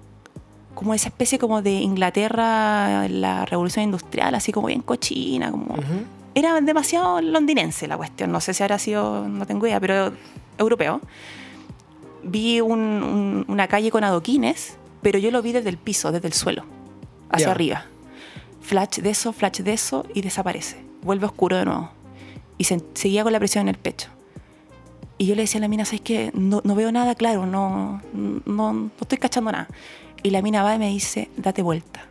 [0.74, 5.76] como esa especie como de Inglaterra, la revolución industrial, así como bien cochina, como...
[6.34, 10.12] Era demasiado londinense la cuestión, no sé si habrá sido, no tengo idea, pero
[10.58, 11.00] europeo.
[12.24, 16.26] Vi un- un- una calle con adoquines, pero yo lo vi desde el piso, desde
[16.26, 16.64] el suelo,
[17.30, 17.52] hacia Ya.
[17.52, 17.84] arriba.
[18.62, 20.82] Flash de eso, flash de eso y desaparece.
[21.02, 21.90] Vuelve oscuro de nuevo.
[22.58, 24.08] Y se- seguía con la presión en el pecho.
[25.18, 26.30] Y yo le decía a la mina, ¿sabes qué?
[26.34, 29.68] No, no veo nada claro, no, no, no estoy cachando nada.
[30.22, 32.06] Y la mina va y me dice, date vuelta.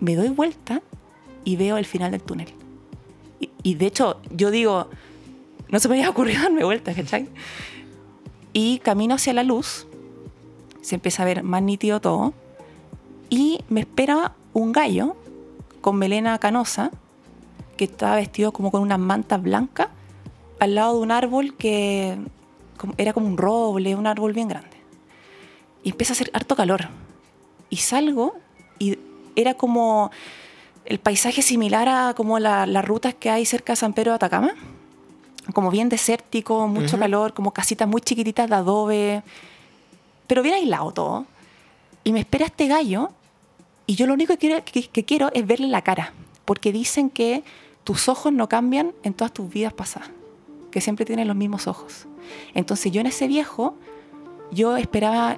[0.00, 0.80] Me doy vuelta
[1.44, 2.48] y veo el final del túnel.
[3.40, 4.88] Y, y de hecho, yo digo,
[5.68, 7.28] no se me había ocurrido darme vuelta, ¿cachai?
[8.52, 9.86] Y camino hacia la luz,
[10.80, 12.32] se empieza a ver más nítido todo,
[13.30, 15.16] y me espera un gallo
[15.80, 16.90] con melena canosa,
[17.76, 19.88] que estaba vestido como con unas mantas blancas,
[20.60, 22.16] al lado de un árbol que
[22.96, 24.76] era como un roble, un árbol bien grande.
[25.82, 26.88] Y empieza a hacer harto calor.
[27.70, 28.36] Y salgo
[28.78, 28.98] y
[29.36, 30.10] era como
[30.84, 34.16] el paisaje similar a como la- las rutas que hay cerca de San Pedro de
[34.16, 34.52] Atacama.
[35.52, 39.22] Como bien desértico, mucho calor, como casitas muy chiquititas de adobe,
[40.26, 41.24] pero bien aislado todo.
[42.02, 43.10] Y me espera este gallo
[43.86, 46.12] y yo lo único que quiero, que- que quiero es verle la cara,
[46.44, 47.44] porque dicen que
[47.84, 50.08] tus ojos no cambian en todas tus vidas pasadas,
[50.70, 52.06] que siempre tienes los mismos ojos.
[52.54, 53.74] Entonces yo en ese viejo,
[54.50, 55.36] yo esperaba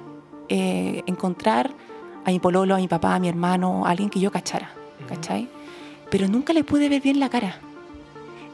[0.49, 1.73] eh, encontrar
[2.23, 4.71] a mi pololo, a mi papá, a mi hermano, a alguien que yo cachara,
[5.07, 5.49] ¿cachai?
[6.09, 7.59] Pero nunca le pude ver bien la cara.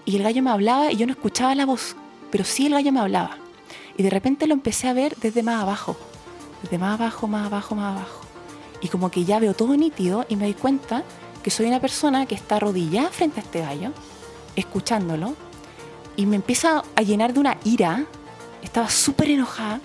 [0.06, 1.96] Y el gallo me hablaba y yo no escuchaba la voz,
[2.32, 3.38] pero sí el gallo me hablaba.
[3.98, 5.96] Y de repente lo empecé a ver desde más abajo,
[6.62, 8.22] desde más abajo, más abajo, más abajo.
[8.82, 11.04] Y como que ya veo todo nítido y me doy cuenta
[11.42, 13.92] que soy una persona que está arrodillada frente a este gallo,
[14.56, 15.36] escuchándolo,
[16.16, 18.06] y me empieza a llenar de una ira.
[18.62, 19.80] Estaba súper enojada,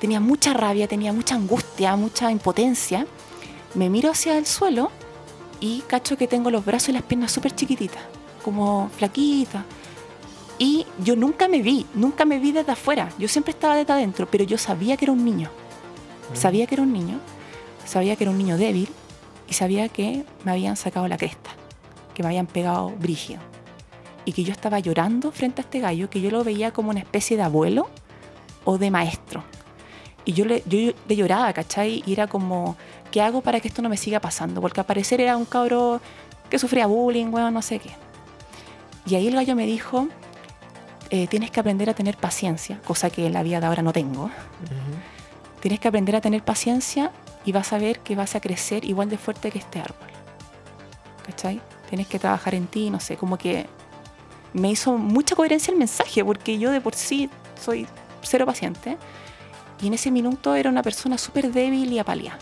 [0.00, 3.06] tenía mucha rabia, tenía mucha angustia, mucha impotencia.
[3.74, 4.90] Me miro hacia el suelo
[5.60, 8.02] y cacho que tengo los brazos y las piernas súper chiquititas,
[8.42, 9.64] como flaquitas.
[10.58, 13.08] Y yo nunca me vi, nunca me vi desde afuera.
[13.18, 15.50] Yo siempre estaba desde adentro, pero yo sabía que era un niño.
[16.34, 17.18] Sabía que era un niño,
[17.84, 18.88] sabía que era un niño débil
[19.48, 21.50] y sabía que me habían sacado la cresta,
[22.14, 23.40] que me habían pegado brígido.
[24.24, 27.00] Y que yo estaba llorando frente a este gallo, que yo lo veía como una
[27.00, 27.88] especie de abuelo
[28.64, 29.42] o de maestro.
[30.24, 32.02] Y yo le, yo le lloraba, ¿cachai?
[32.06, 32.76] Y era como,
[33.10, 34.60] ¿qué hago para que esto no me siga pasando?
[34.60, 36.00] Porque al parecer era un cabro
[36.48, 37.90] que sufría bullying, bueno, no sé qué.
[39.06, 40.08] Y ahí el gallo me dijo,
[41.10, 43.92] eh, tienes que aprender a tener paciencia, cosa que en la vida de ahora no
[43.92, 44.30] tengo.
[45.60, 47.10] Tienes que aprender a tener paciencia
[47.44, 50.08] y vas a ver que vas a crecer igual de fuerte que este árbol.
[51.26, 51.60] ¿Cachai?
[51.88, 53.66] Tienes que trabajar en ti, no sé, como que
[54.52, 57.30] me hizo mucha coherencia el mensaje, porque yo de por sí
[57.60, 57.86] soy
[58.22, 58.96] cero paciente.
[59.82, 62.38] Y en ese minuto era una persona súper débil y apalía.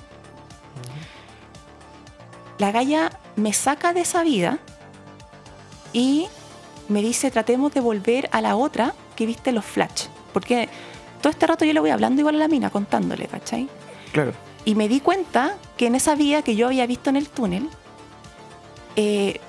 [2.59, 4.59] La galla me saca de esa vida
[5.93, 6.27] y
[6.89, 10.07] me dice, tratemos de volver a la otra que viste los flash.
[10.33, 10.69] Porque
[11.21, 13.69] todo este rato yo le voy hablando igual a la mina, contándole, ¿cachai?
[14.13, 14.33] Claro.
[14.65, 17.69] Y me di cuenta que en esa vía que yo había visto en el túnel,
[18.97, 19.41] eh,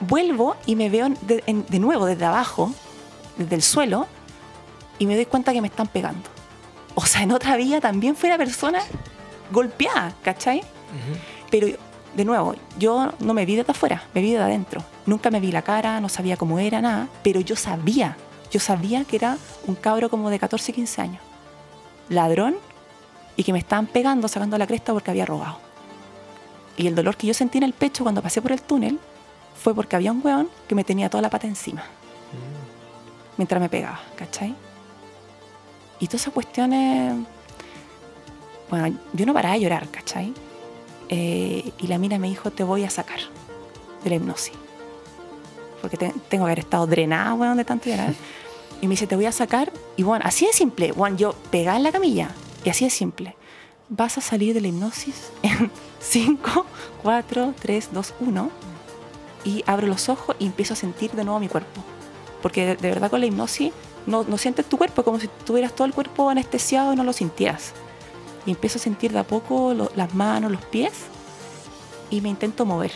[0.00, 2.72] vuelvo y me veo de, en- de nuevo desde abajo,
[3.38, 4.06] desde el suelo,
[4.98, 6.28] y me doy cuenta que me están pegando.
[6.94, 8.80] O sea, en otra vía también fue una persona
[9.52, 10.62] golpeada, ¿cachai?
[11.50, 11.68] Pero
[12.16, 14.82] de nuevo, yo no me vi desde afuera, me vi de adentro.
[15.04, 18.16] Nunca me vi la cara, no sabía cómo era, nada, pero yo sabía,
[18.50, 19.36] yo sabía que era
[19.66, 21.22] un cabro como de 14, 15 años.
[22.08, 22.56] Ladrón
[23.36, 25.58] y que me estaban pegando, sacando la cresta porque había robado.
[26.76, 28.98] Y el dolor que yo sentí en el pecho cuando pasé por el túnel
[29.62, 31.84] fue porque había un weón que me tenía toda la pata encima
[33.36, 34.54] mientras me pegaba, ¿cachai?
[36.00, 37.14] Y todas esas cuestiones.
[38.68, 40.34] Bueno, yo no paraba de llorar, ¿cachai?
[41.08, 43.18] Eh, y la mina me dijo: Te voy a sacar
[44.04, 44.52] de la hipnosis.
[45.80, 48.14] porque te- tengo que haber estado drenada, weón, de tanto llorar.
[48.82, 49.72] Y me dice, te voy a sacar.
[49.96, 50.92] Y bueno, así de simple.
[50.92, 52.28] Bueno, yo pegada en la camilla.
[52.62, 53.34] Y así de simple.
[53.88, 56.66] Vas a salir de la hipnosis en 5,
[57.02, 58.50] 4, 3, 2, 1.
[59.46, 61.80] Y abro los ojos y empiezo a sentir de nuevo mi cuerpo.
[62.42, 63.72] Porque de, de verdad con la hipnosis
[64.06, 67.14] no, no sientes tu cuerpo, como si tuvieras todo el cuerpo anestesiado y no lo
[67.14, 67.72] sintieras.
[68.46, 70.92] Y empiezo a sentir de a poco lo- las manos, los pies.
[72.10, 72.92] Y me intento mover.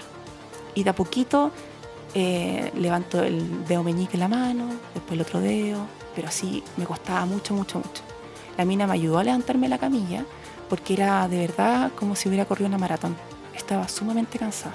[0.75, 1.51] Y de a poquito
[2.15, 6.85] eh, levanto el dedo meñique en la mano, después el otro dedo, pero así me
[6.85, 8.03] costaba mucho, mucho, mucho.
[8.57, 10.25] La mina me ayudó a levantarme la camilla
[10.69, 13.17] porque era de verdad como si hubiera corrido una maratón.
[13.55, 14.75] Estaba sumamente cansada.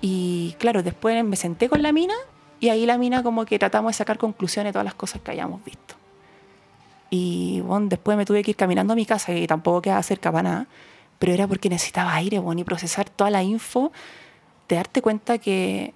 [0.00, 2.14] Y claro, después me senté con la mina
[2.60, 5.30] y ahí la mina como que tratamos de sacar conclusiones de todas las cosas que
[5.30, 5.94] hayamos visto.
[7.10, 10.32] Y bueno, después me tuve que ir caminando a mi casa y tampoco quedaba cerca
[10.32, 10.66] para nada,
[11.18, 13.92] pero era porque necesitaba aire bueno, y procesar toda la info
[14.68, 15.94] de darte cuenta que.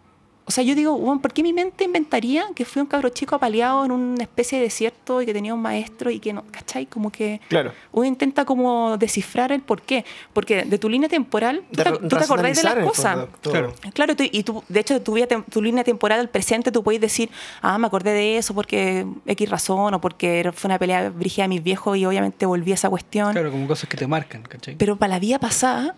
[0.49, 3.35] O sea, yo digo, bueno, ¿por qué mi mente inventaría que fui un cabro chico
[3.35, 6.87] apaleado en una especie de desierto y que tenía un maestro y que no, ¿cachai?
[6.87, 7.73] Como que Claro.
[7.93, 10.07] uno intenta como descifrar el por qué.
[10.33, 13.27] Porque de tu línea temporal, tú, De te, tú te acordás de las cosas.
[13.43, 13.75] Claro.
[13.93, 16.83] Claro, tú- y tú, de hecho, de tu, vida tu línea temporal al presente, tú
[16.83, 17.29] puedes decir,
[17.61, 21.49] ah, me acordé de eso porque X razón o porque fue una pelea brígida de
[21.49, 23.33] mis viejos y obviamente volví a esa cuestión.
[23.33, 24.77] Claro, como cosas que te marcan, ¿cachai?
[24.77, 25.95] Pero para la vida pasada,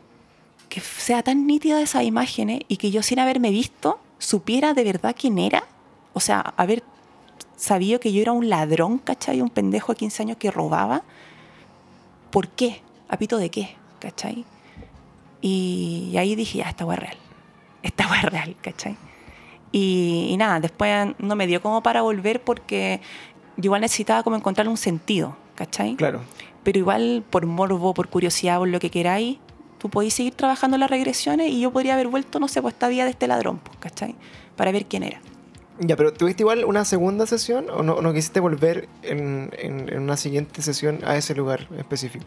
[0.69, 5.17] que sea tan nítida esas imágenes y que yo sin haberme visto supiera de verdad
[5.19, 5.65] quién era,
[6.13, 6.85] o sea, haber
[7.57, 9.41] sabido que yo era un ladrón, ¿cachai?
[9.41, 11.03] Un pendejo de 15 años que robaba.
[12.31, 12.81] ¿Por qué?
[13.09, 13.81] ¿Apito de qué?
[14.01, 14.45] ¿cachai?
[15.41, 17.17] Y, y ahí dije, ya, esta hueá es real.
[17.83, 18.97] Esta hueá es real, ¿cachai?
[19.71, 23.01] Y, y nada, después no me dio como para volver porque
[23.57, 25.95] yo igual necesitaba como encontrar un sentido, ¿cachai?
[25.95, 26.23] Claro.
[26.65, 29.39] pero igual por morbo, por curiosidad, por lo que queráis,
[29.81, 32.87] tú podéis seguir trabajando las regresiones y yo podría haber vuelto, no sé, pues esta
[32.89, 34.15] vida de este ladrón, pues, ¿cachai?
[34.57, 35.21] Para ver quién era.
[35.81, 39.99] Ya, pero ¿tuviste igual una segunda sesión o no, no quisiste volver en, en- en
[40.01, 42.25] una siguiente sesión a ese lugar específico?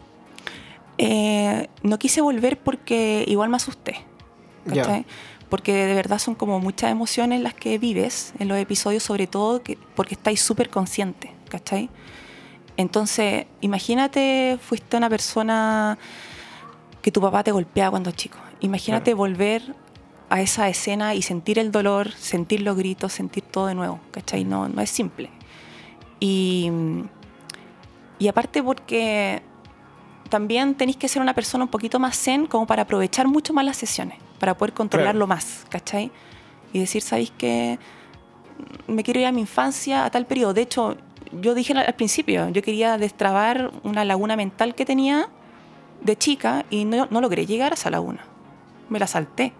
[0.98, 4.04] Eh, no quise volver porque igual me asusté,
[4.64, 4.82] Ya.
[4.82, 5.06] ¿cachai?
[5.48, 9.62] Porque de verdad son como muchas emociones las que vives en los episodios, sobre todo
[9.62, 11.90] que, porque estáis súper consciente, ¿cachai?
[12.76, 15.96] Entonces, imagínate, fuiste una persona
[17.04, 18.38] que tu papá te golpeaba cuando chico.
[18.60, 19.18] Imagínate Claro.
[19.18, 19.74] volver
[20.30, 24.44] a esa escena y sentir el dolor, sentir los gritos, sentir todo de nuevo, ¿cachai?
[24.46, 25.28] No, no es simple.
[26.18, 26.70] Y,
[28.18, 29.42] y aparte porque
[30.30, 33.66] también tenéis que ser una persona un poquito más zen como para aprovechar mucho más
[33.66, 36.10] las sesiones, para poder controlarlo más, ¿cachai?
[36.72, 37.78] Y decir, ¿sabéis qué?
[38.86, 40.54] Me quiero ir a mi infancia, a tal periodo.
[40.54, 40.96] De hecho,
[41.42, 45.28] yo dije al al principio, yo quería destrabar una laguna mental que tenía
[46.04, 48.24] de chica y no, no logré llegar a esa laguna.
[48.88, 49.52] Me la salté.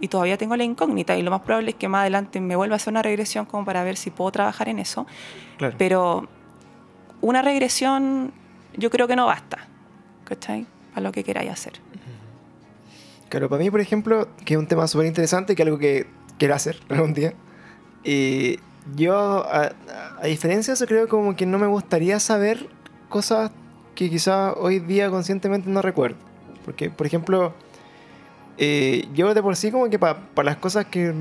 [0.00, 2.74] Y todavía tengo la incógnita y lo más probable es que más adelante me vuelva
[2.74, 5.08] a hacer una regresión como para ver si puedo trabajar en eso.
[5.58, 5.74] Claro.
[5.76, 6.28] Pero
[7.20, 8.32] una regresión
[8.76, 9.66] yo creo que no basta,
[10.22, 10.66] ¿cachai?
[10.90, 11.80] Para lo que queráis hacer.
[13.28, 16.06] Claro, para mí, por ejemplo, que es un tema súper interesante, que es algo que
[16.38, 17.34] quiero hacer algún día.
[18.04, 18.60] Y
[18.94, 19.72] yo, a,
[20.22, 22.68] a diferencia de eso, creo como que no me gustaría saber
[23.08, 23.50] cosas
[23.98, 26.18] que quizás hoy día conscientemente no recuerdo.
[26.64, 27.52] Porque, por ejemplo,
[28.56, 31.12] eh, yo de por sí como que para las cosas que,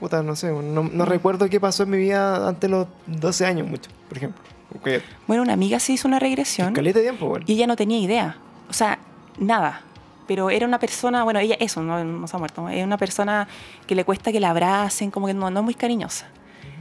[0.00, 3.44] puta, no sé, no, no recuerdo qué pasó en mi vida antes de los 12
[3.44, 4.42] años mucho, por ejemplo.
[4.72, 7.44] Porque Bueno, una amiga se hizo una regresión de tiempo, bueno.
[7.46, 8.38] y ella no tenía idea.
[8.70, 8.98] O sea,
[9.38, 9.82] nada.
[10.26, 12.70] Pero era una persona, bueno, ella, eso, no, no se ha muerto.
[12.70, 13.48] Es una persona
[13.86, 16.26] que le cuesta que la abracen, como que no, no es muy cariñosa.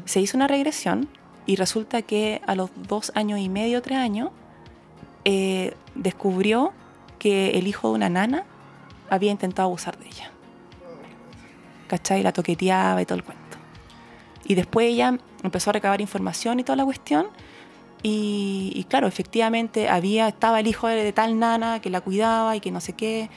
[0.06, 1.10] Se hizo una regresión
[1.46, 4.30] y resulta que a los dos años y medio, tres años,
[5.26, 6.74] eh, descubrió
[7.20, 8.46] que el hijo de una nana
[9.10, 10.32] había intentado abusar de ella.
[11.88, 12.24] ¿Cachai?
[12.24, 13.58] La toqueteaba y todo el cuento.
[14.46, 17.28] Y después ella empezó a recabar información y toda la cuestión.
[18.02, 22.60] Y, y claro, efectivamente había, estaba el hijo de, tal nana que la cuidaba y
[22.60, 23.30] que no sé qué.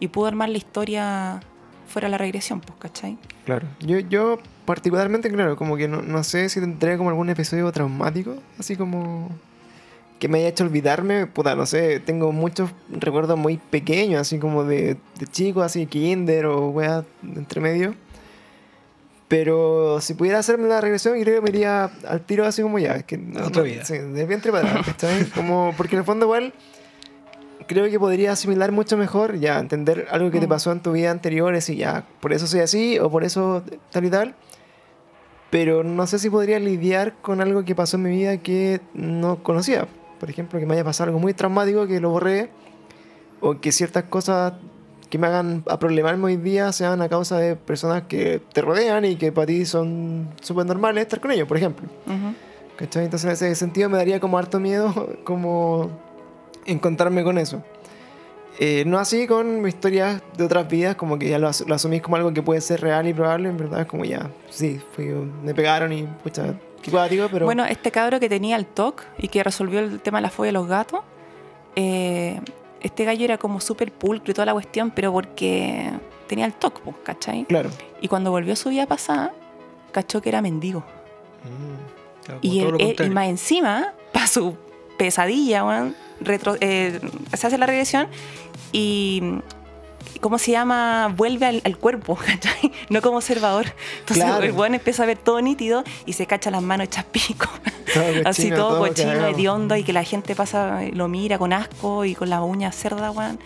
[0.00, 1.40] Y pudo armar la historia
[1.86, 3.18] fuera de la regresión, pues, ¿cachai?
[3.44, 3.66] Claro.
[3.80, 8.36] Yo, yo particularmente, claro, como que no, no sé si tendré como algún episodio traumático,
[8.58, 9.30] así como
[10.18, 14.64] que me haya hecho olvidarme, puta, no sé, tengo muchos recuerdos muy pequeños, así como
[14.64, 17.04] de, de chico, así kinder o de
[17.38, 17.94] entre medio.
[19.28, 23.02] Pero si pudiera hacerme la regresión, creo que me iría al tiro así como ya.
[23.02, 23.84] Que, Otra no- vida.
[23.84, 24.82] Sí, de vientre para.
[25.34, 26.54] Como, porque en el fondo igual
[27.66, 30.50] creo que podría asimilar mucho mejor, ya, entender algo que te Mm.
[30.50, 34.04] pasó en tu vida anterior, y ya, por eso soy así o por eso tal
[34.04, 34.36] y tal.
[35.50, 39.42] Pero no sé si podría lidiar con algo que pasó en mi vida que no
[39.42, 39.88] conocía.
[40.20, 42.50] Por ejemplo, que me haya pasado algo muy traumático que lo borré,
[43.40, 44.54] o que ciertas cosas
[45.10, 49.04] que me hagan a problemarme hoy día sean a causa de personas que te rodean
[49.04, 51.86] y que para ti son súper normales estar con ellos, por ejemplo.
[52.06, 52.34] Ujú.
[52.76, 53.04] ¿Cachai?
[53.04, 55.90] Entonces en ese sentido me daría como harto miedo como
[56.64, 57.62] encontrarme con eso.
[58.58, 62.00] Eh, no así con historias de otras vidas, como que ya lo, as- lo asumís
[62.02, 65.06] como algo que puede ser real y probable, en verdad es como ya, sí, fui,
[65.44, 66.54] me pegaron y pucha,
[66.90, 67.46] cuático, pero...
[67.46, 70.48] Bueno, este cabro que tenía el TOC y que resolvió el tema de la fobia
[70.48, 71.00] de los gatos,
[71.76, 72.40] eh,
[72.80, 75.90] este gallo era como súper pulcro y toda la cuestión, pero porque
[76.26, 77.44] tenía el TOC, pues, ¿cachai?
[77.44, 77.70] Claro.
[78.00, 79.32] Y cuando volvió a su vida pasada,
[79.92, 80.84] cachó que era mendigo.
[82.24, 83.12] Claro, como Y, todo él- lo él- y contrario.
[83.14, 84.56] más encima, para su
[84.98, 85.62] pesadilla,
[86.20, 87.00] retro- eh,
[87.34, 88.08] se hace la regresión
[88.72, 89.22] y,
[90.20, 91.12] ¿cómo se llama?
[91.16, 92.72] Vuelve al, al cuerpo, ¿cachai?
[92.90, 93.66] No como observador.
[94.00, 94.42] Entonces Claro.
[94.44, 97.46] el weón empieza a ver todo nítido y se cacha las manos hechas pico.
[97.94, 102.04] Todo Así todo, todo cochino, hediondo y que la gente pasa, lo mira con asco
[102.04, 103.38] y con las uñas cerdas, weón.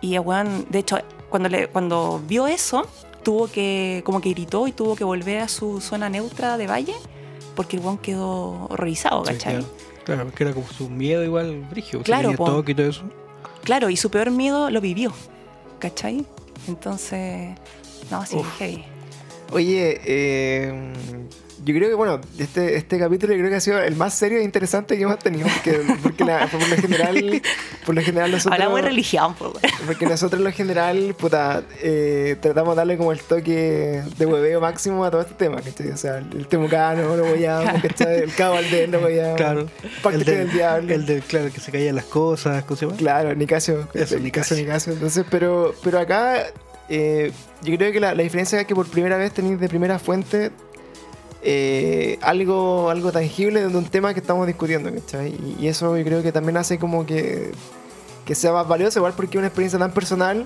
[0.00, 0.98] Y el weón, de hecho,
[1.28, 2.86] cuando, le, cuando vio eso,
[3.22, 6.94] tuvo que, como que gritó y tuvo que volver a su zona neutra de valle
[7.54, 9.52] porque el weón quedó horrorizado, Sí, ¿cachai?
[9.58, 9.68] claro.
[10.04, 12.02] Claro, porque era como su miedo igual, brigio.
[12.02, 12.46] Claro, po.
[12.46, 13.02] todo y todo eso.
[13.64, 15.12] Claro, y su peor miedo lo vivió,
[15.78, 16.24] ¿cachai?
[16.66, 17.56] Entonces,
[18.10, 18.58] no, sí, Uf.
[18.58, 18.84] heavy.
[19.52, 20.72] Oye, eh,
[21.64, 24.38] yo creo que, bueno, este, este capítulo yo creo que ha sido el más serio
[24.38, 27.42] e interesante que hemos tenido, porque, porque la- por lo general,
[27.84, 28.52] por lo general nosotros...
[28.52, 29.74] Hablamos de religión, pues, weón.
[29.86, 34.60] Porque nosotros en lo general, puta, eh, tratamos de darle como el toque de hueveo
[34.60, 35.90] máximo a todo este tema, ¿cachai?
[35.90, 38.22] O sea, el temucano, lo hueveamos, ¿cachai?
[38.22, 39.36] El cabo Valdés, lo hueveamos.
[39.36, 39.68] Claro.
[40.12, 40.94] El del, el diablo.
[40.94, 42.96] el del, claro, que se caían las cosas, ¿cómo se llama?
[42.98, 43.88] Claro, Nicasio.
[43.94, 44.56] Eso, Nicasio, Nicasio.
[44.56, 44.92] Nicasio.
[44.94, 46.44] Entonces, pero, pero acá
[46.88, 47.32] eh,
[47.62, 50.50] yo creo que la, la diferencia es que por primera vez tenéis de primera fuente
[51.42, 55.28] eh, algo, algo tangible de un tema que estamos discutiendo, ¿cachai?
[55.30, 57.52] Y, y eso yo creo que también hace como que,
[58.24, 60.44] que sea más valioso, igual porque es una experiencia tan personal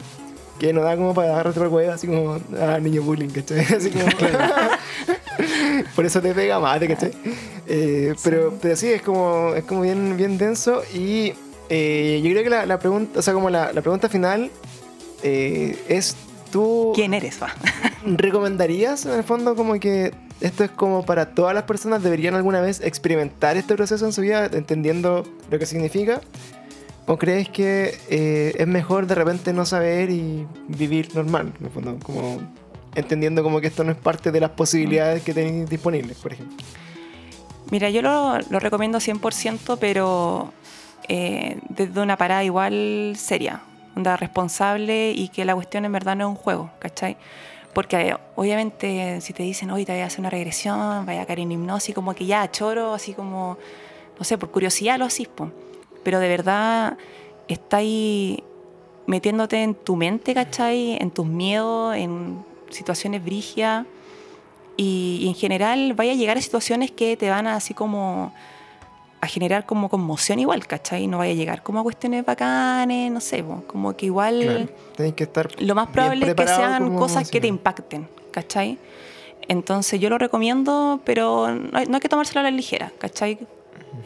[0.58, 3.60] que no da como para agarrarte por el huevo, así como, ah, niño bullying, ¿cachai?
[3.76, 4.04] Así como,
[5.96, 7.12] por eso te pega más, ¿cachai?
[7.66, 11.32] Eh, pero, pero sí, es como, es como bien, bien denso y
[11.68, 14.50] eh, yo creo que la, la pregunta, o sea, como la, la pregunta final
[15.22, 16.16] eh, es,
[16.50, 17.48] ¿tú ¿Quién eres, va?
[18.04, 20.12] recomendarías en el fondo como que
[20.42, 24.20] esto es como para todas las personas deberían alguna vez experimentar este proceso en su
[24.20, 26.20] vida entendiendo lo que significa?
[27.06, 31.52] ¿O crees que eh, es mejor de repente no saber y vivir normal?
[31.58, 32.40] En el fondo, como
[32.94, 36.56] entendiendo como que esto no es parte de las posibilidades que tenéis disponibles, por ejemplo.
[37.70, 40.52] Mira, yo lo, lo recomiendo 100%, pero
[41.08, 43.62] eh, desde una parada igual seria,
[43.96, 47.16] onda responsable y que la cuestión en verdad no es un juego, ¿cachai?
[47.72, 51.40] Porque obviamente si te dicen, hoy te voy a hacer una regresión, vaya a caer
[51.40, 53.56] en hipnosis, como que ya choro, así como,
[54.18, 55.50] no sé, por curiosidad lo po.
[56.02, 56.98] pero de verdad
[57.48, 58.42] está ahí
[59.06, 60.96] metiéndote en tu mente, ¿cachai?
[61.00, 63.86] En tus miedos, en situaciones brigias.
[64.76, 68.32] Y, y en general vaya a llegar a situaciones que te van a así como
[69.22, 71.06] a generar como conmoción igual, ¿cachai?
[71.06, 75.14] No vaya a llegar como a cuestiones bacanes, no sé, como que igual Claro, tenéis
[75.14, 78.78] que estar lo más bien probable es que sean cosas que te impacten, ¿cachai?
[79.46, 83.38] Entonces yo lo recomiendo, pero no hay, no hay que tomárselo a la ligera, ¿cachai?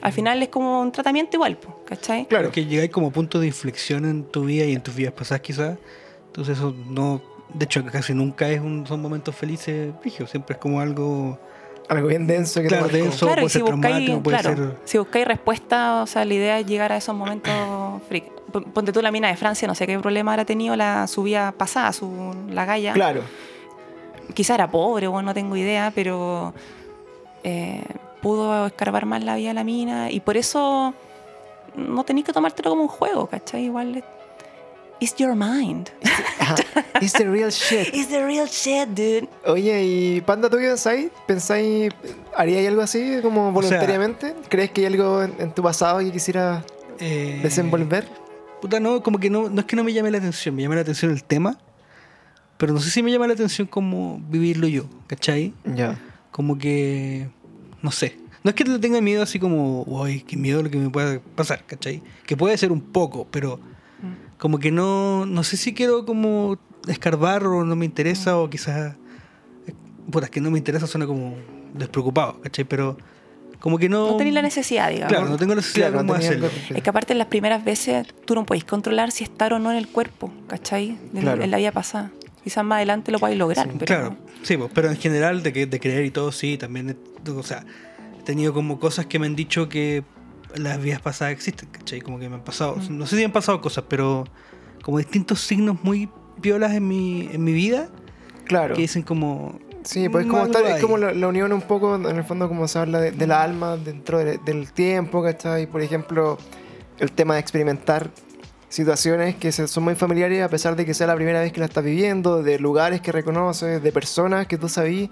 [0.02, 1.56] Al final es como un tratamiento igual,
[1.86, 2.26] ¿cachai?
[2.26, 2.51] Claro.
[2.52, 5.78] Que llegáis como punto de inflexión en tu vida y en tus vidas pasadas quizás.
[6.26, 7.22] Entonces eso no...
[7.55, 10.26] De hecho, casi nunca es un, son momentos felices, brigio.
[10.26, 11.38] Siempre es como algo...
[11.88, 12.96] Algo bien denso que te Claro, marcó.
[12.98, 13.26] denso.
[13.26, 16.34] Claro, puede y si ser buscáis, puede claro, ser- si buscáis respuesta, o sea, la
[16.34, 17.52] idea es llegar a esos momentos
[18.08, 18.24] freak.
[18.72, 21.52] Ponte tú la mina de Francia, no sé qué problema habrá tenido la su vida
[21.52, 22.92] pasada, su, la galla.
[22.92, 23.22] Claro.
[24.34, 26.54] Quizá era pobre, o no tengo idea, pero
[27.44, 27.82] eh,
[28.22, 30.10] pudo escarbar más la vida de la mina.
[30.10, 30.94] Y por eso
[31.76, 33.64] no tenéis que tomártelo como un juego, ¿cachai?
[33.64, 34.04] Igual es.
[34.98, 35.90] It's your mind.
[37.02, 37.94] It's the real shit.
[37.94, 39.28] It's the real shit, dude.
[39.44, 41.10] Oye, ¿y Panda, tú qué pensáis?
[41.27, 41.93] ¿Pensáis,
[42.35, 44.35] haríais algo así como voluntariamente?
[44.48, 46.64] ¿Crees que hay algo en, en tu pasado que quisieras
[46.98, 48.09] eh, desenvolver?
[48.62, 50.77] Puta, no, como que no, no es que no me llame la atención, me llama
[50.77, 51.59] la atención el tema,
[52.56, 55.52] pero no sé si me llama la atención como vivirlo yo, ¿cachai?
[55.64, 56.01] Ya.
[56.31, 57.28] Como que,
[57.82, 60.78] no sé, no es que le tenga miedo así como, uy, qué miedo lo que
[60.78, 62.02] me pueda pasar, ¿cachai?
[62.24, 63.60] Que puede ser un poco, pero
[64.38, 66.58] como que no, no sé si quiero como
[66.88, 68.96] escarbar o no me interesa o quizás,
[70.10, 71.36] puta, es que no me interesa suena como
[71.74, 72.64] despreocupado, ¿cachai?
[72.64, 72.96] Pero
[73.60, 74.10] como que no...
[74.12, 75.12] No tenéis la necesidad, digamos.
[75.12, 76.50] Claro, no tengo la necesidad Claro, de hacerlo.
[76.74, 79.70] Es que aparte en las primeras veces tú no podéis controlar si estar o no
[79.70, 80.90] en el cuerpo, ¿cachai?
[81.14, 81.42] En, Claro.
[81.42, 82.10] en la vida pasada.
[82.44, 83.66] Quizás más adelante lo podáis lograr.
[83.66, 86.56] Sí, pero Claro, sí, pues, pero en general de, que, de creer y todo, sí,
[86.58, 86.96] también,
[87.34, 87.64] o sea,
[88.20, 90.04] he tenido como cosas que me han dicho que
[90.58, 92.00] las vidas pasadas existen, ¿cachai?
[92.00, 94.24] Como que me han pasado, no sé si me han pasado cosas, pero
[94.82, 96.08] como distintos signos muy
[96.40, 97.88] piolas en mi, en mi vida
[98.44, 98.74] Claro.
[98.74, 99.58] que dicen como...
[99.84, 100.80] Sí, pues es "Mm, como, algo estar- es hay".
[100.82, 103.42] como la, la unión un poco, en el fondo, como se habla de, de la
[103.42, 105.66] alma dentro de- del tiempo, ¿cachai?
[105.68, 106.38] Por ejemplo,
[106.98, 108.10] el tema de experimentar
[108.68, 111.60] situaciones que se- son muy familiares a pesar de que sea la primera vez que
[111.60, 115.08] la estás viviendo, de lugares que reconoces, de personas que tú sabís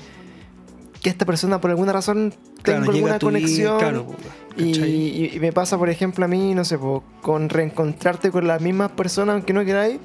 [1.01, 3.79] que esta persona por alguna razón Claro, tengo alguna tu vida, conexión.
[3.79, 4.15] claro, po,
[4.57, 4.91] Y, ¿cachai?
[4.91, 8.61] y- y me pasa, por ejemplo, a mí, no sé, po, con reencontrarte con las
[8.61, 9.99] mismas personas, aunque no queráis,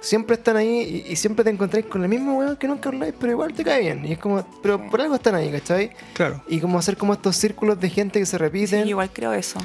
[0.00, 3.14] siempre están ahí y, y siempre te encontráis con el mismo weón que nunca habláis,
[3.18, 4.04] pero igual te cae bien.
[4.06, 5.90] Y es como, pero por algo están ahí, ¿cachai?
[6.14, 6.42] Claro.
[6.48, 8.86] Y como hacer como estos círculos de gente que se Sí, repiten.
[8.86, 9.58] igual creo eso.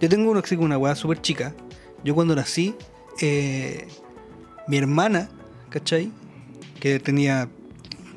[0.00, 1.54] Yo tengo uno, una weá súper chica.
[2.04, 2.74] Yo cuando nací,
[3.22, 3.88] eh,
[4.66, 5.30] mi hermana,
[5.70, 6.10] ¿cachai?
[6.80, 7.48] Que tenía,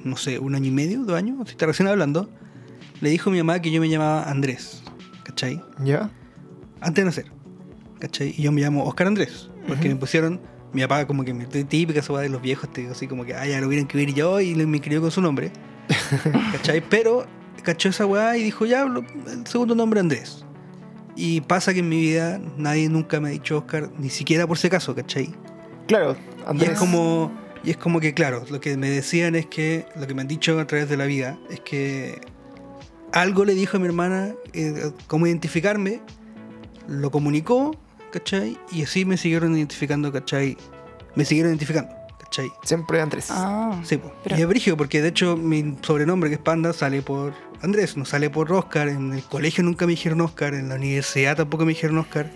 [0.04, 2.30] no sé, un año y medio, dos años, si está recién hablando,
[3.00, 4.81] le dijo a mi mamá que yo me llamaba Andrés,
[5.42, 5.62] ¿cachai?
[5.84, 6.10] ¿Ya?
[6.82, 7.26] Antes de nacer,
[8.00, 8.34] ¿cachai?
[8.38, 9.96] Y yo me llamo Oscar Andrés, porque Ujú.
[9.96, 10.40] me pusieron,
[10.74, 13.26] mi papá como que me típica esa weá de los viejos, te digo así como
[13.26, 15.52] que, ah, ya lo hubieran que ver yo y me crió con su nombre,
[16.52, 16.82] ¿cachai?
[16.88, 17.26] Pero
[17.64, 20.46] cachó esa weá y dijo, ya, lo- el segundo nombre Andrés.
[21.16, 24.58] Y pasa que en mi vida nadie nunca me ha dicho Oscar, ni siquiera por
[24.58, 25.34] si acaso, ¿cachai?
[25.88, 26.70] Claro, Y Andrés.
[26.72, 27.32] es como,
[27.64, 30.28] y es como que, claro, lo que me decían es que, lo que me han
[30.28, 32.22] dicho a través de la vida, es que
[33.14, 36.02] algo le dijo a mi hermana eh, cómo identificarme,
[36.88, 37.76] lo comunicó,
[38.12, 38.58] ¿cachai?
[38.72, 40.58] Y así me siguieron identificando, ¿cachai?
[41.16, 42.50] Me siguieron identificando, ¿cachai?
[42.64, 43.28] Siempre Andrés.
[43.30, 44.00] Ah, Sí.
[44.24, 47.98] Pero- y es brígido porque de hecho mi sobrenombre que es Panda sale por Andrés,
[47.98, 48.88] no sale por Oscar.
[48.88, 52.30] En el colegio nunca me dijeron Oscar, en la universidad tampoco me dijeron Oscar.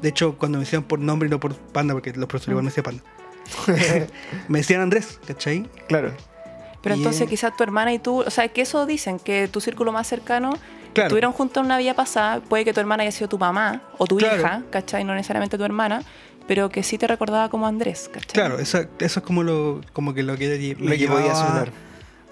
[0.00, 2.64] De hecho, cuando me decían por nombre y no por Panda, porque los profesores igual
[2.64, 4.06] me decían Panda,
[4.48, 5.68] me decían Andrés, ¿cachai?
[5.88, 6.12] claro.
[6.82, 9.60] Pero entonces es- quizás tu hermana y tú, o sea, que eso dicen, que tu
[9.60, 10.52] círculo más cercano
[10.92, 11.08] Claro.
[11.08, 14.06] estuvieron juntos en una vida pasada, puede que tu hermana haya sido tu mamá o
[14.06, 14.36] tu Claro.
[14.40, 15.04] hija, ¿cachai?
[15.04, 16.02] No necesariamente tu hermana,
[16.48, 18.32] pero que sí te recordaba como Andrés, ¿cachai?
[18.32, 21.34] Claro, esa- eso es como lo, como que lo que me Lo que podía llevaba
[21.34, 21.72] sonar.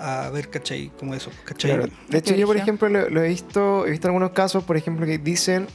[0.01, 0.91] a ver, ¿cachai?
[0.99, 1.70] Como eso, ¿cachai?
[1.73, 1.87] Claro.
[2.09, 5.05] De hecho, yo, por ejemplo, lo, lo he visto, he visto algunos casos, por ejemplo,
[5.07, 5.66] que dicen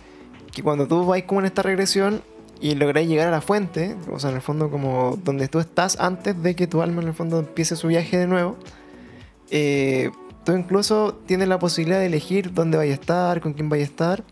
[0.52, 2.22] que cuando tú vas como en esta regresión
[2.64, 6.00] y lográis llegar a la fuente, o sea, en el fondo como donde tú estás
[6.00, 8.56] antes de que tu alma en el fondo empiece su viaje de nuevo,
[9.52, 10.12] eh,
[10.46, 13.86] tú incluso tienes la posibilidad de elegir dónde vaya a estar, con quién vaya a
[13.86, 14.24] estar.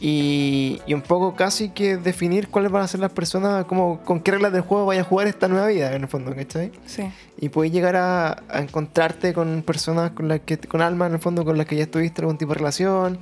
[0.00, 4.18] Y, y un poco casi que definir cuáles van a ser las personas, como con
[4.18, 6.72] qué reglas del juego vaya a jugar esta nueva vida, en el fondo, ¿cachai?
[6.86, 7.08] Sí.
[7.40, 11.18] y puedes llegar a, a encontrarte con personas con las que con alma en el
[11.20, 13.20] fondo con las que ya tuviste algún tipo de relación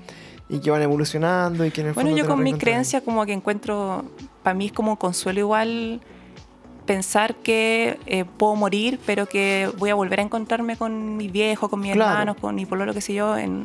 [0.49, 3.01] y que van evolucionando y que en el Bueno, fondo yo lo con mi creencia
[3.01, 4.05] como que encuentro,
[4.43, 6.01] para mí es como un consuelo igual
[6.87, 11.69] pensar que eh, puedo morir, pero que voy a volver a encontrarme con mi viejo,
[11.69, 12.11] con mis Claro.
[12.13, 13.65] hermanos, con mi pololo, qué sé yo, en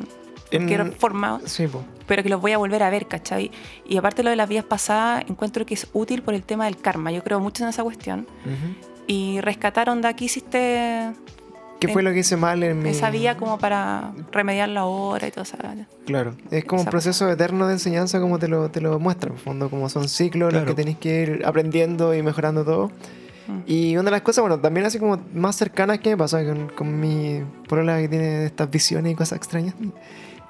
[0.50, 1.68] En- cualquier forma, sí
[2.08, 3.50] pero que los voy a volver a ver, ¿cachai?
[3.86, 6.76] Y aparte lo de las vidas pasadas, encuentro que es útil por el tema del
[6.76, 7.10] karma.
[7.12, 8.26] Yo creo mucho en esa cuestión.
[8.44, 8.74] Ujú.
[9.06, 11.12] Y rescatar onda, aquí hiciste
[11.86, 15.30] ¿Qué fue lo que hice mal en mi esa vía como para remediarlo ahora y
[15.30, 15.56] todo eso.
[16.06, 19.38] Claro, es como un proceso eterno de enseñanza como te lo, te lo muestra, en
[19.38, 20.74] fondo, como son ciclos los Claro.
[20.74, 22.90] que tenéis que ir aprendiendo y mejorando todo.
[23.48, 23.58] Mm.
[23.66, 26.68] Y una de las cosas, bueno, también así como más cercanas que me pasa con,
[26.68, 29.74] con mi polola que tiene estas visiones y cosas extrañas.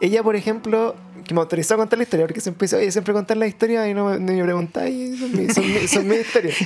[0.01, 0.95] Ella, por ejemplo,
[1.25, 3.89] que me autorizó a contar la historia, porque siempre dice, oye, siempre contar la historia
[3.89, 6.57] y no me, ni me preguntáis, son, mi- son, mi- son mis historias.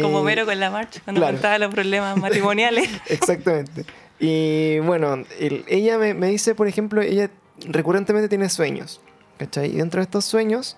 [0.00, 1.34] Como Mero con la marcha, cuando claro.
[1.34, 2.88] contaba los problemas matrimoniales.
[3.08, 3.84] Exactamente.
[4.18, 7.30] Y bueno, el- ella me, me dice, por ejemplo, ella
[7.66, 9.00] recurrentemente tiene sueños.
[9.38, 9.70] ¿Cachai?
[9.70, 10.76] Y dentro de estos sueños,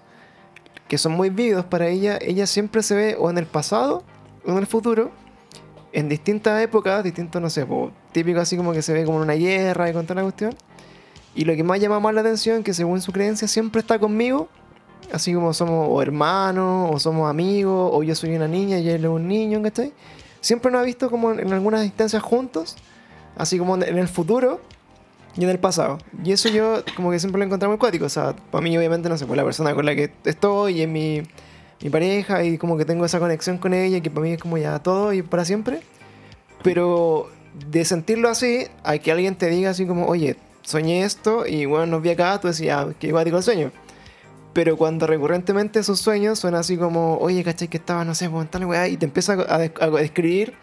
[0.89, 4.03] que son muy vívidos para ella, ella siempre se ve o en el pasado
[4.47, 5.11] o en el futuro,
[5.93, 9.25] en distintas épocas, distintos, no sé, po, típico así como que se ve como en
[9.25, 10.55] una guerra y con toda la cuestión.
[11.35, 14.49] Y lo que más llama más la atención, que según su creencia siempre está conmigo,
[15.13, 19.05] así como somos o hermanos, o somos amigos, o yo soy una niña y él
[19.05, 19.93] es un niño, ¿cachai?
[20.41, 22.77] Siempre nos ha visto como en, algunas instancias juntos,
[23.37, 24.61] así como en, el futuro
[25.37, 25.99] y en el pasado.
[26.23, 28.05] Y eso yo como que siempre lo he encontrado muy cuático.
[28.05, 30.83] O sea, para mí obviamente, no sé, pues la persona con la que estoy y
[30.83, 31.23] es mi,
[31.81, 34.59] mi pareja y como que tengo esa conexión con ella que para mí es como
[34.59, 35.81] ya todo y para siempre.
[36.63, 37.31] Pero
[37.69, 41.87] de sentirlo así, hay que alguien te diga así como, oye, soñé esto y bueno,
[41.87, 43.71] nos vi acá, tú decías, ah, qué cuático el sueño.
[44.55, 47.69] Pero cuando recurrentemente esos sueños son así como, oye, ¿cachai?
[47.69, 50.55] Que estaba, no sé, pues, en tal weá, y te empieza a, a describir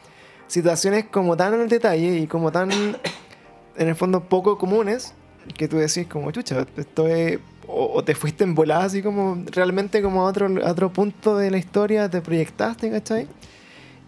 [0.48, 5.14] situaciones como tan en el detalle y como tan, en el fondo, poco comunes,
[5.58, 7.40] que tú decís como, chucha, esto es...
[7.68, 11.38] O, o te fuiste en volada así como realmente como a otro, a otro punto
[11.38, 13.28] de la historia, te proyectaste, ¿cachai?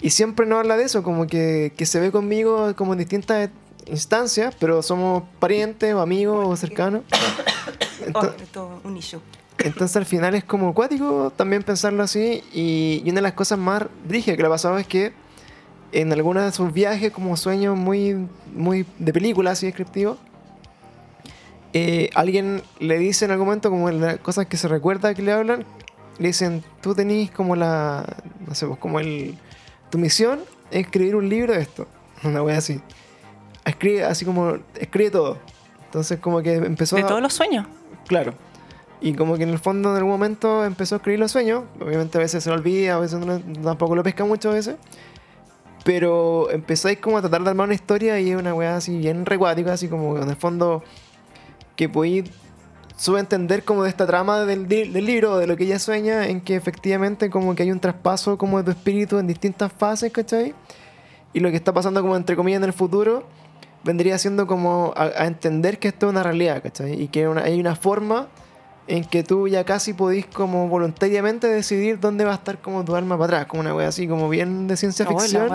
[0.01, 3.49] Y siempre no habla de eso, como que, que se ve conmigo como en distintas
[3.85, 7.03] instancias, pero somos parientes o amigos o cercanos.
[8.15, 9.22] Oh, Ento- esto es un issue.
[9.59, 12.43] Entonces al final es como acuático también pensarlo así.
[12.53, 15.13] Y, y una de las cosas más rígidas que le ha pasado es que
[15.91, 20.17] en algunos de sus viajes, como sueños muy, muy de película, así descriptivo,
[21.73, 25.31] eh, alguien le dice en algún momento, como las cosas que se recuerda que le
[25.31, 25.65] hablan,
[26.19, 28.05] le dicen, tú tenés como la,
[28.47, 29.38] no sé, pues como el,
[29.89, 30.39] tu misión
[30.71, 31.88] es escribir un libro de esto,
[32.23, 32.80] una wea así.
[33.65, 35.38] Escribe, así como, escribe todo.
[35.85, 36.95] Entonces como que empezó...
[36.95, 37.65] De a- todos los sueños.
[38.07, 38.34] Claro.
[39.03, 41.63] Y como que en el fondo en algún momento empezó a escribir los sueños.
[41.80, 44.77] Obviamente a veces se lo olvida, a veces no- tampoco lo pesca mucho a veces.
[45.84, 49.25] Pero empezáis como a tratar de armar una historia y es una weá así bien
[49.25, 50.81] recuática, así como en el fondo
[51.75, 52.25] que podéis
[52.95, 56.55] subentender como de esta trama del, del libro, de lo que ella sueña, en que
[56.55, 60.53] efectivamente como que hay un traspaso como de tu espíritu en distintas fases, ¿cachai?
[61.34, 63.25] Y lo que está pasando como entre comillas en el futuro
[63.84, 67.01] vendría siendo como a, a entender que esto es una realidad, ¿cachai?
[67.01, 68.27] Y que una- hay una forma
[68.88, 72.95] en que tú ya casi podís como voluntariamente decidir dónde va a estar como tu
[72.95, 75.49] alma para atrás, como una wea así como bien de ciencia ficción,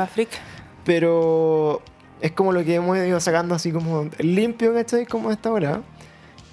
[0.85, 1.83] pero
[2.21, 5.07] es como lo que hemos ido sacando así como limpio, ¿cachai?
[5.07, 5.83] Como esta hora.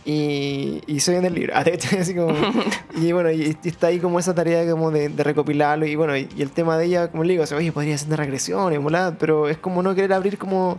[0.03, 1.53] Y, y se viene el libro.
[1.99, 2.31] Así como,
[2.95, 5.87] y bueno, y, y está ahí como esa tarea como de, de recopilarlo.
[5.87, 7.97] Y bueno, y, y el tema de ella, como le digo, o sea, oye, podría
[7.97, 10.77] ser de regresiones, volada, pero es como no querer abrir como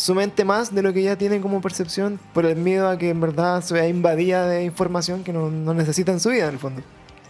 [0.00, 3.10] su mente más de lo que ya tiene como percepción por el miedo a que
[3.10, 6.54] en verdad se vea invadida de información que no, no necesita en su vida, en
[6.54, 6.80] el fondo.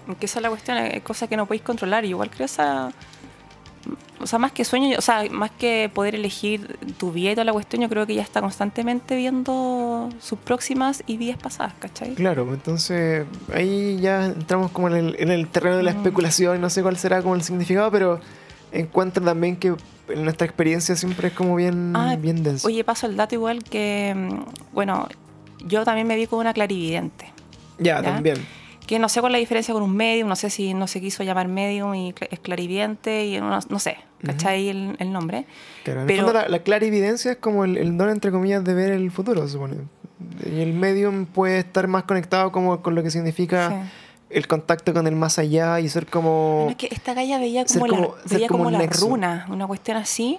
[0.06, 2.04] Porque esa es la cuestión, hay cosas que no podéis controlar.
[2.04, 2.92] Y igual creo esa.
[4.20, 7.46] O sea, más que sueño, o sea, más que poder elegir tu vida y toda
[7.46, 12.14] la cuestión, yo creo que ella está constantemente viendo sus próximas y vidas pasadas, ¿cachai?
[12.14, 13.24] Claro, entonces
[13.54, 15.96] ahí ya entramos como en el, en el terreno de la Mm.
[15.96, 18.20] especulación, no sé cuál será como el significado, pero
[18.72, 19.74] encuentro también que
[20.08, 22.66] en nuestra experiencia siempre es como bien, Ah, bien denso.
[22.66, 25.08] Oye, paso el dato igual que, mm, bueno,
[25.66, 27.26] yo también me vi con una clarividente.
[27.78, 28.12] ya, ¿ya?
[28.14, 28.36] también.
[28.86, 31.00] Que no sé cuál es la diferencia con un medium, no sé si no se
[31.00, 34.68] quiso llamar medium y cl- es clarividente, y no, no sé, ¿cachai?
[34.68, 35.46] el, el nombre.
[35.84, 38.64] Claro, en Pero- el fondo la, la clarividencia es como el, el don, entre comillas,
[38.64, 39.76] de ver el futuro, se supone.
[40.44, 43.90] Y el medium puede estar más conectado como con lo que significa Sí.
[44.30, 46.56] El contacto con el más allá y ser como...
[46.64, 49.08] Bueno, es que esta galla veía como, la, veía como como un la nexo.
[49.08, 50.38] runa, una cuestión así.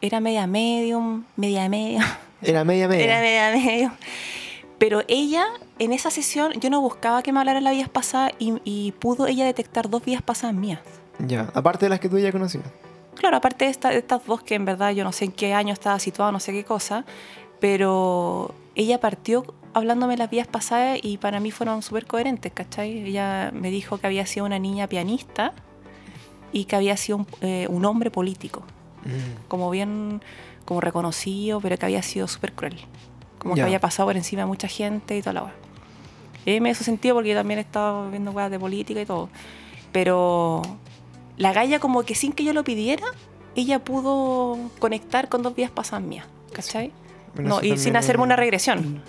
[0.00, 2.02] Era media medium, media medium.
[2.42, 3.04] Era media media.
[3.04, 3.92] Era media medium.
[4.78, 5.44] Pero ella,
[5.78, 9.26] en esa sesión, yo no buscaba que me hablara la vida pasada y, y pudo
[9.28, 10.80] ella detectar dos vidas pasadas mías.
[11.20, 12.64] Ya, aparte de las que tú ya conocías.
[13.14, 15.54] Claro, aparte de, esta- de estas dos que en verdad yo no sé en qué
[15.54, 17.04] año estaba situado, no sé qué cosa,
[17.60, 19.44] pero ella partió
[19.74, 23.08] hablándome las vidas pasadas y para mí fueron súper coherentes, ¿cachai?
[23.08, 25.52] Ella me dijo que había sido una niña pianista
[26.52, 28.62] y que había sido un, eh, un hombre político,
[29.48, 30.22] como bien,
[30.64, 32.78] como reconocido, pero que había sido súper cruel,
[33.38, 35.54] como que había pasado por encima de mucha gente y toda la weá.
[36.46, 39.28] Y me hizo sentido porque yo también he estado viendo weas de política y todo,
[39.92, 40.62] pero
[41.36, 43.04] la galla como que sin que yo lo pidiera,
[43.56, 46.92] ella pudo conectar con dos vidas pasadas mías, ¿cachai?
[47.34, 49.02] Bueno, no, y sin hacerme una regresión,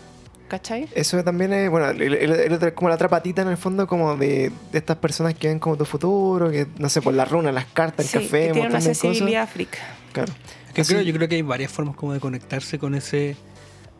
[0.48, 0.88] ¿cachai?
[0.94, 4.78] Eso también es, bueno, el, como la otra patita en el fondo, como de, de
[4.78, 8.06] estas personas que ven como tu futuro, que no sé, por la runa, las cartas,
[8.08, 9.78] Sí, el café, que un tiene una sensibilidad freak.
[10.14, 10.34] Claro.
[10.74, 13.36] Que Así- creo, yo creo que hay varias formas como de conectarse con ese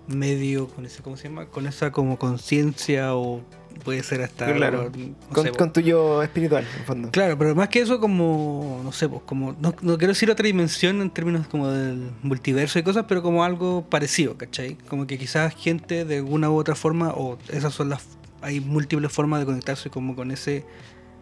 [0.08, 1.48] medio, con ese, ¿cómo se llama?
[1.48, 3.42] Con esa como conciencia o
[3.84, 4.54] puede ser hasta...
[4.54, 4.92] Claro.
[4.94, 7.12] no con, sé, con tu yo espiritual, en el fondo.
[7.12, 10.46] Claro, pero más que eso como, no sé, pues como, no, no quiero decir otra
[10.46, 14.76] dimensión en términos como del multiverso y cosas, pero como algo parecido, ¿cachai?
[14.88, 18.06] Como que quizás gente de alguna u otra forma, o esas son las,
[18.42, 20.66] hay múltiples formas de conectarse como con ese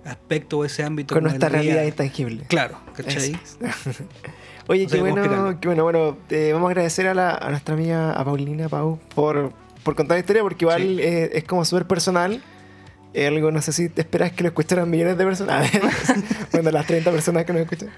[0.06, 1.16] aspecto o ese ámbito.
[1.16, 1.88] Con nuestra realidad real.
[1.88, 2.44] intangible.
[2.48, 3.40] Claro, ¿cachai?
[4.68, 8.14] Oye, qué bueno, qué bueno, bueno, eh, vamos a agradecer a, la, a nuestra amiga,
[8.14, 9.52] a Paulina Pau, por,
[9.84, 10.98] por contar la historia, porque igual Sí.
[11.02, 12.42] eh, es como súper esperas
[13.28, 15.70] algo, no sé si te esperas que lo escucharan millones de personas.
[16.52, 17.90] bueno, las 30 personas que nos escuchan.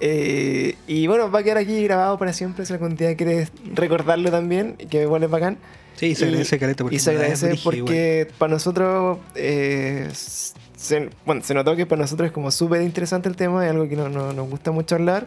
[0.00, 2.66] Eh, y bueno, va a quedar aquí grabado para siempre.
[2.66, 5.56] Si algún día quieres recordarlo también, que igual es bacán.
[5.96, 11.42] Sí, se agradece caleta porque Y se es agradece porque para nosotros, eh, se, bueno,
[11.42, 14.08] se notó que para nosotros es como súper interesante el tema, es algo que no-
[14.08, 15.26] no- nos gusta mucho hablar.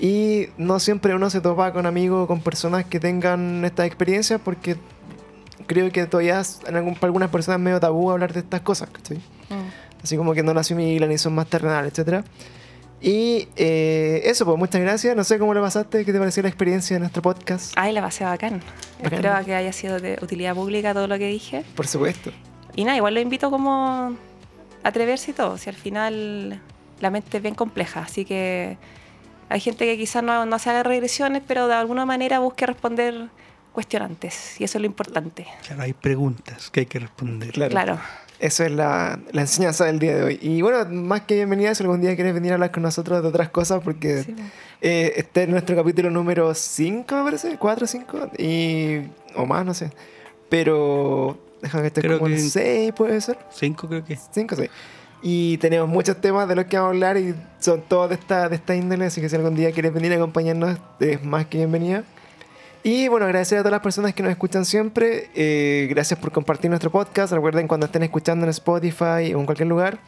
[0.00, 4.76] Y no siempre uno se topa con amigos, con personas que tengan estas experiencias, porque
[5.66, 8.88] creo que todavía en algún- para algunas personas es medio tabú hablar de estas cosas,
[8.90, 9.18] ¿cachai?
[9.18, 10.02] Mm.
[10.02, 12.24] Así como que no la asimilan y son más terrenales, etc.
[13.00, 15.14] Y eh, eso, pues muchas gracias.
[15.16, 17.72] No sé cómo lo pasaste, qué te pareció la experiencia de nuestro podcast.
[17.76, 18.60] Ay, la pasé bacán.
[19.02, 19.12] Bacán.
[19.24, 21.64] Espero que haya sido de utilidad pública todo lo que dije.
[21.74, 22.30] Por supuesto.
[22.74, 24.16] Y nada, igual lo invito como
[24.82, 25.58] a atreverse y todo.
[25.58, 26.60] Si al final
[27.00, 28.78] la mente es bien compleja, así que
[29.48, 33.28] hay gente que quizás no, no se haga regresiones, pero de alguna manera busque responder
[33.76, 34.58] cuestionantes.
[34.58, 35.46] Y eso es lo importante.
[35.66, 37.52] Claro, hay preguntas que hay que responder.
[37.52, 37.70] Claro.
[37.70, 37.98] Claro.
[38.38, 40.38] Eso es la, la enseñanza del día de hoy.
[40.42, 43.28] Y bueno, más que bienvenida, si algún día quieres venir a hablar con nosotros de
[43.28, 44.34] otras cosas, porque Sí,
[44.80, 49.00] eh, este es nuestro capítulo número 5, me parece, 4 o 5, y,
[49.36, 49.90] o más, no sé.
[50.48, 53.38] Pero déjame que esté Creo como que- en 6, puede ser.
[53.50, 54.16] Cinco creo que.
[54.16, 54.70] 5 o 6.
[55.22, 58.48] Y tenemos muchos temas de los que vamos a hablar y son todos de esta,
[58.48, 61.58] de esta índole, así que si algún día quieres venir a acompañarnos, es más que
[61.58, 62.04] bienvenida.
[62.88, 65.28] Y bueno, agradecer a todas las personas que nos escuchan siempre.
[65.34, 67.32] eh, gracias por compartir nuestro podcast.
[67.32, 69.98] Recuerden cuando estén escuchando en Spotify o en cualquier lugar,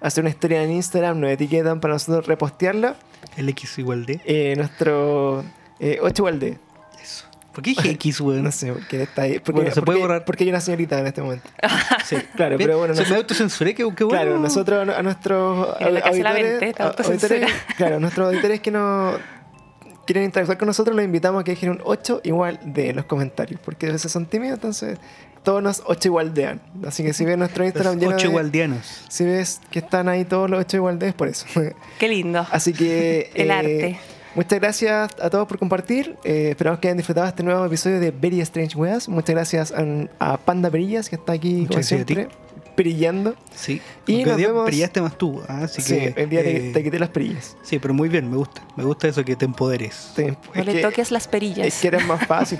[0.00, 2.94] hacer una historia en Instagram, nos etiquetan para nosotros repostearla.
[3.36, 4.20] El X igual de.
[4.24, 5.38] Eh, nuestro
[5.80, 6.56] 8 igual de.
[7.02, 7.24] Eso.
[7.52, 8.44] ¿Por qué dije X, weón?
[8.44, 9.40] No sé por qué está ahí.
[9.40, 10.24] Porque, Bueno, se puede porque- borrar.
[10.24, 11.50] Porque hay una señorita en este momento.
[12.04, 12.16] Sí.
[12.36, 14.20] Claro, pero bueno, se me autocensuré, qué, qué bueno.
[14.22, 17.34] Claro, nosotros a nuestros En la casa de la auditores, mente, te a- autocensura.
[17.36, 19.14] auditores- claro, nuestros auditores que no
[20.06, 23.04] quieren interactuar con nosotros, los invitamos a que dejen un 8 igual de en los
[23.04, 24.98] comentarios, porque a veces son tímidos, entonces
[25.42, 26.60] todos nos 8 igualdean.
[26.86, 29.04] Así que si ves nuestro Instagram Los lleno ocho de- igualdianos.
[29.08, 31.46] si ves que están ahí todos los 8 igualdes, por eso.
[31.98, 32.46] Qué lindo.
[32.50, 33.98] Así que El eh, arte.
[34.34, 36.14] Muchas gracias a todos por compartir.
[36.24, 39.08] Eh, esperamos que hayan disfrutado este nuevo episodio de Very Strange Weas.
[39.08, 39.84] Muchas gracias a,
[40.20, 42.36] a Panda Perillas, que está aquí como Muchas gracias a ti.
[42.82, 43.34] Perillando.
[43.54, 43.80] Sí.
[44.06, 45.42] Y nos día vemos- brillaste más tú.
[45.48, 47.56] ah, Así sí, que, el día te, eh, te quité las perillas.
[47.62, 48.62] Sí, pero muy bien, me gusta.
[48.76, 50.12] Me gusta eso que te empoderes.
[50.16, 50.24] Sí,
[50.54, 51.66] No le que- toques las perillas.
[51.66, 52.58] Es que era más fácil.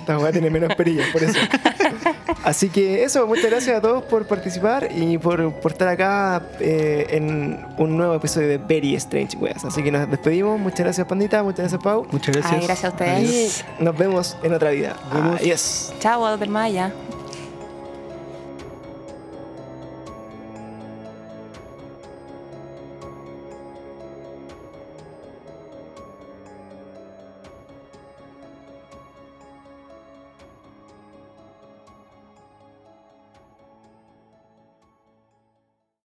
[0.00, 1.38] Esta weá tiene menos perillas, por eso.
[2.44, 7.06] Así que eso, muchas gracias a todos por participar y por, por estar acá eh,
[7.10, 9.64] en un nuevo episodio de Very Strange Weas.
[9.64, 10.58] Así que nos despedimos.
[10.60, 11.42] Muchas gracias, Pandita.
[11.42, 12.06] Muchas gracias, Pau.
[12.10, 12.60] Muchas gracias.
[12.60, 13.64] Ay, gracias a ustedes.
[13.80, 14.96] Y nos vemos en otra vida.
[15.04, 15.40] Nos vemos.
[15.40, 15.92] Adiós.
[16.00, 16.92] Chao, del Maya.